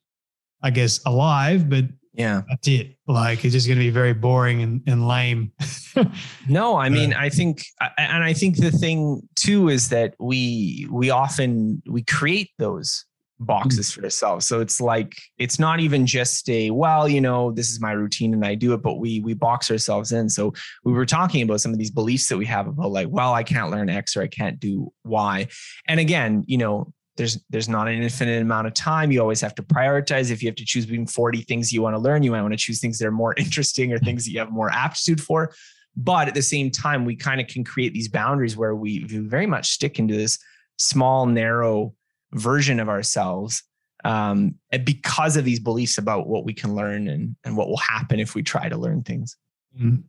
i 0.62 0.70
guess 0.70 1.00
alive 1.06 1.68
but 1.68 1.84
yeah 2.18 2.42
that's 2.48 2.68
it 2.68 2.96
like 3.06 3.44
it's 3.44 3.54
just 3.54 3.66
going 3.66 3.78
to 3.78 3.84
be 3.84 3.90
very 3.90 4.12
boring 4.12 4.62
and, 4.62 4.82
and 4.86 5.08
lame 5.08 5.52
no 6.48 6.76
i 6.76 6.88
mean 6.88 7.14
i 7.14 7.28
think 7.28 7.62
and 7.96 8.24
i 8.24 8.32
think 8.32 8.56
the 8.56 8.70
thing 8.70 9.22
too 9.36 9.68
is 9.68 9.88
that 9.88 10.14
we 10.18 10.86
we 10.90 11.08
often 11.08 11.80
we 11.86 12.02
create 12.02 12.50
those 12.58 13.06
boxes 13.40 13.90
mm. 13.90 13.94
for 13.94 14.04
ourselves. 14.04 14.46
So 14.46 14.60
it's 14.60 14.80
like 14.80 15.16
it's 15.38 15.58
not 15.58 15.80
even 15.80 16.06
just 16.06 16.48
a 16.48 16.70
well, 16.70 17.08
you 17.08 17.20
know, 17.20 17.52
this 17.52 17.70
is 17.70 17.80
my 17.80 17.92
routine 17.92 18.34
and 18.34 18.44
I 18.44 18.54
do 18.54 18.72
it, 18.74 18.82
but 18.82 18.98
we 18.98 19.20
we 19.20 19.34
box 19.34 19.70
ourselves 19.70 20.12
in. 20.12 20.28
So 20.28 20.52
we 20.84 20.92
were 20.92 21.06
talking 21.06 21.42
about 21.42 21.60
some 21.60 21.72
of 21.72 21.78
these 21.78 21.90
beliefs 21.90 22.28
that 22.28 22.36
we 22.36 22.46
have 22.46 22.66
about 22.66 22.90
like, 22.90 23.08
well, 23.10 23.34
I 23.34 23.42
can't 23.42 23.70
learn 23.70 23.88
X 23.88 24.16
or 24.16 24.22
I 24.22 24.28
can't 24.28 24.58
do 24.58 24.92
Y. 25.04 25.46
And 25.86 26.00
again, 26.00 26.44
you 26.46 26.58
know, 26.58 26.92
there's 27.18 27.38
there's 27.50 27.68
not 27.68 27.88
an 27.88 28.02
infinite 28.02 28.40
amount 28.40 28.68
of 28.68 28.74
time. 28.74 29.10
You 29.10 29.20
always 29.20 29.40
have 29.40 29.54
to 29.56 29.62
prioritize. 29.62 30.30
If 30.30 30.42
you 30.42 30.48
have 30.48 30.56
to 30.56 30.64
choose 30.64 30.86
between 30.86 31.06
40 31.06 31.42
things 31.42 31.72
you 31.72 31.82
want 31.82 31.94
to 31.94 32.00
learn, 32.00 32.22
you 32.22 32.30
might 32.30 32.40
want 32.40 32.52
to 32.52 32.58
choose 32.58 32.80
things 32.80 32.98
that 32.98 33.06
are 33.06 33.12
more 33.12 33.34
interesting 33.36 33.92
or 33.92 33.98
things 33.98 34.24
that 34.24 34.30
you 34.30 34.38
have 34.38 34.50
more 34.50 34.70
aptitude 34.70 35.20
for. 35.20 35.52
But 35.96 36.28
at 36.28 36.34
the 36.34 36.42
same 36.42 36.70
time, 36.70 37.04
we 37.04 37.16
kind 37.16 37.40
of 37.40 37.48
can 37.48 37.64
create 37.64 37.92
these 37.92 38.08
boundaries 38.08 38.56
where 38.56 38.74
we 38.74 39.04
very 39.04 39.46
much 39.46 39.70
stick 39.70 39.98
into 39.98 40.14
this 40.14 40.38
small, 40.78 41.26
narrow 41.26 41.92
version 42.32 42.78
of 42.78 42.88
ourselves 42.88 43.64
um, 44.04 44.54
because 44.84 45.36
of 45.36 45.44
these 45.44 45.58
beliefs 45.58 45.98
about 45.98 46.28
what 46.28 46.44
we 46.44 46.54
can 46.54 46.76
learn 46.76 47.08
and, 47.08 47.34
and 47.44 47.56
what 47.56 47.68
will 47.68 47.78
happen 47.78 48.20
if 48.20 48.36
we 48.36 48.44
try 48.44 48.68
to 48.68 48.76
learn 48.76 49.02
things. 49.02 49.36
Mm-hmm. 49.76 50.02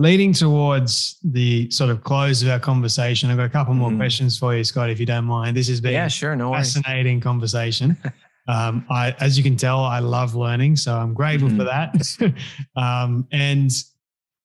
Leading 0.00 0.32
towards 0.32 1.18
the 1.24 1.68
sort 1.70 1.90
of 1.90 2.04
close 2.04 2.42
of 2.42 2.48
our 2.48 2.60
conversation, 2.60 3.30
I've 3.30 3.36
got 3.36 3.46
a 3.46 3.50
couple 3.50 3.74
more 3.74 3.88
mm-hmm. 3.88 3.98
questions 3.98 4.38
for 4.38 4.54
you, 4.54 4.62
Scott, 4.62 4.90
if 4.90 5.00
you 5.00 5.06
don't 5.06 5.24
mind. 5.24 5.56
This 5.56 5.68
has 5.68 5.80
been 5.80 5.92
yeah, 5.92 6.06
sure, 6.06 6.36
no 6.36 6.52
fascinating 6.52 7.16
worries. 7.16 7.24
conversation. 7.24 7.96
um, 8.48 8.86
I, 8.88 9.16
as 9.18 9.36
you 9.36 9.42
can 9.42 9.56
tell, 9.56 9.80
I 9.80 9.98
love 9.98 10.36
learning, 10.36 10.76
so 10.76 10.96
I'm 10.96 11.14
grateful 11.14 11.48
mm-hmm. 11.48 11.58
for 11.58 11.64
that. 11.64 12.34
um, 12.76 13.26
and 13.32 13.72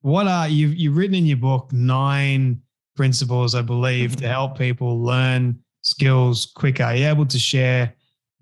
what 0.01 0.27
are 0.27 0.47
you? 0.47 0.69
You've 0.69 0.97
written 0.97 1.15
in 1.15 1.25
your 1.27 1.37
book 1.37 1.71
nine 1.71 2.61
principles, 2.95 3.53
I 3.53 3.61
believe, 3.61 4.15
to 4.17 4.27
help 4.27 4.57
people 4.57 5.01
learn 5.01 5.59
skills 5.83 6.51
quicker? 6.55 6.83
Are 6.83 6.95
you 6.95 7.07
able 7.07 7.25
to 7.27 7.37
share 7.37 7.93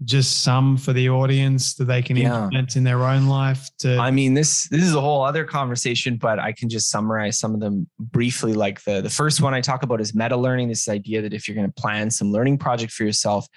just 0.04 0.44
some 0.44 0.78
for 0.78 0.94
the 0.94 1.10
audience 1.10 1.76
that 1.76 1.86
they 1.86 2.02
can 2.02 2.18
yeah. 2.18 2.44
implement 2.44 2.76
in 2.76 2.84
their 2.84 3.04
own 3.04 3.28
life 3.28 3.70
to 3.80 3.98
I 3.98 4.10
mean 4.12 4.34
this 4.34 4.68
this 4.70 4.84
is 4.84 4.96
a 4.96 5.02
whole 5.02 5.24
other 5.24 5.46
conversation 5.46 6.18
but 6.18 6.40
I 6.40 6.54
can 6.54 6.70
just 6.70 6.90
summarize 6.90 7.38
some 7.40 7.54
of 7.54 7.60
them 7.60 7.88
briefly. 8.00 8.54
Like 8.54 8.84
the 8.84 9.02
the 9.02 9.10
first 9.10 9.42
one 9.42 9.54
I 9.54 9.62
talk 9.62 9.84
about 9.84 10.02
is 10.02 10.16
meta 10.16 10.36
learning 10.36 10.70
this 10.70 10.90
idea 10.90 11.22
that 11.22 11.34
if 11.34 11.48
you're 11.48 11.56
going 11.56 11.72
to 11.72 11.82
plan 11.82 12.10
some 12.10 12.32
learning 12.32 12.58
project 12.58 12.92
for 12.92 13.04
yourself 13.04 13.48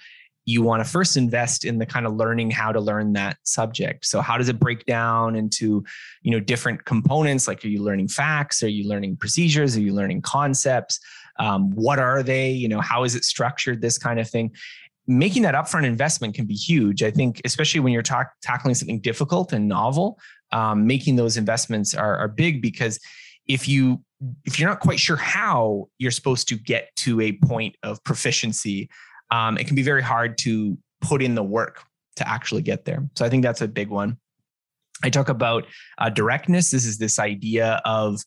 you 0.45 0.61
want 0.61 0.83
to 0.83 0.89
first 0.89 1.17
invest 1.17 1.65
in 1.65 1.79
the 1.79 1.85
kind 1.85 2.05
of 2.05 2.13
learning 2.13 2.51
how 2.51 2.71
to 2.71 2.79
learn 2.79 3.13
that 3.13 3.37
subject. 3.43 4.05
So 4.05 4.21
how 4.21 4.37
does 4.37 4.47
it 4.47 4.59
break 4.59 4.85
down 4.85 5.35
into 5.35 5.83
you 6.21 6.31
know 6.31 6.39
different 6.39 6.85
components? 6.85 7.47
Like 7.47 7.65
are 7.65 7.69
you 7.69 7.83
learning 7.83 8.09
facts? 8.09 8.61
Are 8.61 8.69
you 8.69 8.87
learning 8.87 9.17
procedures? 9.17 9.75
Are 9.75 9.81
you 9.81 9.93
learning 9.93 10.21
concepts? 10.21 10.99
Um, 11.37 11.71
what 11.71 11.99
are 11.99 12.23
they? 12.23 12.51
You 12.51 12.69
know 12.69 12.79
how 12.79 13.03
is 13.03 13.15
it 13.15 13.25
structured? 13.25 13.81
This 13.81 13.97
kind 13.97 14.19
of 14.19 14.29
thing 14.29 14.51
making 15.07 15.43
that 15.43 15.55
upfront 15.55 15.85
investment 15.85 16.33
can 16.33 16.45
be 16.45 16.55
huge. 16.55 17.03
I 17.03 17.11
think, 17.11 17.41
especially 17.45 17.79
when 17.79 17.93
you're 17.93 18.03
tackling 18.03 18.75
something 18.75 18.99
difficult 18.99 19.53
and 19.53 19.67
novel, 19.67 20.19
um, 20.51 20.87
making 20.87 21.15
those 21.15 21.37
investments 21.37 21.93
are, 21.93 22.17
are 22.17 22.27
big 22.27 22.61
because 22.61 22.99
if 23.47 23.67
you 23.67 24.01
if 24.45 24.59
you're 24.59 24.69
not 24.69 24.79
quite 24.79 24.99
sure 24.99 25.17
how 25.17 25.87
you're 25.97 26.11
supposed 26.11 26.47
to 26.47 26.55
get 26.55 26.89
to 26.95 27.19
a 27.21 27.33
point 27.33 27.75
of 27.83 28.03
proficiency, 28.03 28.89
um, 29.29 29.57
it 29.57 29.67
can 29.67 29.75
be 29.75 29.83
very 29.83 30.01
hard 30.01 30.37
to 30.37 30.77
put 31.01 31.21
in 31.21 31.35
the 31.35 31.43
work 31.43 31.83
to 32.15 32.27
actually 32.27 32.61
get 32.61 32.85
there. 32.85 33.07
So 33.15 33.25
I 33.25 33.29
think 33.29 33.43
that's 33.43 33.61
a 33.61 33.67
big 33.67 33.89
one. 33.89 34.17
I 35.03 35.09
talk 35.09 35.27
about 35.29 35.65
uh, 35.97 36.09
directness. 36.09 36.71
This 36.71 36.85
is 36.85 36.97
this 36.97 37.19
idea 37.19 37.81
of 37.83 38.21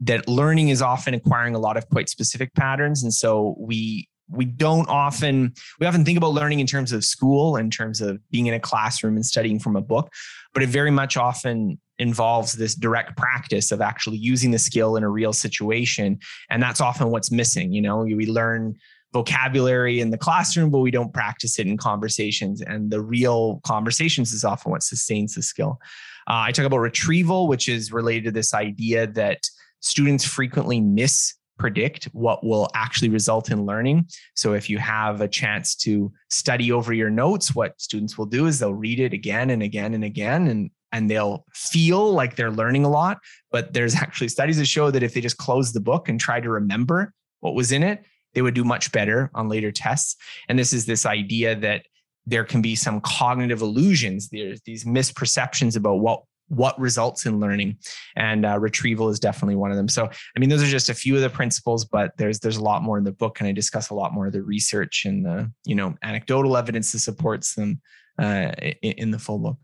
that 0.00 0.28
learning 0.28 0.68
is 0.68 0.80
often 0.80 1.14
acquiring 1.14 1.54
a 1.54 1.58
lot 1.58 1.76
of 1.76 1.88
quite 1.88 2.08
specific 2.08 2.54
patterns, 2.54 3.02
and 3.02 3.12
so 3.12 3.56
we 3.58 4.08
we 4.30 4.44
don't 4.44 4.88
often 4.88 5.52
we 5.80 5.86
often 5.86 6.04
think 6.04 6.16
about 6.16 6.32
learning 6.32 6.60
in 6.60 6.66
terms 6.66 6.92
of 6.92 7.04
school 7.04 7.56
in 7.56 7.70
terms 7.70 8.00
of 8.00 8.18
being 8.30 8.46
in 8.46 8.54
a 8.54 8.60
classroom 8.60 9.16
and 9.16 9.26
studying 9.26 9.58
from 9.58 9.76
a 9.76 9.80
book 9.80 10.10
but 10.52 10.62
it 10.62 10.68
very 10.68 10.90
much 10.90 11.16
often 11.16 11.78
involves 11.98 12.54
this 12.54 12.74
direct 12.74 13.16
practice 13.16 13.70
of 13.70 13.80
actually 13.80 14.16
using 14.16 14.50
the 14.50 14.58
skill 14.58 14.96
in 14.96 15.02
a 15.02 15.08
real 15.08 15.32
situation 15.32 16.18
and 16.50 16.62
that's 16.62 16.80
often 16.80 17.10
what's 17.10 17.30
missing 17.30 17.72
you 17.72 17.82
know? 17.82 17.98
We 17.98 18.26
learn 18.26 18.76
vocabulary 19.12 20.00
in 20.00 20.10
the 20.10 20.18
classroom 20.18 20.70
but 20.70 20.80
we 20.80 20.90
don't 20.90 21.12
practice 21.12 21.58
it 21.58 21.66
in 21.66 21.76
conversations 21.76 22.62
and 22.62 22.90
the 22.90 23.00
real 23.00 23.60
conversations 23.64 24.32
is 24.32 24.44
often 24.44 24.72
what 24.72 24.82
sustains 24.82 25.34
the 25.34 25.42
skill. 25.42 25.78
Uh, 26.26 26.48
i 26.48 26.52
talk 26.52 26.64
about 26.64 26.78
retrieval 26.78 27.46
which 27.46 27.68
is 27.68 27.92
related 27.92 28.24
to 28.24 28.30
this 28.30 28.54
idea 28.54 29.06
that 29.06 29.38
students 29.80 30.24
frequently 30.24 30.80
miss 30.80 31.34
predict 31.58 32.04
what 32.12 32.44
will 32.44 32.68
actually 32.74 33.08
result 33.08 33.50
in 33.50 33.64
learning. 33.64 34.06
So 34.34 34.54
if 34.54 34.68
you 34.68 34.78
have 34.78 35.20
a 35.20 35.28
chance 35.28 35.74
to 35.76 36.12
study 36.30 36.72
over 36.72 36.92
your 36.92 37.10
notes, 37.10 37.54
what 37.54 37.80
students 37.80 38.18
will 38.18 38.26
do 38.26 38.46
is 38.46 38.58
they'll 38.58 38.74
read 38.74 39.00
it 39.00 39.12
again 39.12 39.50
and 39.50 39.62
again 39.62 39.94
and 39.94 40.04
again 40.04 40.48
and 40.48 40.70
and 40.92 41.10
they'll 41.10 41.44
feel 41.52 42.12
like 42.12 42.36
they're 42.36 42.52
learning 42.52 42.84
a 42.84 42.88
lot, 42.88 43.18
but 43.50 43.72
there's 43.72 43.94
actually 44.04 44.28
studies 44.28 44.58
that 44.58 44.66
show 44.66 44.92
that 44.92 45.02
if 45.02 45.12
they 45.12 45.20
just 45.20 45.38
close 45.38 45.72
the 45.72 45.80
book 45.80 46.08
and 46.08 46.20
try 46.20 46.40
to 46.40 46.48
remember 46.48 47.12
what 47.40 47.54
was 47.54 47.72
in 47.72 47.82
it, 47.82 48.04
they 48.32 48.42
would 48.42 48.54
do 48.54 48.64
much 48.64 48.92
better 48.92 49.30
on 49.34 49.48
later 49.48 49.72
tests. 49.72 50.16
And 50.48 50.58
this 50.58 50.72
is 50.72 50.86
this 50.86 51.04
idea 51.04 51.56
that 51.56 51.86
there 52.26 52.44
can 52.44 52.62
be 52.62 52.74
some 52.74 53.00
cognitive 53.00 53.60
illusions. 53.60 54.28
There's 54.28 54.60
these 54.62 54.84
misperceptions 54.84 55.76
about 55.76 55.96
what 55.96 56.22
what 56.48 56.78
results 56.78 57.26
in 57.26 57.40
learning. 57.40 57.78
And 58.16 58.44
uh, 58.44 58.58
retrieval 58.58 59.08
is 59.08 59.18
definitely 59.18 59.56
one 59.56 59.70
of 59.70 59.76
them. 59.76 59.88
So 59.88 60.06
i 60.06 60.38
mean 60.38 60.48
those 60.48 60.62
are 60.62 60.66
just 60.66 60.88
a 60.88 60.94
few 60.94 61.14
of 61.16 61.22
the 61.22 61.30
principles 61.30 61.84
but 61.84 62.16
there's 62.16 62.40
there's 62.40 62.56
a 62.56 62.62
lot 62.62 62.82
more 62.82 62.98
in 62.98 63.04
the 63.04 63.12
book 63.12 63.40
and 63.40 63.48
i 63.48 63.52
discuss 63.52 63.90
a 63.90 63.94
lot 63.94 64.12
more 64.12 64.26
of 64.26 64.32
the 64.32 64.42
research 64.42 65.04
and 65.04 65.24
the 65.24 65.50
you 65.64 65.74
know 65.74 65.94
anecdotal 66.02 66.56
evidence 66.56 66.92
that 66.92 67.00
supports 67.00 67.54
them 67.54 67.80
uh, 68.18 68.52
in, 68.82 68.92
in, 68.92 69.10
the 69.10 69.18
full 69.18 69.38
book. 69.38 69.56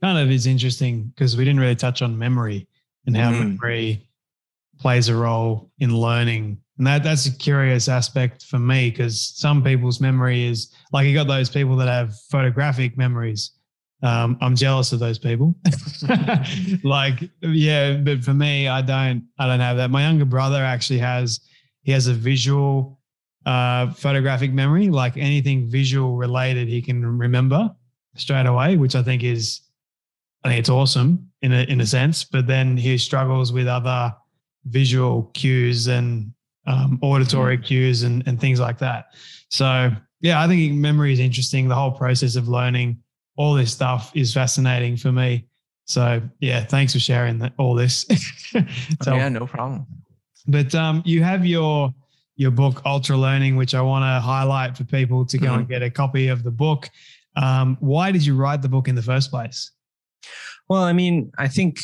Kind 0.00 0.18
of 0.18 0.30
is 0.30 0.46
interesting 0.46 1.12
because 1.14 1.36
we 1.36 1.44
didn't 1.44 1.60
really 1.60 1.76
touch 1.76 2.02
on 2.02 2.18
memory 2.18 2.68
and 3.06 3.16
how 3.16 3.30
mm. 3.30 3.38
memory 3.38 4.08
plays 4.78 5.08
a 5.08 5.14
role 5.14 5.70
in 5.78 5.96
learning. 5.96 6.58
And 6.78 6.86
that 6.86 7.02
that's 7.02 7.26
a 7.26 7.36
curious 7.36 7.88
aspect 7.88 8.44
for 8.44 8.58
me 8.58 8.90
because 8.90 9.32
some 9.36 9.62
people's 9.62 10.00
memory 10.00 10.44
is 10.46 10.74
like 10.92 11.06
you 11.06 11.14
got 11.14 11.28
those 11.28 11.50
people 11.50 11.76
that 11.76 11.88
have 11.88 12.18
photographic 12.30 12.96
memories 12.96 13.52
um, 14.02 14.36
I'm 14.40 14.56
jealous 14.56 14.92
of 14.92 14.98
those 14.98 15.18
people. 15.18 15.54
like, 16.82 17.30
yeah, 17.40 17.94
but 17.94 18.24
for 18.24 18.34
me, 18.34 18.68
I 18.68 18.82
don't, 18.82 19.24
I 19.38 19.46
don't 19.46 19.60
have 19.60 19.76
that. 19.76 19.90
My 19.90 20.02
younger 20.02 20.24
brother 20.24 20.62
actually 20.62 20.98
has, 20.98 21.40
he 21.82 21.92
has 21.92 22.08
a 22.08 22.12
visual 22.12 23.00
uh, 23.46 23.92
photographic 23.92 24.52
memory. 24.52 24.88
Like 24.88 25.16
anything 25.16 25.70
visual 25.70 26.16
related, 26.16 26.68
he 26.68 26.82
can 26.82 27.04
remember 27.18 27.70
straight 28.16 28.46
away, 28.46 28.76
which 28.76 28.94
I 28.94 29.02
think 29.02 29.22
is, 29.22 29.60
I 30.44 30.48
think 30.48 30.60
it's 30.60 30.68
awesome 30.68 31.30
in 31.42 31.52
a 31.52 31.62
in 31.62 31.80
a 31.80 31.86
sense. 31.86 32.24
But 32.24 32.46
then 32.46 32.76
he 32.76 32.98
struggles 32.98 33.52
with 33.52 33.68
other 33.68 34.14
visual 34.64 35.30
cues 35.34 35.86
and 35.86 36.32
um, 36.66 36.98
auditory 37.02 37.56
mm-hmm. 37.56 37.64
cues 37.64 38.02
and 38.02 38.26
and 38.26 38.40
things 38.40 38.58
like 38.58 38.78
that. 38.78 39.06
So 39.48 39.90
yeah, 40.20 40.40
I 40.40 40.48
think 40.48 40.74
memory 40.74 41.12
is 41.12 41.20
interesting. 41.20 41.68
The 41.68 41.74
whole 41.74 41.92
process 41.92 42.36
of 42.36 42.48
learning 42.48 43.01
all 43.36 43.54
this 43.54 43.72
stuff 43.72 44.12
is 44.14 44.32
fascinating 44.34 44.96
for 44.96 45.12
me. 45.12 45.46
So 45.84 46.22
yeah, 46.40 46.64
thanks 46.64 46.92
for 46.92 47.00
sharing 47.00 47.38
that, 47.40 47.52
all 47.58 47.74
this. 47.74 48.06
so, 49.02 49.14
yeah, 49.14 49.28
no 49.28 49.46
problem. 49.46 49.86
But 50.46 50.74
um, 50.74 51.02
you 51.04 51.22
have 51.22 51.44
your 51.46 51.92
your 52.36 52.50
book 52.50 52.82
Ultra 52.86 53.16
Learning, 53.16 53.56
which 53.56 53.74
I 53.74 53.82
want 53.82 54.04
to 54.04 54.20
highlight 54.20 54.76
for 54.76 54.84
people 54.84 55.24
to 55.26 55.38
go 55.38 55.48
mm-hmm. 55.48 55.58
and 55.60 55.68
get 55.68 55.82
a 55.82 55.90
copy 55.90 56.28
of 56.28 56.42
the 56.42 56.50
book. 56.50 56.88
Um, 57.36 57.76
why 57.80 58.10
did 58.10 58.24
you 58.24 58.36
write 58.36 58.62
the 58.62 58.68
book 58.68 58.88
in 58.88 58.94
the 58.94 59.02
first 59.02 59.30
place? 59.30 59.70
Well, 60.68 60.82
I 60.82 60.92
mean, 60.92 61.30
I 61.38 61.48
think 61.48 61.80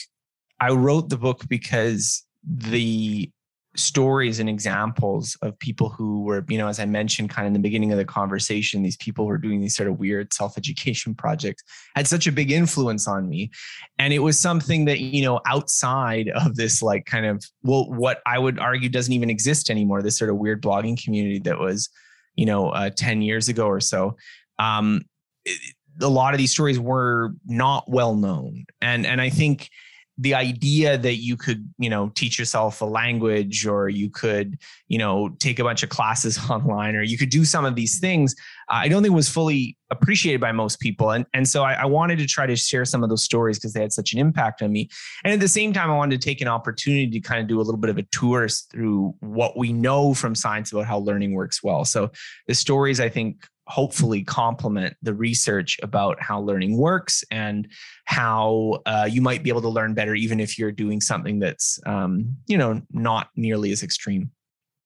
I 0.61 0.71
wrote 0.71 1.09
the 1.09 1.17
book 1.17 1.45
because 1.49 2.25
the 2.45 3.31
stories 3.79 4.41
and 4.41 4.49
examples 4.49 5.37
of 5.43 5.59
people 5.59 5.89
who 5.89 6.23
were, 6.23 6.45
you 6.49 6.59
know, 6.59 6.69
as 6.69 6.81
I 6.81 6.85
mentioned 6.85 7.31
kind 7.31 7.47
of 7.47 7.51
in 7.51 7.53
the 7.55 7.59
beginning 7.61 7.93
of 7.93 7.99
the 7.99 8.05
conversation, 8.05 8.83
these 8.83 8.97
people 8.97 9.27
were 9.27 9.39
doing 9.39 9.61
these 9.61 9.77
sort 9.77 9.89
of 9.89 9.99
weird 9.99 10.33
self 10.33 10.59
education 10.59 11.15
projects 11.15 11.63
had 11.95 12.07
such 12.07 12.27
a 12.27 12.33
big 12.33 12.51
influence 12.51 13.07
on 13.07 13.29
me. 13.29 13.51
And 13.99 14.13
it 14.13 14.19
was 14.19 14.39
something 14.39 14.85
that, 14.87 14.99
you 15.01 15.23
know, 15.23 15.41
outside 15.47 16.29
of 16.29 16.57
this, 16.57 16.83
like 16.83 17.07
kind 17.07 17.27
of, 17.27 17.45
well, 17.63 17.91
what 17.91 18.21
I 18.27 18.39
would 18.39 18.59
argue 18.59 18.89
doesn't 18.89 19.13
even 19.13 19.31
exist 19.31 19.71
anymore, 19.71 20.03
this 20.03 20.19
sort 20.19 20.31
of 20.31 20.37
weird 20.37 20.63
blogging 20.63 21.03
community 21.03 21.39
that 21.41 21.59
was, 21.59 21.89
you 22.35 22.47
know, 22.47 22.71
uh, 22.71 22.91
10 22.91 23.23
years 23.23 23.49
ago 23.49 23.67
or 23.67 23.81
so. 23.81 24.17
Um, 24.59 25.03
it, 25.45 25.59
a 26.01 26.09
lot 26.09 26.35
of 26.35 26.39
these 26.39 26.53
stories 26.53 26.79
were 26.79 27.33
not 27.47 27.89
well 27.89 28.15
known. 28.15 28.67
And, 28.81 29.07
and 29.07 29.21
I 29.21 29.31
think, 29.31 29.71
the 30.19 30.35
idea 30.35 30.99
that 30.99 31.17
you 31.17 31.37
could 31.37 31.69
you 31.79 31.89
know 31.89 32.11
teach 32.15 32.39
yourself 32.39 32.81
a 32.81 32.85
language 32.85 33.67
or 33.67 33.89
you 33.89 34.11
could 34.11 34.59
you 34.89 34.99
know 34.99 35.29
take 35.39 35.59
a 35.59 35.65
bunch 35.65 35.83
of 35.83 35.89
classes 35.89 36.39
online 36.51 36.97
or 36.97 37.03
you 37.03 37.17
could 37.17 37.31
do 37.31 37.45
some 37.45 37.65
of 37.65 37.75
these 37.75 37.99
things 37.99 38.35
i 38.69 38.89
don't 38.89 39.03
think 39.03 39.15
was 39.15 39.29
fully 39.29 39.79
appreciated 39.91 40.41
by 40.41 40.53
most 40.53 40.81
people. 40.81 41.11
And, 41.11 41.25
and 41.33 41.49
so 41.49 41.63
I, 41.63 41.75
I 41.75 41.85
wanted 41.87 42.19
to 42.19 42.27
try 42.27 42.47
to 42.47 42.57
share 42.57 42.85
some 42.85 43.03
of 43.03 43.09
those 43.09 43.25
stories 43.25 43.59
because 43.59 43.73
they 43.73 43.81
had 43.81 43.93
such 43.93 44.13
an 44.13 44.19
impact 44.19 44.63
on 44.63 44.73
me. 44.73 44.89
And 45.25 45.33
at 45.33 45.41
the 45.41 45.49
same 45.49 45.73
time 45.73 45.91
i 45.91 45.97
wanted 45.97 46.21
to 46.21 46.25
take 46.25 46.41
an 46.41 46.49
opportunity 46.49 47.09
to 47.11 47.21
kind 47.21 47.41
of 47.41 47.47
do 47.47 47.61
a 47.61 47.63
little 47.63 47.81
bit 47.81 47.91
of 47.91 47.99
a 47.99 48.03
tour 48.03 48.49
through 48.49 49.15
what 49.21 49.57
we 49.57 49.73
know 49.73 50.15
from 50.15 50.35
science 50.35 50.73
about 50.73 50.87
how 50.87 50.99
learning 50.99 51.33
works 51.33 51.63
well. 51.63 51.85
So 51.85 52.11
the 52.47 52.55
stories 52.55 53.01
i 53.01 53.09
think 53.09 53.47
hopefully 53.69 54.25
complement 54.25 54.97
the 55.03 55.15
research 55.15 55.79
about 55.83 56.21
how 56.21 56.41
learning 56.41 56.77
works 56.77 57.23
and 57.31 57.69
how 58.07 58.81
uh, 58.87 59.07
you 59.09 59.21
might 59.21 59.43
be 59.43 59.51
able 59.51 59.61
to 59.61 59.69
learn 59.69 59.95
better 59.95 60.15
even 60.15 60.41
if 60.41 60.59
you're 60.59 60.73
doing 60.73 61.01
something 61.01 61.39
that's 61.39 61.79
um, 61.87 62.37
you 62.47 62.59
know 62.59 62.81
not 62.91 63.29
nearly 63.37 63.71
as 63.71 63.83
extreme 63.83 64.31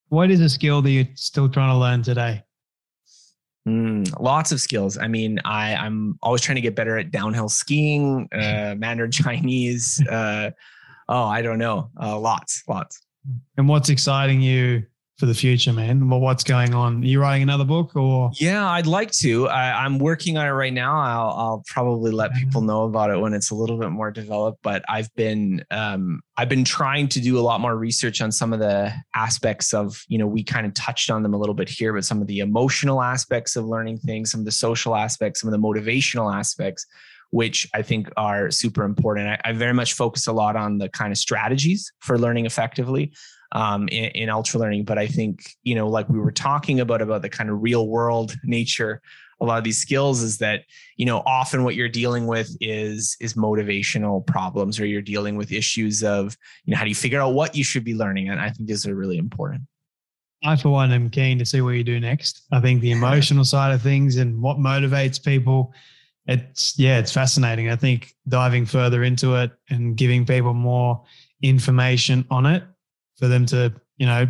what 0.09 0.30
is 0.30 0.41
a 0.41 0.49
skill 0.49 0.83
that 0.83 0.91
you're 0.91 1.07
still 1.14 1.49
trying 1.49 1.72
to 1.72 1.78
learn 1.78 2.03
today 2.03 2.43
Mm, 3.66 4.20
lots 4.20 4.51
of 4.51 4.61
skills. 4.61 4.99
I 4.99 5.07
mean, 5.07 5.39
I, 5.45 5.76
I'm 5.76 6.18
always 6.20 6.41
trying 6.41 6.57
to 6.57 6.61
get 6.61 6.74
better 6.74 6.99
at 6.99 7.12
downhill 7.12 7.49
skiing, 7.49 8.28
uh, 8.33 8.74
Mandarin 8.76 9.12
Chinese. 9.12 10.05
Uh, 10.09 10.51
oh, 11.09 11.24
I 11.24 11.43
don't 11.43 11.59
know. 11.59 11.91
Uh, 12.01 12.18
lots, 12.18 12.64
lots. 12.68 13.01
And 13.57 13.68
what's 13.68 13.89
exciting 13.89 14.41
you 14.41 14.83
for 15.23 15.27
the 15.27 15.35
future, 15.35 15.73
man? 15.73 16.09
Well, 16.09 16.18
what's 16.18 16.43
going 16.43 16.75
on? 16.75 17.01
Are 17.01 17.07
you 17.07 17.20
writing 17.20 17.45
another 17.45 17.64
book 17.64 17.95
or? 17.95 18.33
Yeah, 18.41 18.68
I'd 18.68 18.89
like 18.89 19.12
to. 19.20 19.47
I, 19.47 19.87
am 19.87 20.01
working 20.01 20.37
on 20.37 20.45
it 20.45 20.51
right 20.51 20.73
now. 20.73 20.99
I'll, 20.99 21.31
I'll 21.39 21.62
probably 21.68 22.11
let 22.11 22.35
people 22.35 22.61
know 22.61 22.83
about 22.83 23.09
it 23.11 23.20
when 23.20 23.33
it's 23.33 23.53
a 23.53 23.55
little 23.55 23.79
bit 23.79 23.91
more 23.91 24.11
developed. 24.11 24.59
But 24.64 24.85
I've 24.89 25.14
been 25.14 25.64
um, 25.70 26.23
I've 26.37 26.49
been 26.49 26.64
trying 26.64 27.07
to 27.07 27.20
do 27.20 27.39
a 27.39 27.41
lot 27.41 27.61
more 27.61 27.77
research 27.77 28.20
on 28.20 28.33
some 28.33 28.53
of 28.53 28.59
the 28.59 28.93
aspects 29.14 29.73
of 29.73 30.03
you 30.09 30.18
know 30.18 30.27
we 30.27 30.43
kind 30.43 30.66
of 30.66 30.75
touched 30.75 31.09
on 31.09 31.23
them 31.23 31.35
a 31.35 31.39
little 31.39 31.55
bit 31.55 31.68
here, 31.68 31.93
but 31.93 32.05
some 32.05 32.20
of 32.20 32.27
the 32.27 32.41
emotional 32.41 33.01
aspects 33.01 33.55
of 33.55 33.64
learning 33.64 33.99
things, 33.99 34.33
some 34.33 34.41
of 34.41 34.45
the 34.45 34.51
social 34.51 34.97
aspects, 34.97 35.41
some 35.41 35.47
of 35.47 35.53
the 35.53 35.64
motivational 35.64 36.35
aspects 36.35 36.85
which 37.33 37.66
I 37.74 37.83
think 37.83 38.11
are 38.16 38.51
super 38.51 38.85
important. 38.85 39.26
I, 39.28 39.41
I, 39.43 39.53
very 39.53 39.72
much 39.72 39.95
focus 39.95 40.26
a 40.26 40.33
lot 40.33 40.55
on 40.55 40.76
the 40.76 40.91
kind 40.91 41.11
of 41.11 41.18
strategies 41.18 41.91
for 42.01 42.18
learning 42.18 42.45
effectively 42.45 43.12
um, 43.53 43.89
in, 43.89 44.05
in 44.11 44.28
ultra 44.28 44.61
learning. 44.61 44.85
But 44.85 44.99
I 44.99 45.07
think, 45.07 45.41
you 45.62 45.74
know, 45.74 45.89
like 45.89 46.11
we 46.11 46.20
were 46.20 46.30
talking 46.30 46.80
about, 46.80 47.01
about 47.01 47.22
the 47.22 47.30
kind 47.30 47.49
of 47.49 47.62
real 47.62 47.89
world 47.89 48.37
nature 48.45 49.01
a 49.41 49.45
lot 49.45 49.59
of 49.59 49.64
these 49.64 49.78
skills 49.78 50.22
is 50.22 50.39
that 50.39 50.62
you 50.97 51.05
know 51.05 51.20
often 51.26 51.64
what 51.64 51.74
you're 51.74 51.89
dealing 51.89 52.26
with 52.28 52.57
is 52.61 53.16
is 53.20 53.35
motivational 53.35 54.24
problems 54.24 54.78
or 54.78 54.87
you're 54.87 55.03
dealing 55.03 55.37
with 55.37 55.51
issues 55.51 56.05
of 56.05 56.37
you 56.64 56.70
know 56.70 56.76
how 56.76 56.85
do 56.85 56.89
you 56.89 56.95
figure 56.95 57.20
out 57.20 57.35
what 57.35 57.57
you 57.57 57.64
should 57.64 57.83
be 57.83 57.95
learning 57.95 58.28
and 58.28 58.41
i 58.41 58.49
think 58.49 58.68
these 58.68 58.87
are 58.87 58.95
really 58.95 59.18
important 59.18 59.61
i 60.45 60.55
for 60.55 60.68
one 60.68 60.93
am 60.93 61.11
keen 61.11 61.41
to 61.41 61.45
see 61.45 61.61
what 61.61 61.70
you 61.70 61.83
do 61.83 61.99
next 61.99 62.47
i 62.53 62.61
think 62.61 62.80
the 62.80 62.93
emotional 62.99 63.45
side 63.45 63.74
of 63.74 63.83
things 63.83 64.16
and 64.16 64.41
what 64.41 64.59
motivates 64.59 65.22
people 65.22 65.74
it's 66.27 66.79
yeah 66.79 66.99
it's 66.99 67.12
fascinating 67.12 67.68
i 67.68 67.77
think 67.77 68.14
diving 68.29 68.64
further 68.64 69.03
into 69.03 69.35
it 69.35 69.51
and 69.70 69.97
giving 69.97 70.25
people 70.25 70.55
more 70.55 71.03
information 71.43 72.25
on 72.31 72.47
it 72.47 72.62
for 73.18 73.29
them 73.29 73.45
to 73.45 73.73
you 73.97 74.07
know 74.07 74.27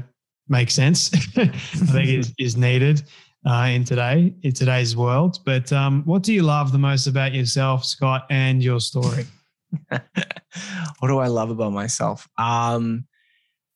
make 0.49 0.71
sense 0.71 1.13
i 1.37 1.47
think 1.47 2.09
is, 2.09 2.33
is 2.39 2.57
needed 2.57 3.03
uh, 3.47 3.69
in 3.71 3.85
today 3.85 4.35
in 4.43 4.53
today's 4.53 4.97
world. 4.97 5.39
But 5.45 5.73
um, 5.73 6.03
what 6.05 6.23
do 6.23 6.33
you 6.33 6.43
love 6.43 6.73
the 6.73 6.79
most 6.79 7.07
about 7.07 7.33
yourself, 7.33 7.85
Scott, 7.85 8.27
and 8.31 8.63
your 8.63 8.81
story? 8.81 9.27
what 9.89 11.09
do 11.09 11.19
I 11.19 11.27
love 11.27 11.51
about 11.51 11.73
myself? 11.73 12.29
Um, 12.39 13.07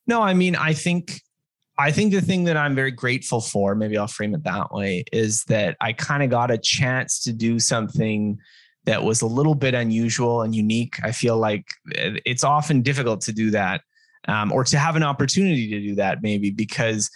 no, 0.07 0.23
I 0.23 0.35
mean, 0.35 0.55
I 0.55 0.73
think 0.73 1.21
I 1.79 1.91
think 1.91 2.13
the 2.13 2.23
thing 2.23 2.45
that 2.45 2.57
I'm 2.57 2.75
very 2.75 2.91
grateful 2.91 3.41
for, 3.41 3.75
maybe 3.75 3.99
I'll 3.99 4.07
frame 4.07 4.35
it 4.35 4.45
that 4.45 4.73
way, 4.73 5.05
is 5.13 5.45
that 5.45 5.77
I 5.81 5.93
kind 5.93 6.23
of 6.23 6.31
got 6.31 6.51
a 6.51 6.59
chance 6.59 7.23
to 7.25 7.33
do 7.33 7.59
something 7.59 8.39
that 8.85 9.03
was 9.03 9.21
a 9.21 9.27
little 9.27 9.55
bit 9.55 9.75
unusual 9.75 10.43
and 10.43 10.55
unique. 10.55 10.97
I 11.03 11.13
feel 11.13 11.37
like 11.37 11.67
it's 11.87 12.45
often 12.45 12.83
difficult 12.83 13.21
to 13.23 13.33
do 13.33 13.51
that 13.51 13.83
um, 14.29 14.53
or 14.53 14.65
to 14.65 14.79
have 14.79 14.97
an 14.97 15.03
opportunity 15.03 15.69
to 15.71 15.81
do 15.81 15.95
that, 15.97 16.23
maybe 16.23 16.51
because 16.51 17.11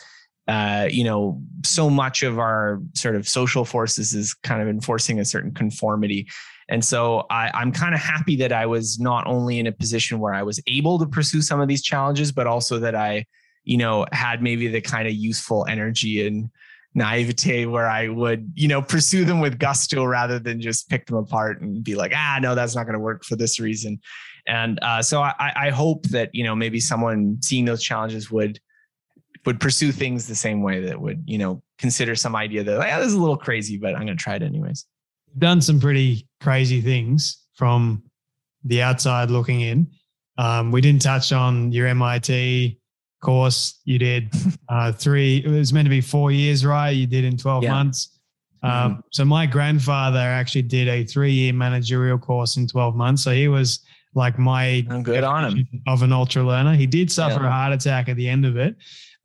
uh, 0.51 0.89
you 0.91 1.05
know, 1.05 1.41
so 1.65 1.89
much 1.89 2.25
of 2.25 2.41
our 2.41 2.81
sort 2.97 3.15
of 3.15 3.29
social 3.29 3.65
forces 3.65 4.15
is 4.15 4.35
kind 4.35 4.61
of 4.61 4.67
enforcing 4.67 5.21
a 5.21 5.25
certain 5.25 5.55
conformity. 5.55 6.29
And 6.69 6.85
so 6.85 7.25
I, 7.31 7.53
I'm 7.55 7.71
kind 7.71 7.95
of 7.95 8.01
happy 8.01 8.35
that 8.37 8.53
I 8.53 8.67
was 8.67 8.99
not 8.99 9.29
only 9.29 9.61
in 9.61 9.69
a 9.69 9.73
position 9.73 10.19
where 10.19 10.35
I 10.35 10.43
was 10.43 10.61
able 10.67 10.99
to 10.99 11.07
pursue 11.07 11.41
some 11.41 11.61
of 11.61 11.69
these 11.69 11.83
challenges, 11.83 12.33
but 12.33 12.49
also 12.49 12.81
that 12.81 12.97
I, 12.97 13.27
you 13.65 13.77
know, 13.77 14.07
had 14.13 14.43
maybe 14.43 14.69
the 14.69 14.81
kind 14.81 15.07
of 15.07 15.15
useful 15.15 15.67
energy 15.69 16.27
and 16.27 16.51
naivete 16.95 17.67
where 17.67 17.87
I 17.87 18.09
would, 18.09 18.53
you 18.55 18.69
know, 18.69 18.83
pursue 18.83 19.25
them 19.25 19.41
with 19.41 19.59
gusto 19.59 20.05
rather 20.05 20.39
than 20.39 20.61
just 20.61 20.89
pick 20.89 21.07
them 21.07 21.17
apart 21.17 21.61
and 21.61 21.85
be 21.85 21.95
like, 21.95 22.13
ah, 22.15 22.39
no, 22.41 22.55
that's 22.55 22.75
not 22.75 22.85
going 22.85 22.95
to 22.95 23.01
work 23.01 23.25
for 23.25 23.37
this 23.37 23.61
reason. 23.61 24.01
And 24.47 24.79
uh, 24.83 25.03
so 25.03 25.21
I, 25.21 25.53
I 25.55 25.71
hope 25.71 26.05
that, 26.09 26.31
you 26.33 26.43
know, 26.43 26.57
maybe 26.57 26.81
someone 26.81 27.39
seeing 27.43 27.65
those 27.65 27.83
challenges 27.83 28.31
would 28.31 28.59
would 29.47 29.61
pursue 29.61 29.91
things 29.91 30.27
the 30.27 30.35
same 30.35 30.63
way 30.63 30.81
that 30.81 31.01
would, 31.01 31.23
you 31.27 31.39
know, 31.39 31.63
consider 31.79 32.15
some 32.15 32.37
idea 32.37 32.63
that, 32.63 32.79
yeah, 32.79 32.99
this 32.99 33.09
is 33.09 33.15
a 33.15 33.21
little 33.21 33.39
crazy, 33.39 33.79
but 33.79 33.95
I'm 33.95 34.05
going 34.05 34.17
to 34.19 34.23
try 34.23 34.35
it 34.35 34.43
anyways. 34.43 34.85
Done 35.39 35.63
some 35.63 35.81
pretty 35.81 36.29
crazy 36.43 36.83
things 36.83 37.47
from 37.55 38.03
the 38.65 38.83
outside 38.83 39.31
looking 39.31 39.63
in. 39.63 39.91
Um, 40.37 40.73
we 40.73 40.81
didn't 40.83 41.03
touch 41.03 41.33
on 41.33 41.73
your 41.73 41.87
MIT 41.87 42.80
course. 43.21 43.81
You 43.85 43.99
did 43.99 44.33
uh, 44.69 44.93
three, 44.93 45.39
it 45.39 45.49
was 45.49 45.73
meant 45.73 45.87
to 45.87 45.91
be 45.91 46.01
four 46.01 46.33
years, 46.33 46.65
right? 46.65 46.91
You 46.91 47.07
did 47.07 47.25
in 47.25 47.37
12 47.37 47.65
yeah. 47.65 47.71
months. 47.71 48.19
Um, 48.63 48.71
mm-hmm. 48.71 49.01
So 49.11 49.25
my 49.25 49.47
grandfather 49.47 50.19
actually 50.19 50.63
did 50.63 50.89
a 50.89 51.05
three-year 51.05 51.53
managerial 51.53 52.19
course 52.19 52.57
in 52.57 52.67
12 52.67 52.95
months. 52.95 53.25
So 53.25 53.33
he 53.33 53.49
was 53.49 53.81
like 54.15 54.39
my 54.39 54.87
I'm 54.91 55.03
good 55.03 55.25
on 55.25 55.57
him 55.57 55.69
of 55.87 56.03
an 56.03 56.13
ultra 56.13 56.43
learner. 56.43 56.75
He 56.75 56.87
did 56.87 57.11
suffer 57.11 57.41
yeah. 57.41 57.49
a 57.49 57.51
heart 57.51 57.73
attack 57.73 58.09
at 58.09 58.17
the 58.17 58.29
end 58.29 58.45
of 58.45 58.57
it, 58.57 58.77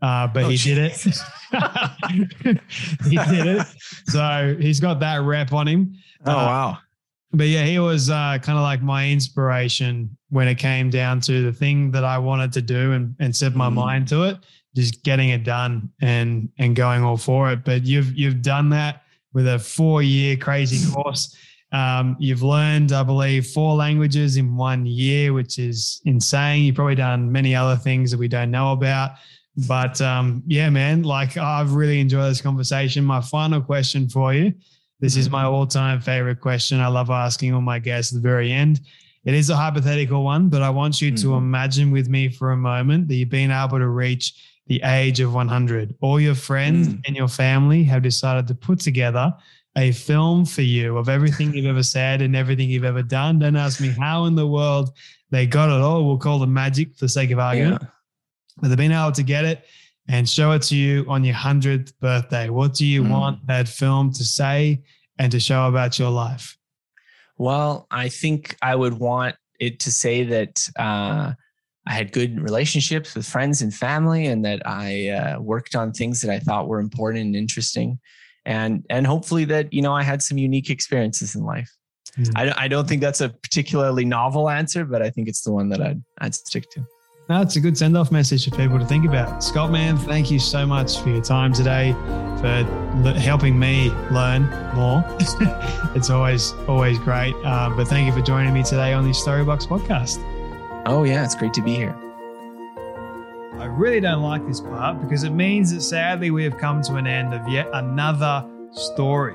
uh, 0.01 0.27
but 0.27 0.45
oh, 0.45 0.49
he 0.49 0.57
did 0.57 0.77
it. 0.77 0.93
he 3.09 3.17
did 3.17 3.47
it. 3.47 3.67
So 4.07 4.55
he's 4.59 4.79
got 4.79 4.99
that 4.99 5.23
rep 5.23 5.53
on 5.53 5.67
him. 5.67 5.95
Oh, 6.25 6.31
uh, 6.31 6.35
wow. 6.35 6.77
But 7.35 7.47
yeah, 7.47 7.65
he 7.65 7.79
was 7.79 8.09
uh, 8.09 8.37
kind 8.41 8.57
of 8.57 8.63
like 8.63 8.81
my 8.81 9.09
inspiration 9.09 10.15
when 10.29 10.47
it 10.47 10.55
came 10.55 10.89
down 10.89 11.19
to 11.21 11.43
the 11.43 11.51
thing 11.51 11.91
that 11.91 12.03
I 12.03 12.17
wanted 12.17 12.53
to 12.53 12.61
do 12.61 12.93
and, 12.93 13.15
and 13.19 13.35
set 13.35 13.55
my 13.55 13.69
mm. 13.69 13.73
mind 13.73 14.07
to 14.09 14.23
it, 14.23 14.37
just 14.75 15.03
getting 15.03 15.29
it 15.29 15.43
done 15.43 15.89
and 16.01 16.49
and 16.59 16.75
going 16.75 17.03
all 17.03 17.17
for 17.17 17.51
it. 17.51 17.65
But 17.65 17.83
you've 17.83 18.15
you've 18.17 18.41
done 18.41 18.69
that 18.69 19.03
with 19.33 19.47
a 19.47 19.59
four 19.59 20.01
year 20.01 20.37
crazy 20.37 20.91
course. 20.93 21.35
Um, 21.71 22.15
you've 22.19 22.43
learned, 22.43 22.93
I 22.93 23.03
believe, 23.03 23.47
four 23.47 23.75
languages 23.75 24.37
in 24.37 24.55
one 24.55 24.85
year, 24.85 25.33
which 25.33 25.59
is 25.59 26.01
insane. 26.05 26.63
You've 26.63 26.75
probably 26.75 26.95
done 26.95 27.29
many 27.29 27.53
other 27.53 27.75
things 27.75 28.11
that 28.11 28.17
we 28.17 28.29
don't 28.29 28.51
know 28.51 28.71
about. 28.71 29.11
But 29.67 29.99
um, 29.99 30.43
yeah, 30.47 30.69
man, 30.69 31.03
like 31.03 31.37
I've 31.37 31.73
really 31.73 31.99
enjoyed 31.99 32.31
this 32.31 32.41
conversation. 32.41 33.03
My 33.03 33.21
final 33.21 33.61
question 33.61 34.07
for 34.07 34.33
you. 34.33 34.53
This 34.99 35.17
is 35.17 35.29
my 35.29 35.43
all 35.43 35.67
time 35.67 35.99
favorite 35.99 36.39
question. 36.39 36.79
I 36.79 36.87
love 36.87 37.09
asking 37.09 37.53
all 37.53 37.61
my 37.61 37.79
guests 37.79 38.13
at 38.13 38.21
the 38.21 38.27
very 38.27 38.51
end. 38.51 38.81
It 39.25 39.33
is 39.33 39.49
a 39.49 39.55
hypothetical 39.55 40.23
one, 40.23 40.49
but 40.49 40.61
I 40.61 40.69
want 40.69 41.01
you 41.01 41.11
mm-hmm. 41.11 41.29
to 41.29 41.35
imagine 41.35 41.91
with 41.91 42.07
me 42.07 42.29
for 42.29 42.51
a 42.51 42.57
moment 42.57 43.07
that 43.07 43.15
you've 43.15 43.29
been 43.29 43.51
able 43.51 43.79
to 43.79 43.87
reach 43.87 44.33
the 44.67 44.81
age 44.83 45.19
of 45.19 45.33
100. 45.33 45.95
All 46.01 46.19
your 46.19 46.35
friends 46.35 46.89
mm. 46.89 47.01
and 47.05 47.15
your 47.15 47.27
family 47.27 47.83
have 47.83 48.03
decided 48.03 48.47
to 48.47 48.55
put 48.55 48.79
together 48.79 49.33
a 49.77 49.91
film 49.91 50.45
for 50.45 50.61
you 50.61 50.97
of 50.97 51.09
everything 51.09 51.53
you've 51.53 51.65
ever 51.65 51.83
said 51.83 52.21
and 52.21 52.35
everything 52.35 52.69
you've 52.69 52.85
ever 52.85 53.03
done. 53.03 53.39
Don't 53.39 53.55
ask 53.55 53.81
me 53.81 53.89
how 53.89 54.25
in 54.25 54.35
the 54.35 54.47
world 54.47 54.91
they 55.31 55.45
got 55.45 55.69
it 55.69 55.81
all. 55.81 56.05
We'll 56.05 56.17
call 56.17 56.41
it 56.43 56.47
magic 56.47 56.93
for 56.93 57.05
the 57.05 57.09
sake 57.09 57.31
of 57.31 57.39
argument. 57.39 57.81
Yeah 57.81 57.89
but 58.57 58.69
they've 58.69 58.77
been 58.77 58.91
able 58.91 59.11
to 59.11 59.23
get 59.23 59.45
it 59.45 59.65
and 60.07 60.29
show 60.29 60.51
it 60.51 60.61
to 60.63 60.75
you 60.75 61.05
on 61.07 61.23
your 61.23 61.35
100th 61.35 61.93
birthday. 61.99 62.49
What 62.49 62.73
do 62.73 62.85
you 62.85 63.03
mm. 63.03 63.09
want 63.09 63.45
that 63.47 63.67
film 63.67 64.11
to 64.13 64.23
say 64.23 64.83
and 65.17 65.31
to 65.31 65.39
show 65.39 65.67
about 65.67 65.97
your 65.97 66.09
life? 66.09 66.57
Well, 67.37 67.87
I 67.91 68.09
think 68.09 68.55
I 68.61 68.75
would 68.75 68.93
want 68.93 69.35
it 69.59 69.79
to 69.81 69.91
say 69.91 70.23
that 70.23 70.69
uh, 70.77 71.33
I 71.87 71.91
had 71.91 72.11
good 72.11 72.41
relationships 72.41 73.15
with 73.15 73.25
friends 73.25 73.61
and 73.61 73.73
family, 73.73 74.27
and 74.27 74.43
that 74.45 74.61
I 74.65 75.09
uh, 75.09 75.39
worked 75.39 75.75
on 75.75 75.91
things 75.91 76.21
that 76.21 76.31
I 76.31 76.39
thought 76.39 76.67
were 76.67 76.79
important 76.79 77.25
and 77.25 77.35
interesting, 77.35 77.99
and 78.45 78.85
and 78.89 79.05
hopefully 79.05 79.45
that 79.45 79.73
you 79.73 79.81
know 79.81 79.93
I 79.93 80.03
had 80.03 80.23
some 80.23 80.37
unique 80.37 80.69
experiences 80.69 81.35
in 81.35 81.43
life. 81.43 81.69
Mm. 82.17 82.31
I, 82.35 82.63
I 82.63 82.67
don't 82.67 82.87
think 82.87 83.01
that's 83.01 83.21
a 83.21 83.29
particularly 83.29 84.05
novel 84.05 84.49
answer, 84.49 84.85
but 84.85 85.01
I 85.01 85.09
think 85.09 85.27
it's 85.27 85.41
the 85.41 85.51
one 85.51 85.69
that 85.69 85.81
I'd 85.81 86.01
I'd 86.19 86.35
stick 86.35 86.69
to. 86.71 86.85
No, 87.27 87.41
it's 87.41 87.55
a 87.55 87.59
good 87.59 87.75
send 87.75 87.97
off 87.97 88.11
message 88.11 88.47
for 88.47 88.55
people 88.55 88.77
to 88.77 88.85
think 88.85 89.03
about. 89.03 89.43
Scott, 89.43 89.71
man, 89.71 89.97
thank 89.97 90.29
you 90.29 90.37
so 90.37 90.63
much 90.63 90.99
for 90.99 91.09
your 91.09 91.23
time 91.23 91.53
today, 91.53 91.93
for 92.39 92.63
helping 93.19 93.57
me 93.57 93.89
learn 94.11 94.43
more. 94.75 95.03
it's 95.95 96.11
always, 96.11 96.53
always 96.67 96.99
great. 96.99 97.33
Uh, 97.43 97.73
but 97.75 97.87
thank 97.87 98.05
you 98.05 98.13
for 98.13 98.23
joining 98.23 98.53
me 98.53 98.61
today 98.61 98.93
on 98.93 99.03
the 99.03 99.09
Storybox 99.09 99.65
podcast. 99.65 100.23
Oh, 100.85 101.03
yeah, 101.03 101.25
it's 101.25 101.33
great 101.33 101.51
to 101.53 101.63
be 101.63 101.73
here. 101.73 101.95
I 103.57 103.65
really 103.65 103.99
don't 103.99 104.21
like 104.21 104.45
this 104.45 104.61
part 104.61 105.01
because 105.01 105.23
it 105.23 105.31
means 105.31 105.73
that 105.73 105.81
sadly 105.81 106.29
we 106.29 106.43
have 106.43 106.59
come 106.59 106.83
to 106.83 106.95
an 106.97 107.07
end 107.07 107.33
of 107.33 107.47
yet 107.49 107.67
another 107.73 108.47
story. 108.71 109.33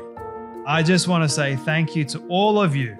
I 0.64 0.84
just 0.84 1.08
want 1.08 1.24
to 1.24 1.28
say 1.28 1.56
thank 1.56 1.96
you 1.96 2.04
to 2.04 2.24
all 2.28 2.62
of 2.62 2.76
you 2.76 2.99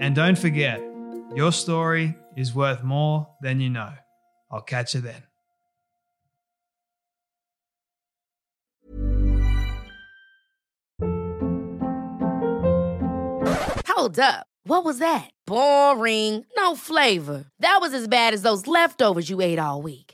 and 0.00 0.14
don't 0.14 0.38
forget, 0.38 0.80
your 1.34 1.52
story 1.52 2.16
is 2.36 2.54
worth 2.54 2.82
more 2.82 3.28
than 3.42 3.60
you 3.60 3.70
know. 3.70 3.92
I'll 4.50 4.62
catch 4.62 4.94
you 4.94 5.00
then. 5.00 5.22
Hold 13.88 14.18
up. 14.20 14.46
What 14.64 14.84
was 14.84 14.98
that? 15.00 15.30
Boring. 15.46 16.44
No 16.56 16.76
flavor. 16.76 17.46
That 17.58 17.78
was 17.80 17.92
as 17.94 18.06
bad 18.06 18.34
as 18.34 18.42
those 18.42 18.66
leftovers 18.66 19.28
you 19.28 19.40
ate 19.40 19.58
all 19.58 19.82
week. 19.82 20.07